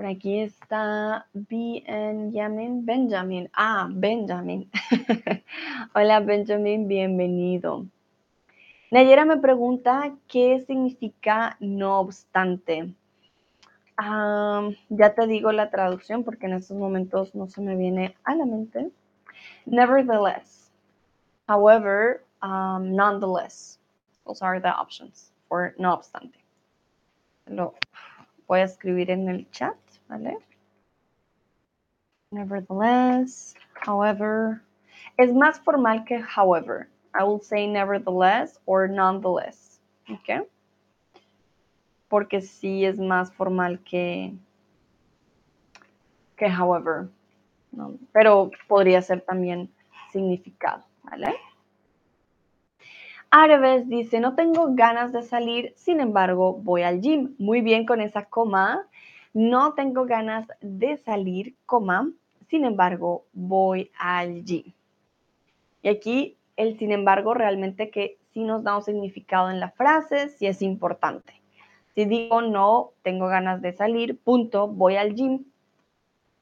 Por 0.01 0.09
aquí 0.09 0.41
está 0.41 1.27
Benjamin. 1.35 2.87
Benjamin. 2.87 3.51
Ah, 3.53 3.87
Benjamin. 3.93 4.71
Hola 5.95 6.21
Benjamin, 6.21 6.89
bienvenido. 6.89 7.85
Nayera 8.91 9.27
me 9.27 9.37
pregunta 9.37 10.17
qué 10.27 10.65
significa 10.67 11.59
no 11.61 12.01
obstante. 12.01 12.95
ya 14.89 15.15
te 15.15 15.27
digo 15.27 15.53
la 15.53 15.69
traducción 15.69 16.25
porque 16.25 16.47
en 16.47 16.55
estos 16.55 16.79
momentos 16.79 17.35
no 17.35 17.47
se 17.47 17.61
me 17.61 17.77
viene 17.77 18.17
a 18.25 18.35
la 18.35 18.47
mente. 18.47 18.91
Nevertheless. 19.67 20.73
However, 21.47 22.25
um, 22.43 22.97
nonetheless. 22.97 23.79
Those 24.25 24.41
are 24.41 24.63
the 24.63 24.71
options 24.71 25.31
for 25.47 25.75
no 25.77 25.93
obstante. 25.93 26.39
Lo 27.45 27.75
voy 28.49 28.61
a 28.61 28.65
escribir 28.65 29.11
en 29.11 29.29
el 29.29 29.47
chat. 29.51 29.77
¿Vale? 30.11 30.37
Nevertheless, 32.33 33.55
however. 33.87 34.61
Es 35.17 35.33
más 35.33 35.61
formal 35.61 36.05
que 36.05 36.21
however. 36.21 36.89
I 37.15 37.25
will 37.25 37.41
say 37.41 37.67
nevertheless 37.67 38.61
or 38.67 38.89
nonetheless. 38.89 39.81
¿Ok? 40.09 40.47
Porque 42.09 42.41
sí 42.41 42.85
es 42.85 42.99
más 42.99 43.33
formal 43.33 43.79
que, 43.85 44.35
que 46.37 46.47
however. 46.47 47.09
Pero 48.13 48.51
podría 48.67 49.01
ser 49.01 49.21
también 49.21 49.71
significado, 50.13 50.85
¿vale? 51.05 51.37
Árabes 53.31 53.89
dice, 53.89 54.19
no 54.19 54.35
tengo 54.35 54.75
ganas 54.75 55.13
de 55.13 55.23
salir, 55.23 55.73
sin 55.77 56.01
embargo, 56.01 56.55
voy 56.55 56.83
al 56.83 57.01
gym. 57.01 57.37
Muy 57.39 57.61
bien 57.61 57.87
con 57.87 58.01
esa 58.01 58.25
coma. 58.25 58.89
No 59.33 59.75
tengo 59.75 60.07
ganas 60.07 60.49
de 60.61 60.97
salir, 60.97 61.55
coma, 61.67 62.11
sin 62.49 62.65
embargo, 62.65 63.27
voy 63.33 63.91
al 63.99 64.45
gym. 64.45 64.73
Y 65.83 65.89
aquí 65.89 66.37
el 66.57 66.79
sin 66.79 66.93
embargo 66.93 67.33
realmente 67.33 67.91
que 67.91 68.19
sí 68.33 68.43
nos 68.43 68.65
da 68.65 68.77
un 68.77 68.83
significado 68.83 69.51
en 69.51 69.61
la 69.61 69.71
frase, 69.71 70.29
sí 70.29 70.47
es 70.47 70.63
importante. 70.63 71.41
Si 71.95 72.05
digo 72.05 72.43
no, 72.43 72.93
tengo 73.03 73.29
ganas 73.29 73.63
de 73.63 73.73
salir, 73.73 74.19
punto, 74.19 74.69
voy 74.69 74.97
al 74.97 75.15
gym, 75.15 75.45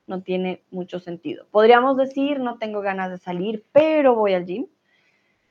no 0.06 0.22
tiene 0.22 0.62
mucho 0.70 0.98
sentido. 0.98 1.46
Podríamos 1.50 1.96
decir 1.96 2.40
no 2.40 2.58
tengo 2.58 2.80
ganas 2.80 3.10
de 3.10 3.18
salir, 3.18 3.64
pero 3.72 4.14
voy 4.14 4.34
al 4.34 4.46
gym. 4.46 4.66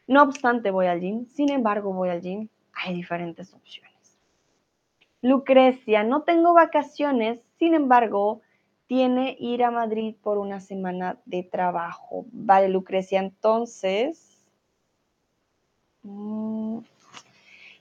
No 0.07 0.23
obstante, 0.23 0.71
voy 0.71 0.88
al 0.88 1.01
gym, 1.01 1.27
sin 1.27 1.51
embargo, 1.51 1.93
voy 1.93 2.09
al 2.09 2.21
gym. 2.21 2.49
Hay 2.73 2.95
diferentes 2.95 3.53
opciones. 3.53 3.97
Lucrecia, 5.22 6.03
no 6.03 6.22
tengo 6.22 6.53
vacaciones, 6.53 7.39
sin 7.57 7.74
embargo, 7.74 8.41
tiene 8.88 9.36
ir 9.39 9.63
a 9.63 9.72
Madrid 9.72 10.15
por 10.22 10.38
una 10.38 10.59
semana 10.59 11.20
de 11.26 11.43
trabajo. 11.43 12.26
Vale, 12.32 12.70
Lucrecia, 12.70 13.20
entonces. 13.20 14.45
Mm, 16.03 16.84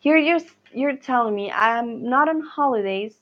here 0.00 0.18
you're, 0.18 0.42
you're 0.72 0.96
telling 0.96 1.34
me 1.34 1.50
I'm 1.52 2.02
not 2.02 2.28
on 2.28 2.40
holidays, 2.40 3.14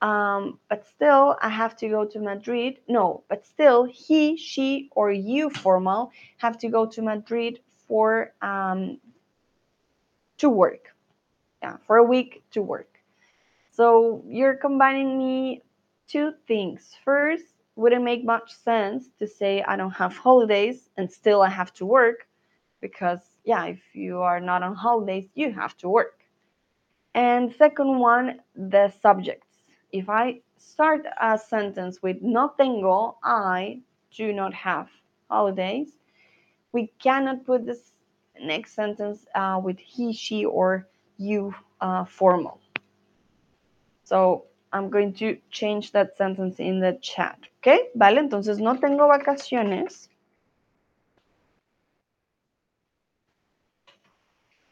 um, 0.00 0.60
but 0.68 0.86
still 0.86 1.36
I 1.42 1.48
have 1.48 1.76
to 1.78 1.88
go 1.88 2.04
to 2.04 2.20
Madrid. 2.20 2.78
No, 2.86 3.24
but 3.28 3.44
still 3.46 3.84
he, 3.84 4.36
she, 4.36 4.90
or 4.94 5.10
you, 5.10 5.50
formal, 5.50 6.12
have 6.36 6.58
to 6.58 6.68
go 6.68 6.86
to 6.86 7.02
Madrid 7.02 7.60
for 7.88 8.32
um, 8.42 9.00
to 10.38 10.48
work. 10.50 10.94
Yeah, 11.62 11.78
for 11.86 11.96
a 11.96 12.04
week 12.04 12.44
to 12.52 12.62
work. 12.62 12.95
So 13.76 14.24
you're 14.26 14.56
combining 14.56 15.18
me 15.18 15.62
two 16.08 16.32
things. 16.48 16.96
First, 17.04 17.44
wouldn't 17.74 18.04
make 18.04 18.24
much 18.24 18.50
sense 18.54 19.10
to 19.18 19.26
say 19.26 19.62
I 19.62 19.76
don't 19.76 19.90
have 19.90 20.16
holidays 20.28 20.88
and 20.96 21.12
still 21.12 21.42
I 21.42 21.50
have 21.50 21.74
to 21.74 21.84
work 21.84 22.26
because 22.80 23.20
yeah, 23.44 23.66
if 23.66 23.80
you 23.92 24.22
are 24.22 24.40
not 24.40 24.62
on 24.62 24.74
holidays, 24.74 25.28
you 25.34 25.52
have 25.52 25.76
to 25.78 25.90
work. 25.90 26.20
And 27.14 27.52
second 27.52 27.98
one, 27.98 28.40
the 28.54 28.94
subjects. 29.02 29.46
If 29.92 30.08
I 30.08 30.40
start 30.56 31.04
a 31.20 31.38
sentence 31.38 32.02
with 32.02 32.22
no 32.22 32.52
tengo, 32.58 33.18
I 33.22 33.82
do 34.10 34.32
not 34.32 34.54
have 34.54 34.88
holidays, 35.28 35.90
we 36.72 36.92
cannot 36.98 37.44
put 37.44 37.66
this 37.66 37.92
next 38.40 38.72
sentence 38.72 39.26
uh, 39.34 39.60
with 39.62 39.78
he, 39.78 40.14
she, 40.14 40.46
or 40.46 40.88
you 41.18 41.54
uh, 41.82 42.06
formal. 42.06 42.60
So 44.06 44.44
I'm 44.72 44.88
going 44.88 45.14
to 45.14 45.36
change 45.50 45.90
that 45.92 46.16
sentence 46.16 46.60
in 46.60 46.78
the 46.78 46.96
chat. 47.02 47.38
¿Ok? 47.58 47.90
Vale, 47.96 48.20
entonces 48.20 48.60
no 48.60 48.76
tengo 48.76 49.08
vacaciones. 49.08 50.08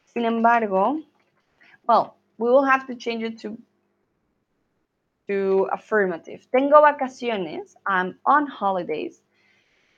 Sin 0.04 0.24
embargo, 0.24 1.02
well, 1.88 2.16
we 2.38 2.48
will 2.48 2.64
have 2.64 2.86
to 2.86 2.94
change 2.94 3.24
it 3.24 3.40
to, 3.40 3.58
to 5.26 5.68
affirmative. 5.72 6.46
Tengo 6.52 6.80
vacaciones. 6.80 7.74
I'm 7.86 8.16
on 8.24 8.46
holidays. 8.46 9.20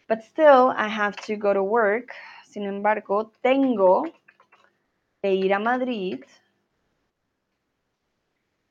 But 0.08 0.24
still, 0.24 0.72
I 0.74 0.88
have 0.88 1.14
to 1.26 1.36
go 1.36 1.52
to 1.52 1.62
work. 1.62 2.08
Sin 2.46 2.62
embargo, 2.62 3.30
tengo 3.44 4.06
que 5.22 5.30
ir 5.30 5.52
a 5.52 5.58
Madrid 5.58 6.24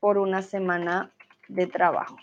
por 0.05 0.19
una 0.19 0.43
semana 0.43 1.09
de 1.47 1.65
trabajo. 1.65 2.17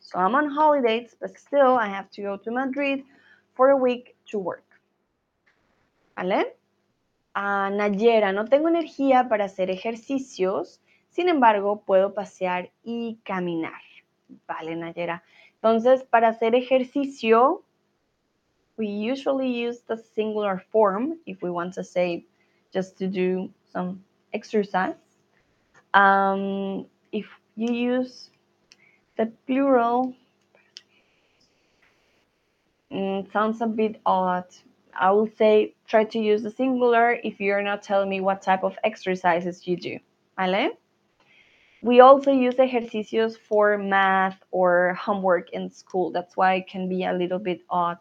So 0.00 0.18
I'm 0.18 0.34
on 0.34 0.50
holidays, 0.50 1.16
but 1.20 1.38
still 1.38 1.78
I 1.78 1.86
have 1.86 2.10
to 2.16 2.22
go 2.22 2.36
to 2.36 2.50
Madrid 2.50 3.04
for 3.54 3.70
a 3.70 3.76
week 3.76 4.16
to 4.32 4.40
work. 4.40 4.64
¿Vale? 6.16 6.56
Ah, 7.32 7.70
Nayera, 7.70 8.32
no 8.32 8.46
tengo 8.46 8.66
energía 8.66 9.28
para 9.28 9.44
hacer 9.44 9.70
ejercicios, 9.70 10.80
sin 11.10 11.28
embargo, 11.28 11.84
puedo 11.86 12.12
pasear 12.12 12.72
y 12.82 13.20
caminar. 13.24 13.82
Vale, 14.48 14.74
Nayera. 14.74 15.22
Entonces, 15.62 16.02
para 16.02 16.26
hacer 16.26 16.56
ejercicio, 16.56 17.62
we 18.76 18.88
usually 18.88 19.46
use 19.46 19.80
the 19.86 19.96
singular 19.96 20.58
form 20.72 21.20
if 21.24 21.40
we 21.40 21.50
want 21.50 21.72
to 21.74 21.84
say 21.84 22.26
just 22.74 22.98
to 22.98 23.06
do 23.06 23.48
some 23.72 24.02
exercise. 24.32 24.96
Um, 25.94 26.86
if 27.12 27.26
you 27.56 27.72
use 27.72 28.30
the 29.16 29.30
plural, 29.46 30.14
mm, 32.90 33.30
sounds 33.32 33.60
a 33.60 33.66
bit 33.66 34.00
odd. 34.04 34.46
I 34.94 35.10
will 35.12 35.28
say 35.38 35.74
try 35.86 36.04
to 36.04 36.18
use 36.18 36.42
the 36.42 36.50
singular 36.50 37.18
if 37.24 37.40
you're 37.40 37.62
not 37.62 37.82
telling 37.82 38.10
me 38.10 38.20
what 38.20 38.42
type 38.42 38.64
of 38.64 38.76
exercises 38.84 39.66
you 39.66 39.76
do. 39.76 39.98
¿Vale? 40.38 40.70
We 41.82 42.00
also 42.00 42.30
use 42.30 42.54
ejercicios 42.54 43.36
for 43.36 43.76
math 43.76 44.38
or 44.52 44.94
homework 44.94 45.50
in 45.50 45.68
school. 45.68 46.12
That's 46.12 46.36
why 46.36 46.54
it 46.54 46.68
can 46.68 46.88
be 46.88 47.04
a 47.04 47.12
little 47.12 47.40
bit 47.40 47.62
odd 47.68 47.98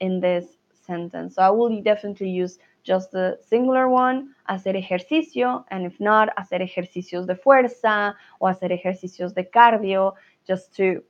in 0.00 0.20
this 0.20 0.46
sentence. 0.86 1.34
So 1.34 1.42
I 1.42 1.50
will 1.50 1.82
definitely 1.82 2.30
use 2.30 2.58
just 2.86 3.10
the 3.10 3.36
singular 3.48 3.88
one, 3.88 4.34
hacer 4.48 4.76
ejercicio, 4.76 5.64
and 5.70 5.84
if 5.84 5.98
not, 5.98 6.28
hacer 6.38 6.62
ejercicios 6.62 7.26
de 7.26 7.34
fuerza 7.34 8.14
o 8.40 8.46
hacer 8.46 8.70
ejercicios 8.70 9.34
de 9.34 9.44
cardio, 9.44 10.14
just 10.46 10.74
to 10.76 11.02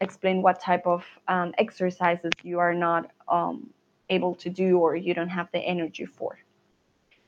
explain 0.00 0.42
what 0.42 0.60
type 0.60 0.86
of 0.86 1.04
um, 1.28 1.54
exercises 1.58 2.32
you 2.42 2.58
are 2.58 2.74
not 2.74 3.10
um, 3.28 3.70
able 4.10 4.34
to 4.34 4.50
do 4.50 4.78
or 4.78 4.96
you 4.96 5.14
don't 5.14 5.28
have 5.28 5.48
the 5.52 5.60
energy 5.60 6.04
for. 6.04 6.36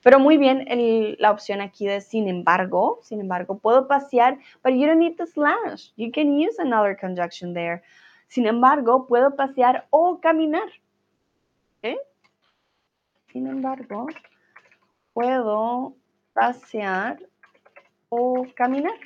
Pero 0.03 0.19
muy 0.19 0.37
bien, 0.37 0.67
el, 0.69 1.17
la 1.19 1.31
opción 1.31 1.61
aquí 1.61 1.87
de 1.87 2.01
sin 2.01 2.29
embargo, 2.29 3.01
sin 3.03 3.21
embargo, 3.21 3.59
puedo 3.59 3.89
pasear, 3.89 4.39
but 4.63 4.73
you 4.73 4.87
don't 4.87 4.99
need 4.99 5.17
the 5.17 5.27
slash. 5.27 5.91
You 5.97 6.11
can 6.13 6.39
use 6.39 6.59
another 6.59 6.95
conjunction 6.95 7.55
there. 7.55 7.83
Sin 8.29 8.47
embargo, 8.47 9.07
puedo 9.09 9.35
pasear 9.37 9.87
o 9.91 10.21
caminar. 10.21 10.69
Sin 13.37 13.49
embargo, 13.49 14.07
puedo 15.13 15.95
pasear 16.33 17.19
o 18.09 18.47
caminar. 18.57 18.99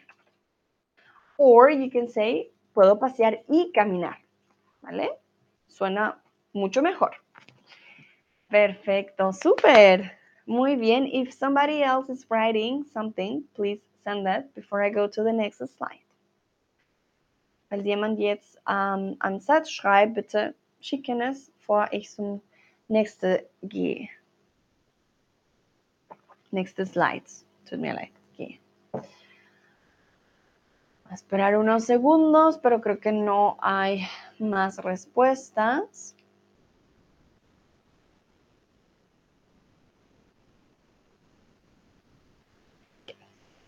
Or 1.36 1.68
you 1.68 1.90
can 1.90 2.08
say, 2.08 2.52
puedo 2.72 2.96
pasear 3.00 3.42
y 3.48 3.72
caminar. 3.74 4.18
¿Vale? 4.82 5.10
Suena 5.66 6.22
mucho 6.52 6.80
mejor. 6.80 7.10
Perfecto, 8.48 9.32
súper. 9.32 10.12
Muy 10.46 10.76
bien. 10.76 11.08
If 11.12 11.34
somebody 11.34 11.82
else 11.82 12.08
is 12.08 12.24
writing 12.30 12.84
something, 12.84 13.42
please 13.56 13.82
send 14.04 14.24
that 14.26 14.54
before 14.54 14.80
I 14.80 14.90
go 14.90 15.08
to 15.08 15.24
the 15.24 15.32
next 15.32 15.58
slide. 15.58 16.04
Falls 17.68 17.84
jemand 17.84 18.20
jetzt 18.20 18.60
ähm, 18.68 19.16
einen 19.18 19.40
Satz 19.40 19.72
schreibt, 19.72 20.14
bitte 20.14 20.54
schicken 20.80 21.20
es, 21.20 21.50
bevor 21.50 21.88
ich 21.90 22.08
zum 22.10 22.40
nächsten 22.86 23.40
gehe. 23.62 24.08
Nächste 26.50 26.86
Slides. 26.86 27.46
Tut 27.68 27.78
mir 27.78 27.94
leid. 27.94 28.12
Gehe. 28.36 28.60
a 31.10 31.14
esperar 31.14 31.56
unos 31.56 31.84
segundos, 31.84 32.58
pero 32.58 32.80
creo 32.80 33.00
que 33.00 33.10
no 33.10 33.56
hay 33.60 34.06
más 34.38 34.78
respuestas. 34.78 36.14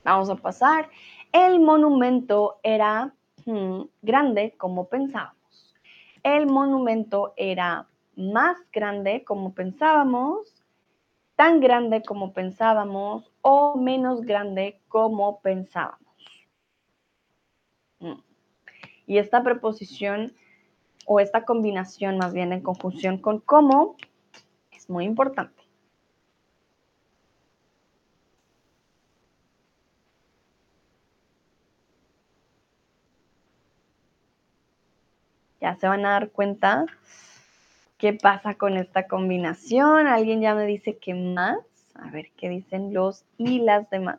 Vamos 0.05 0.31
a 0.31 0.37
pasar. 0.37 0.89
El 1.33 1.59
monumento 1.61 2.59
era 2.63 3.13
hmm, 3.45 3.83
grande 4.03 4.55
como 4.57 4.89
pensábamos. 4.89 5.75
El 6.23 6.47
monumento 6.47 7.35
era 7.37 7.89
más 8.15 8.57
grande 8.73 9.25
como 9.25 9.53
pensábamos, 9.53 10.62
tan 11.37 11.61
grande 11.61 12.03
como 12.03 12.33
pensábamos 12.33 13.31
o 13.41 13.77
menos 13.77 14.23
grande 14.23 14.81
como 14.89 15.41
pensábamos. 15.41 16.17
Hmm. 18.01 18.21
Y 19.07 19.19
esta 19.19 19.43
preposición 19.43 20.35
o 21.07 21.21
esta 21.21 21.45
combinación 21.45 22.19
más 22.19 22.33
bien 22.33 22.53
en 22.53 22.61
conjunción 22.61 23.19
con 23.19 23.41
cómo 23.41 23.97
es 24.71 24.89
muy 24.89 25.05
importante. 25.05 25.63
Ya 35.61 35.77
se 35.77 35.87
van 35.87 36.05
a 36.05 36.11
dar 36.11 36.31
cuenta 36.31 36.87
qué 38.03 38.13
pasa 38.13 38.55
con 38.55 38.77
esta 38.77 39.07
combinación. 39.07 40.09
Alguien 40.09 40.41
ya 40.41 40.57
me 40.57 40.67
dice 40.67 40.99
que 40.99 41.15
más. 41.15 41.57
A 41.95 42.11
ver 42.11 42.33
qué 42.37 42.49
dicen 42.49 42.93
los 42.93 43.25
y 43.39 43.61
las 43.61 43.89
demás. 43.91 44.19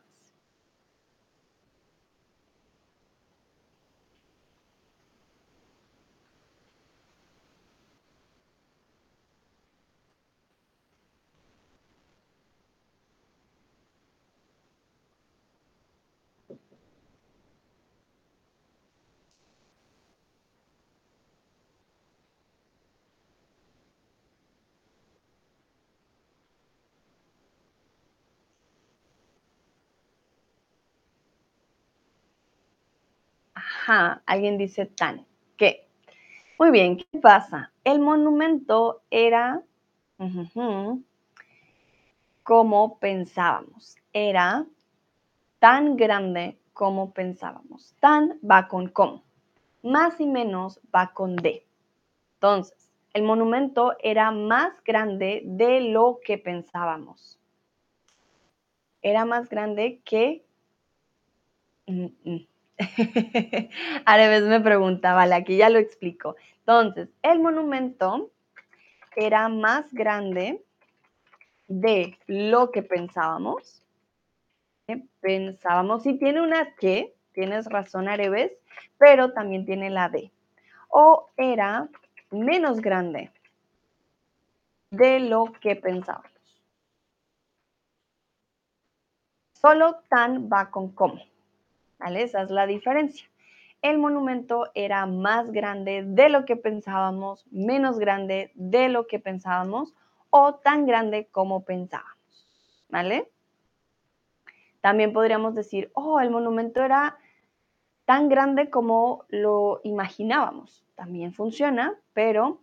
Alguien 33.88 34.58
dice 34.58 34.86
tan. 34.86 35.26
¿Qué? 35.58 35.88
Muy 36.60 36.72
bien, 36.72 36.98
¿qué 36.98 37.20
pasa? 37.20 37.72
El 37.84 38.00
monumento 38.00 39.02
era 39.10 39.62
como 42.44 43.00
pensábamos. 43.00 43.96
Era 44.14 44.66
tan 45.60 45.98
grande 45.98 46.58
como 46.74 47.12
pensábamos. 47.12 47.94
Tan 48.00 48.40
va 48.50 48.68
con 48.68 48.88
como. 48.90 49.24
Más 49.82 50.20
y 50.20 50.26
menos 50.26 50.80
va 50.96 51.14
con 51.14 51.36
de. 51.36 51.66
Entonces, 52.36 52.90
el 53.14 53.24
monumento 53.24 53.96
era 54.00 54.32
más 54.32 54.82
grande 54.84 55.42
de 55.46 55.82
lo 55.82 56.20
que 56.24 56.38
pensábamos. 56.38 57.40
Era 59.02 59.26
más 59.26 59.50
grande 59.50 60.02
que... 60.06 60.46
Areves 64.06 64.44
me 64.44 64.60
preguntaba, 64.60 65.24
aquí 65.24 65.58
ya 65.58 65.70
lo 65.70 65.80
explico. 65.80 66.36
Entonces, 66.60 67.10
el 67.22 67.40
monumento 67.40 68.32
era 69.16 69.50
más 69.50 69.92
grande 69.94 70.64
de 71.68 72.18
lo 72.28 72.72
que 72.72 72.84
pensábamos. 72.84 73.82
Pensábamos, 75.22 76.06
y 76.06 76.18
tiene 76.18 76.42
una 76.42 76.76
que, 76.76 77.16
tienes 77.32 77.68
razón, 77.68 78.10
Areves, 78.10 78.52
pero 78.98 79.32
también 79.32 79.66
tiene 79.66 79.90
la 79.90 80.10
de. 80.10 80.32
O 80.90 81.32
era 81.38 81.88
menos 82.32 82.82
grande 82.82 83.32
de 84.92 85.20
lo 85.20 85.52
que 85.62 85.76
pensábamos. 85.76 86.32
Solo 89.54 90.02
tan 90.10 90.50
va 90.50 90.70
con 90.70 90.92
cómo. 90.92 91.33
Esa 92.12 92.42
es 92.42 92.52
la 92.52 92.68
diferencia. 92.68 93.30
El 93.82 93.98
monumento 93.98 94.68
era 94.76 95.06
más 95.06 95.52
grande 95.52 96.04
de 96.06 96.30
lo 96.30 96.46
que 96.46 96.56
pensábamos, 96.56 97.46
menos 97.52 98.00
grande 98.00 98.52
de 98.56 98.90
lo 98.90 99.08
que 99.08 99.20
pensábamos 99.20 99.94
o 100.30 100.56
tan 100.56 100.86
grande 100.86 101.28
como 101.32 101.64
pensábamos. 101.64 102.48
¿Vale? 102.90 103.32
También 104.82 105.14
podríamos 105.14 105.56
decir, 105.56 105.92
oh, 105.94 106.20
el 106.20 106.30
monumento 106.30 106.84
era 106.84 107.18
tan 108.06 108.30
grande 108.30 108.70
como 108.70 109.26
lo 109.30 109.80
imaginábamos. 109.84 110.86
También 110.96 111.34
funciona, 111.34 111.98
pero 112.14 112.62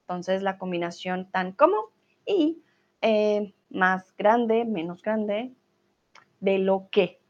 entonces 0.00 0.42
la 0.42 0.58
combinación 0.58 1.30
tan 1.30 1.52
como 1.52 1.90
y 2.26 2.62
eh, 3.00 3.54
más 3.70 4.14
grande, 4.16 4.64
menos 4.64 5.02
grande 5.02 5.54
de 6.40 6.58
lo 6.58 6.88
que 6.90 7.21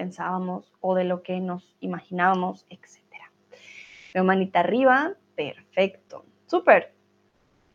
pensábamos 0.00 0.72
o 0.80 0.94
de 0.94 1.04
lo 1.04 1.22
que 1.22 1.40
nos 1.40 1.76
imaginábamos, 1.80 2.64
etc. 2.70 2.96
Veo 4.14 4.24
manita 4.24 4.60
arriba, 4.60 5.14
perfecto, 5.34 6.24
súper. 6.46 6.94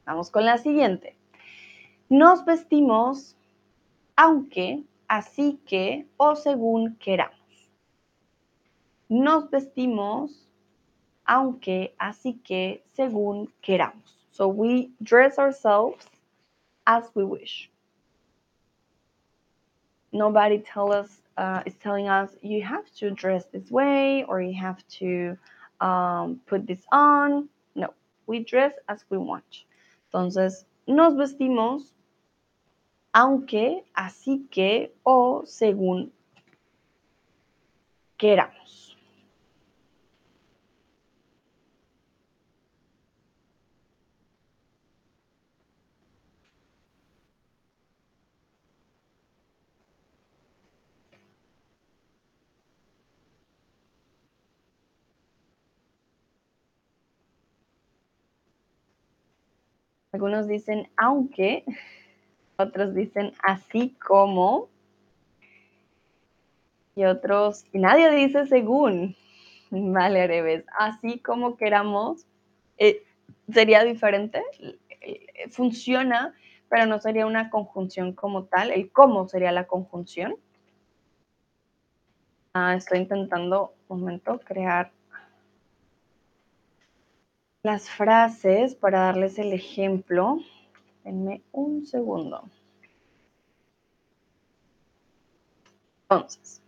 Vamos 0.07 0.31
con 0.31 0.43
la 0.43 0.57
siguiente. 0.57 1.15
Nos 2.09 2.43
vestimos 2.43 3.37
aunque, 4.15 4.83
así 5.07 5.61
que 5.67 6.07
o 6.17 6.35
según 6.35 6.95
queramos. 6.95 7.71
Nos 9.07 9.51
vestimos 9.51 10.49
aunque, 11.25 11.93
así 11.99 12.39
que, 12.43 12.83
según 12.93 13.53
queramos. 13.61 14.27
So 14.31 14.47
we 14.47 14.89
dress 14.99 15.37
ourselves 15.37 16.07
as 16.85 17.05
we 17.13 17.23
wish. 17.23 17.69
Nobody 20.11 20.59
tell 20.59 20.91
us 20.91 21.24
uh, 21.37 21.63
is 21.65 21.75
telling 21.75 22.07
us 22.07 22.35
you 22.41 22.61
have 22.61 22.89
to 22.95 23.11
dress 23.11 23.45
this 23.45 23.69
way 23.69 24.23
or 24.27 24.41
you 24.41 24.53
have 24.59 24.85
to 24.87 25.37
um, 25.81 26.39
put 26.45 26.65
this 26.65 26.83
on. 26.91 27.49
No, 27.75 27.93
we 28.27 28.43
dress 28.43 28.73
as 28.87 29.03
we 29.09 29.17
want. 29.17 29.63
Entonces, 30.11 30.65
nos 30.87 31.13
vestimos 31.15 31.93
aunque, 33.15 33.85
así 33.93 34.45
que 34.51 34.93
o 35.03 35.43
según 35.45 36.11
queramos. 38.17 38.84
Algunos 60.15 60.47
dicen 60.47 60.87
aunque, 60.95 61.65
otros 62.57 62.95
dicen 62.95 63.33
así 63.43 63.97
como, 64.01 64.69
y 66.95 67.03
otros, 67.03 67.65
y 67.73 67.79
nadie 67.79 68.09
dice 68.11 68.45
según. 68.45 69.17
Vale, 69.71 70.21
Areves, 70.21 70.63
así 70.79 71.19
como 71.19 71.57
queramos, 71.57 72.25
eh, 72.77 73.03
sería 73.51 73.83
diferente, 73.83 74.41
eh, 75.01 75.49
funciona, 75.49 76.33
pero 76.69 76.85
no 76.85 76.97
sería 77.01 77.25
una 77.25 77.49
conjunción 77.49 78.13
como 78.13 78.45
tal. 78.45 78.71
El 78.71 78.93
cómo 78.93 79.27
sería 79.27 79.51
la 79.51 79.67
conjunción. 79.67 80.37
Ah, 82.53 82.73
estoy 82.73 82.99
intentando, 82.99 83.73
un 83.89 83.99
momento, 83.99 84.39
crear 84.45 84.93
las 87.65 87.89
frases 87.89 88.75
para 88.75 88.99
darles 88.99 89.39
el 89.39 89.51
ejemplo. 89.51 90.37
Denme 91.03 91.41
un 91.51 91.83
segundo. 91.83 92.47
Entonces, 96.03 96.61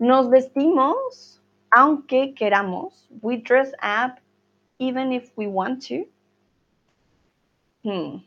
nos 0.00 0.28
vestimos 0.28 1.40
aunque 1.70 2.34
queramos. 2.34 3.08
We 3.22 3.36
dress 3.36 3.72
up 3.74 4.18
even 4.80 5.12
if 5.12 5.30
we 5.36 5.46
want 5.46 5.86
to. 5.86 6.04
Hmm. 7.84 8.18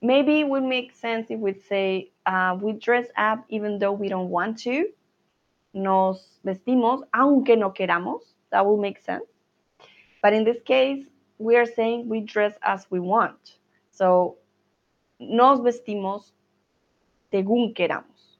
Maybe 0.00 0.40
it 0.40 0.48
would 0.48 0.62
make 0.62 0.94
sense 0.94 1.32
if 1.32 1.40
we 1.40 1.54
say 1.54 2.12
uh, 2.26 2.56
we 2.60 2.74
dress 2.74 3.08
up 3.16 3.44
even 3.48 3.80
though 3.80 3.92
we 3.92 4.08
don't 4.08 4.30
want 4.30 4.62
to. 4.62 4.84
Nos 5.74 6.38
vestimos 6.44 7.02
aunque 7.12 7.56
no 7.58 7.72
queramos. 7.72 8.20
That 8.52 8.64
will 8.64 8.78
make 8.78 9.00
sense. 9.00 9.24
But 10.22 10.32
in 10.32 10.44
this 10.44 10.62
case, 10.64 11.09
we 11.40 11.56
are 11.56 11.66
saying 11.66 12.08
we 12.08 12.20
dress 12.20 12.54
as 12.62 12.86
we 12.90 13.00
want. 13.00 13.56
So, 13.90 14.36
nos 15.18 15.60
vestimos 15.60 16.32
según 17.32 17.74
queramos. 17.74 18.38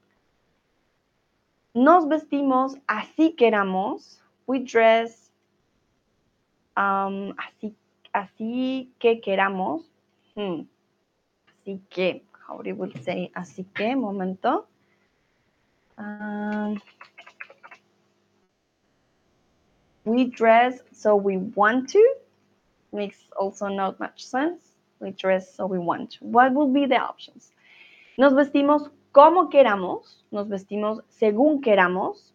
Nos 1.73 2.05
vestimos 2.07 2.75
así 2.87 3.35
queramos. 3.35 4.19
We 4.45 4.59
dress 4.59 5.31
um, 6.77 7.33
así, 7.37 7.73
así 8.13 8.89
que 8.99 9.19
queramos. 9.19 9.81
Hmm. 10.35 10.67
Así 11.49 11.81
que, 11.89 12.23
how 12.47 12.61
we 12.63 12.91
say 13.03 13.31
así 13.35 13.65
que? 13.73 13.95
Momento. 13.95 14.67
Um, 15.97 16.79
we 20.05 20.25
dress 20.25 20.81
so 20.91 21.15
we 21.15 21.37
want 21.37 21.89
to 21.89 22.15
makes 22.91 23.17
also 23.39 23.67
not 23.67 23.99
much 23.99 24.23
sense. 24.25 24.61
We 24.99 25.11
dress 25.11 25.55
so 25.55 25.65
we 25.65 25.79
want. 25.79 26.17
What 26.19 26.53
would 26.53 26.73
be 26.73 26.85
the 26.85 26.97
options? 26.97 27.51
Nos 28.17 28.33
vestimos 28.33 28.89
como 29.11 29.49
queramos, 29.49 30.23
nos 30.31 30.47
vestimos 30.47 31.01
según 31.09 31.61
queramos, 31.61 32.31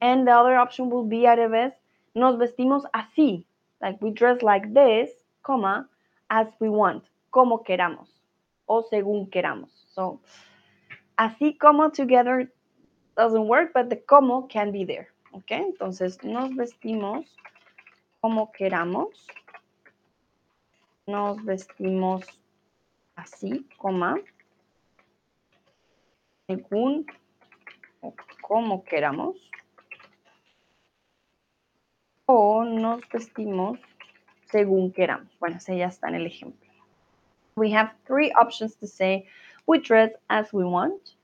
and 0.00 0.26
the 0.26 0.32
other 0.32 0.56
option 0.56 0.90
would 0.90 1.08
be 1.08 1.26
al 1.26 1.36
revés, 1.36 1.72
nos 2.14 2.36
vestimos 2.36 2.84
así, 2.92 3.44
like 3.80 4.00
we 4.00 4.10
dress 4.10 4.42
like 4.42 4.72
this, 4.74 5.10
coma, 5.42 5.88
as 6.30 6.46
we 6.60 6.68
want, 6.68 7.04
como 7.30 7.64
queramos, 7.64 8.08
o 8.68 8.82
según 8.82 9.30
queramos. 9.30 9.70
So, 9.94 10.20
así 11.18 11.58
como 11.58 11.90
together 11.90 12.50
doesn't 13.16 13.46
work, 13.46 13.72
but 13.72 13.88
the 13.88 13.96
como 13.96 14.42
can 14.42 14.72
be 14.72 14.84
there. 14.84 15.08
Okay, 15.32 15.62
entonces 15.62 16.22
nos 16.22 16.54
vestimos 16.54 17.24
como 18.20 18.52
queramos 18.52 19.26
nos 21.06 21.42
vestimos 21.44 22.24
así, 23.14 23.66
coma, 23.76 24.16
según 26.46 27.06
o 28.00 28.14
como 28.42 28.84
queramos. 28.84 29.36
O 32.26 32.64
nos 32.64 33.00
vestimos 33.12 33.78
según 34.50 34.92
queramos. 34.92 35.28
Bueno, 35.38 35.56
ese 35.58 35.76
ya 35.76 35.86
está 35.86 36.08
en 36.08 36.14
el 36.14 36.26
ejemplo. 36.26 36.70
We 37.56 37.72
have 37.72 37.92
three 38.06 38.32
options 38.32 38.74
to 38.76 38.86
say 38.86 39.26
we 39.66 39.78
dress 39.78 40.12
as 40.28 40.52
we 40.52 40.64
want. 40.64 41.16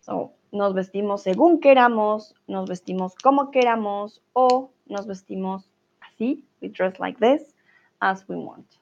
So, 0.00 0.32
nos 0.50 0.74
vestimos 0.74 1.22
según 1.22 1.60
queramos, 1.60 2.34
nos 2.48 2.68
vestimos 2.68 3.14
como 3.22 3.50
queramos 3.50 4.22
o 4.32 4.70
nos 4.86 5.06
vestimos 5.06 5.70
así, 6.00 6.44
we 6.60 6.68
dress 6.68 6.98
like 6.98 7.20
this, 7.20 7.54
as 8.00 8.26
we 8.28 8.36
want. 8.36 8.79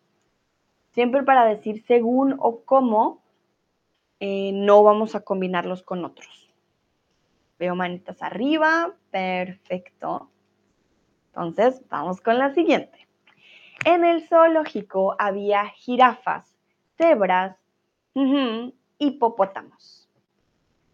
Siempre 0.99 1.23
para 1.23 1.45
decir 1.45 1.85
según 1.87 2.35
o 2.41 2.65
cómo, 2.65 3.23
eh, 4.19 4.51
no 4.53 4.83
vamos 4.83 5.15
a 5.15 5.21
combinarlos 5.21 5.85
con 5.85 6.05
otros. 6.05 6.53
Veo 7.57 7.77
manitas 7.77 8.21
arriba, 8.21 8.97
perfecto. 9.13 10.29
Entonces, 11.29 11.81
vamos 11.89 12.21
con 12.21 12.37
la 12.37 12.53
siguiente. 12.53 13.07
En 13.85 14.05
el 14.05 14.27
zoológico 14.27 15.15
había 15.21 15.67
jirafas, 15.67 16.59
cebras, 16.97 17.57
hipopótamos. 18.99 20.11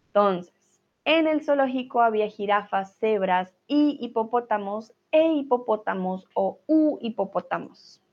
Entonces, 0.09 0.53
en 1.03 1.25
el 1.25 1.43
zoológico 1.43 2.03
había 2.03 2.27
jirafas, 2.27 2.95
cebras 2.99 3.57
y 3.65 3.97
hipopótamos 3.99 4.93
e 5.11 5.33
hipopótamos 5.33 6.27
o 6.35 6.59
u 6.67 6.99
hipopótamos. 7.01 8.04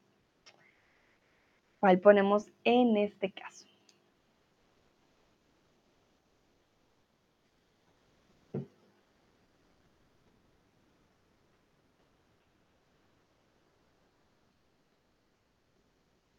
¿Cuál 1.83 1.99
ponemos 1.99 2.47
en 2.63 2.97
este 2.97 3.33
caso? 3.33 3.67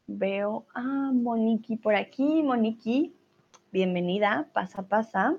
Veo 0.08 0.66
a 0.74 0.82
Moniki 1.12 1.76
por 1.76 1.94
aquí. 1.96 2.42
Moniki, 2.42 3.14
bienvenida, 3.74 4.48
pasa, 4.54 4.88
pasa. 4.88 5.38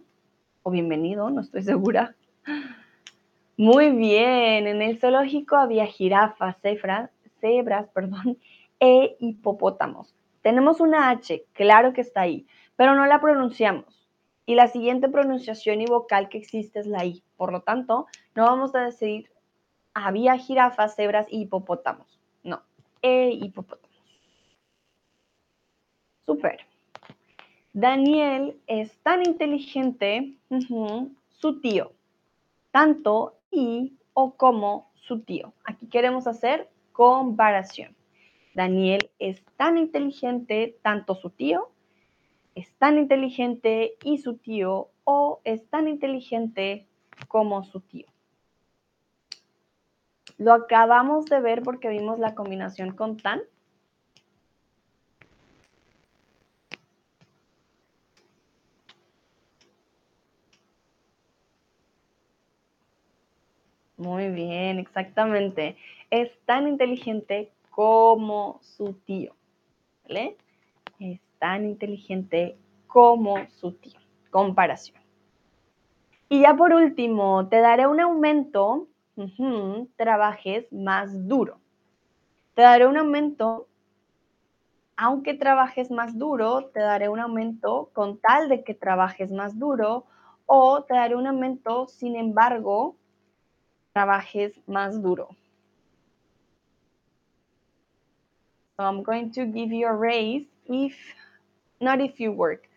O 0.63 0.71
bienvenido, 0.71 1.31
no 1.31 1.41
estoy 1.41 1.63
segura. 1.63 2.15
Muy 3.57 3.89
bien, 3.89 4.67
en 4.67 4.83
el 4.83 4.99
zoológico 4.99 5.57
había 5.57 5.87
jirafas, 5.87 6.59
cebras, 6.61 7.11
cebras, 7.41 7.89
perdón, 7.95 8.37
e 8.81 9.17
hipopótamos. 9.21 10.15
Tenemos 10.43 10.81
una 10.81 11.11
H, 11.11 11.45
claro 11.53 11.93
que 11.93 12.01
está 12.03 12.23
ahí, 12.23 12.47
pero 12.77 12.95
no 12.95 13.07
la 13.07 13.21
pronunciamos. 13.21 14.07
Y 14.47 14.57
la 14.57 14.69
siguiente 14.69 15.09
pronunciación 15.09 15.81
y 15.81 15.87
vocal 15.87 16.29
que 16.29 16.39
existe 16.39 16.81
es 16.81 16.87
la 16.87 17.05
I. 17.05 17.23
Por 17.37 17.51
lo 17.51 17.63
tanto, 17.63 18.07
no 18.35 18.45
vamos 18.45 18.75
a 18.75 18.81
decir 18.81 19.31
había 19.95 20.37
jirafas, 20.37 20.97
cebras 20.97 21.27
y 21.31 21.43
hipopótamos. 21.43 22.21
No, 22.43 22.63
e 23.01 23.31
hipopótamos. 23.31 23.97
Súper. 26.27 26.67
Daniel 27.73 28.61
es 28.67 28.97
tan 28.99 29.27
inteligente, 29.27 30.35
su 31.29 31.61
tío. 31.61 31.93
Tanto 32.71 33.39
y 33.51 33.95
o 34.15 34.35
como 34.35 34.91
su 34.95 35.21
tío. 35.21 35.53
Aquí 35.65 35.87
queremos 35.87 36.27
hacer 36.27 36.69
comparación. 36.93 37.95
Daniel 38.55 39.11
es 39.19 39.45
tan 39.57 39.79
inteligente, 39.79 40.77
tanto 40.83 41.15
su 41.15 41.31
tío, 41.31 41.71
es 42.55 42.73
tan 42.79 42.99
inteligente 42.99 43.97
y 44.05 44.19
su 44.19 44.37
tío, 44.37 44.89
o 45.05 45.41
es 45.45 45.69
tan 45.69 45.89
inteligente 45.89 46.87
como 47.29 47.65
su 47.65 47.81
tío. 47.81 48.07
Lo 50.39 50.53
acabamos 50.53 51.27
de 51.27 51.41
ver 51.41 51.63
porque 51.63 51.89
vimos 51.89 52.19
la 52.19 52.35
combinación 52.35 52.93
con 52.93 53.17
tan. 53.17 53.43
Muy 63.97 64.29
bien, 64.31 64.79
exactamente. 64.79 65.77
Es 66.11 66.31
tan 66.47 66.67
inteligente 66.67 67.51
como 67.75 68.61
su 68.63 68.93
tío. 68.93 69.35
¿Vale? 70.05 70.37
Es 71.01 71.21
tan 71.39 71.65
inteligente 71.65 72.57
como 72.87 73.37
su 73.49 73.73
tío. 73.73 73.99
Comparación. 74.31 75.03
Y 76.29 76.43
ya 76.43 76.55
por 76.55 76.73
último, 76.73 77.49
te 77.49 77.59
daré 77.59 77.87
un 77.87 78.01
aumento, 78.01 78.87
trabajes 79.97 80.73
más 80.73 81.27
duro. 81.27 81.59
Te 82.55 82.63
daré 82.63 82.87
un 82.87 82.97
aumento, 82.97 83.67
aunque 84.97 85.35
trabajes 85.35 85.91
más 85.91 86.17
duro, 86.17 86.67
te 86.67 86.81
daré 86.81 87.09
un 87.09 87.19
aumento 87.19 87.91
con 87.93 88.19
tal 88.19 88.49
de 88.49 88.63
que 88.63 88.75
trabajes 88.75 89.33
más 89.33 89.59
duro, 89.59 90.07
o 90.47 90.85
te 90.85 90.95
daré 90.95 91.17
un 91.17 91.27
aumento, 91.27 91.89
sin 91.89 92.15
embargo, 92.15 92.97
trabajes 93.93 94.61
más 94.69 95.03
duro. 95.03 95.31
So 98.77 98.85
I'm 98.85 99.05
going 99.05 99.31
to 99.33 99.47
give 99.47 99.71
you 99.71 99.87
a 99.87 99.93
raise 99.93 100.47
if, 100.67 100.97
not 101.81 102.01
if 102.01 102.19
you 102.19 102.33
work, 102.33 102.69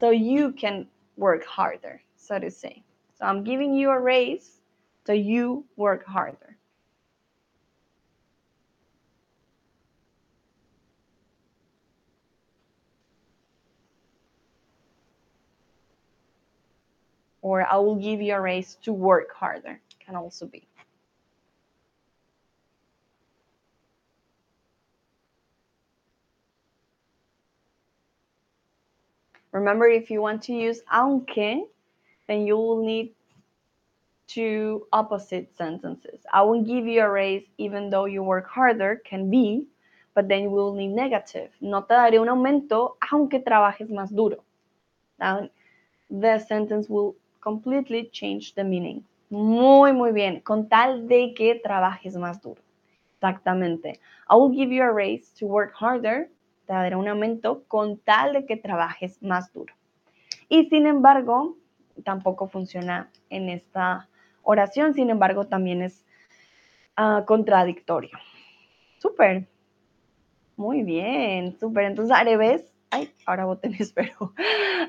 so 0.00 0.10
you 0.10 0.52
can 0.52 0.86
work 1.16 1.44
harder, 1.44 2.00
so 2.16 2.38
to 2.38 2.50
say. 2.50 2.82
So 3.18 3.26
I'm 3.26 3.44
giving 3.44 3.74
you 3.74 3.90
a 3.90 4.00
raise 4.00 4.60
so 5.06 5.12
you 5.12 5.64
work 5.76 6.06
harder. 6.06 6.56
Or 17.42 17.66
I 17.70 17.76
will 17.76 17.96
give 17.96 18.22
you 18.22 18.34
a 18.34 18.40
raise 18.40 18.76
to 18.84 18.92
work 18.92 19.32
harder, 19.34 19.80
can 20.00 20.16
also 20.16 20.46
be. 20.46 20.62
Remember, 29.52 29.86
if 29.86 30.10
you 30.10 30.20
want 30.20 30.42
to 30.44 30.52
use 30.52 30.80
aunque, 30.92 31.68
then 32.26 32.46
you 32.46 32.56
will 32.56 32.82
need 32.82 33.14
two 34.26 34.86
opposite 34.92 35.54
sentences. 35.56 36.20
I 36.32 36.42
will 36.42 36.62
give 36.62 36.86
you 36.86 37.02
a 37.02 37.10
raise 37.10 37.44
even 37.58 37.90
though 37.90 38.06
you 38.06 38.22
work 38.22 38.48
harder, 38.48 39.02
can 39.04 39.30
be, 39.30 39.66
but 40.14 40.28
then 40.28 40.44
you 40.44 40.50
will 40.50 40.72
need 40.72 40.88
negative. 40.88 41.50
No 41.60 41.82
te 41.82 41.94
daré 41.94 42.18
un 42.18 42.28
aumento 42.28 42.96
aunque 43.10 43.44
trabajes 43.44 43.90
más 43.90 44.14
duro. 44.14 44.42
Now, 45.18 45.48
the 46.10 46.38
sentence 46.38 46.88
will 46.88 47.14
completely 47.40 48.08
change 48.12 48.54
the 48.54 48.64
meaning. 48.64 49.04
Muy, 49.30 49.92
muy 49.92 50.12
bien. 50.12 50.40
Con 50.42 50.68
tal 50.68 51.06
de 51.08 51.34
que 51.34 51.60
trabajes 51.64 52.16
más 52.16 52.40
duro. 52.40 52.60
Exactamente. 53.16 53.98
I 54.28 54.36
will 54.36 54.50
give 54.50 54.72
you 54.72 54.82
a 54.82 54.92
raise 54.92 55.30
to 55.38 55.46
work 55.46 55.72
harder, 55.74 56.28
te 56.80 56.96
un 56.96 57.08
aumento 57.08 57.64
con 57.68 57.98
tal 57.98 58.32
de 58.32 58.46
que 58.46 58.56
trabajes 58.56 59.22
más 59.22 59.52
duro. 59.52 59.74
Y 60.48 60.66
sin 60.66 60.86
embargo, 60.86 61.56
tampoco 62.04 62.48
funciona 62.48 63.10
en 63.30 63.48
esta 63.48 64.08
oración, 64.42 64.94
sin 64.94 65.10
embargo, 65.10 65.46
también 65.46 65.82
es 65.82 66.04
uh, 66.98 67.24
contradictorio. 67.26 68.18
Súper. 68.98 69.46
Muy 70.56 70.82
bien, 70.82 71.58
súper. 71.58 71.84
Entonces, 71.84 72.14
Areves, 72.16 72.64
ay, 72.90 73.12
ahora 73.26 73.44
voté 73.44 73.68
mi 73.68 73.76
espero. 73.78 74.32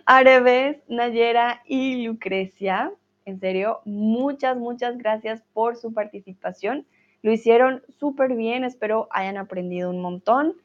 Areves, 0.06 0.78
Nayera 0.88 1.62
y 1.66 2.06
Lucrecia, 2.06 2.92
en 3.26 3.40
serio, 3.40 3.82
muchas, 3.86 4.58
muchas 4.58 4.98
gracias 4.98 5.44
por 5.54 5.76
su 5.76 5.94
participación. 5.94 6.86
Lo 7.22 7.32
hicieron 7.32 7.82
súper 8.00 8.36
bien, 8.36 8.64
espero 8.64 9.08
hayan 9.12 9.38
aprendido 9.38 9.90
un 9.90 10.02
montón. 10.02 10.56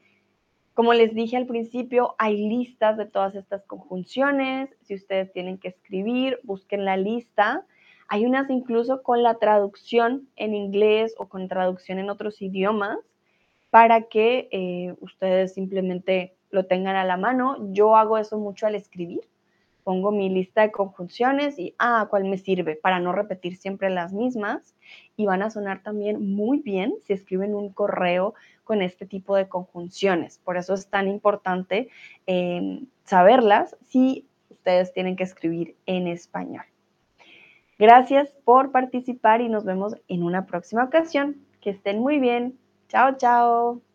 Como 0.78 0.94
les 0.94 1.12
dije 1.12 1.36
al 1.36 1.48
principio, 1.48 2.14
hay 2.18 2.36
listas 2.36 2.96
de 2.96 3.04
todas 3.04 3.34
estas 3.34 3.64
conjunciones. 3.64 4.70
Si 4.82 4.94
ustedes 4.94 5.32
tienen 5.32 5.58
que 5.58 5.66
escribir, 5.66 6.38
busquen 6.44 6.84
la 6.84 6.96
lista. 6.96 7.66
Hay 8.06 8.24
unas 8.24 8.48
incluso 8.48 9.02
con 9.02 9.24
la 9.24 9.40
traducción 9.40 10.28
en 10.36 10.54
inglés 10.54 11.16
o 11.18 11.28
con 11.28 11.48
traducción 11.48 11.98
en 11.98 12.10
otros 12.10 12.40
idiomas 12.40 12.96
para 13.70 14.02
que 14.02 14.48
eh, 14.52 14.94
ustedes 15.00 15.52
simplemente 15.52 16.36
lo 16.52 16.66
tengan 16.66 16.94
a 16.94 17.04
la 17.04 17.16
mano. 17.16 17.56
Yo 17.72 17.96
hago 17.96 18.16
eso 18.16 18.38
mucho 18.38 18.68
al 18.68 18.76
escribir. 18.76 19.22
Pongo 19.88 20.12
mi 20.12 20.28
lista 20.28 20.60
de 20.60 20.70
conjunciones 20.70 21.58
y, 21.58 21.74
ah, 21.78 22.08
¿cuál 22.10 22.24
me 22.24 22.36
sirve? 22.36 22.76
Para 22.76 23.00
no 23.00 23.12
repetir 23.12 23.56
siempre 23.56 23.88
las 23.88 24.12
mismas. 24.12 24.74
Y 25.16 25.24
van 25.24 25.40
a 25.40 25.48
sonar 25.48 25.82
también 25.82 26.34
muy 26.34 26.58
bien 26.58 26.92
si 27.06 27.14
escriben 27.14 27.54
un 27.54 27.72
correo 27.72 28.34
con 28.64 28.82
este 28.82 29.06
tipo 29.06 29.34
de 29.34 29.48
conjunciones. 29.48 30.40
Por 30.44 30.58
eso 30.58 30.74
es 30.74 30.88
tan 30.90 31.08
importante 31.08 31.88
em, 32.26 32.84
saberlas 33.04 33.78
si 33.86 34.28
ustedes 34.50 34.92
tienen 34.92 35.16
que 35.16 35.24
escribir 35.24 35.74
en 35.86 36.06
español. 36.06 36.66
Gracias 37.78 38.36
por 38.44 38.72
participar 38.72 39.40
y 39.40 39.48
nos 39.48 39.64
vemos 39.64 39.96
en 40.06 40.22
una 40.22 40.44
próxima 40.44 40.84
ocasión. 40.84 41.38
Que 41.62 41.70
estén 41.70 42.00
muy 42.00 42.18
bien. 42.18 42.58
Chao, 42.90 43.16
chao. 43.16 43.87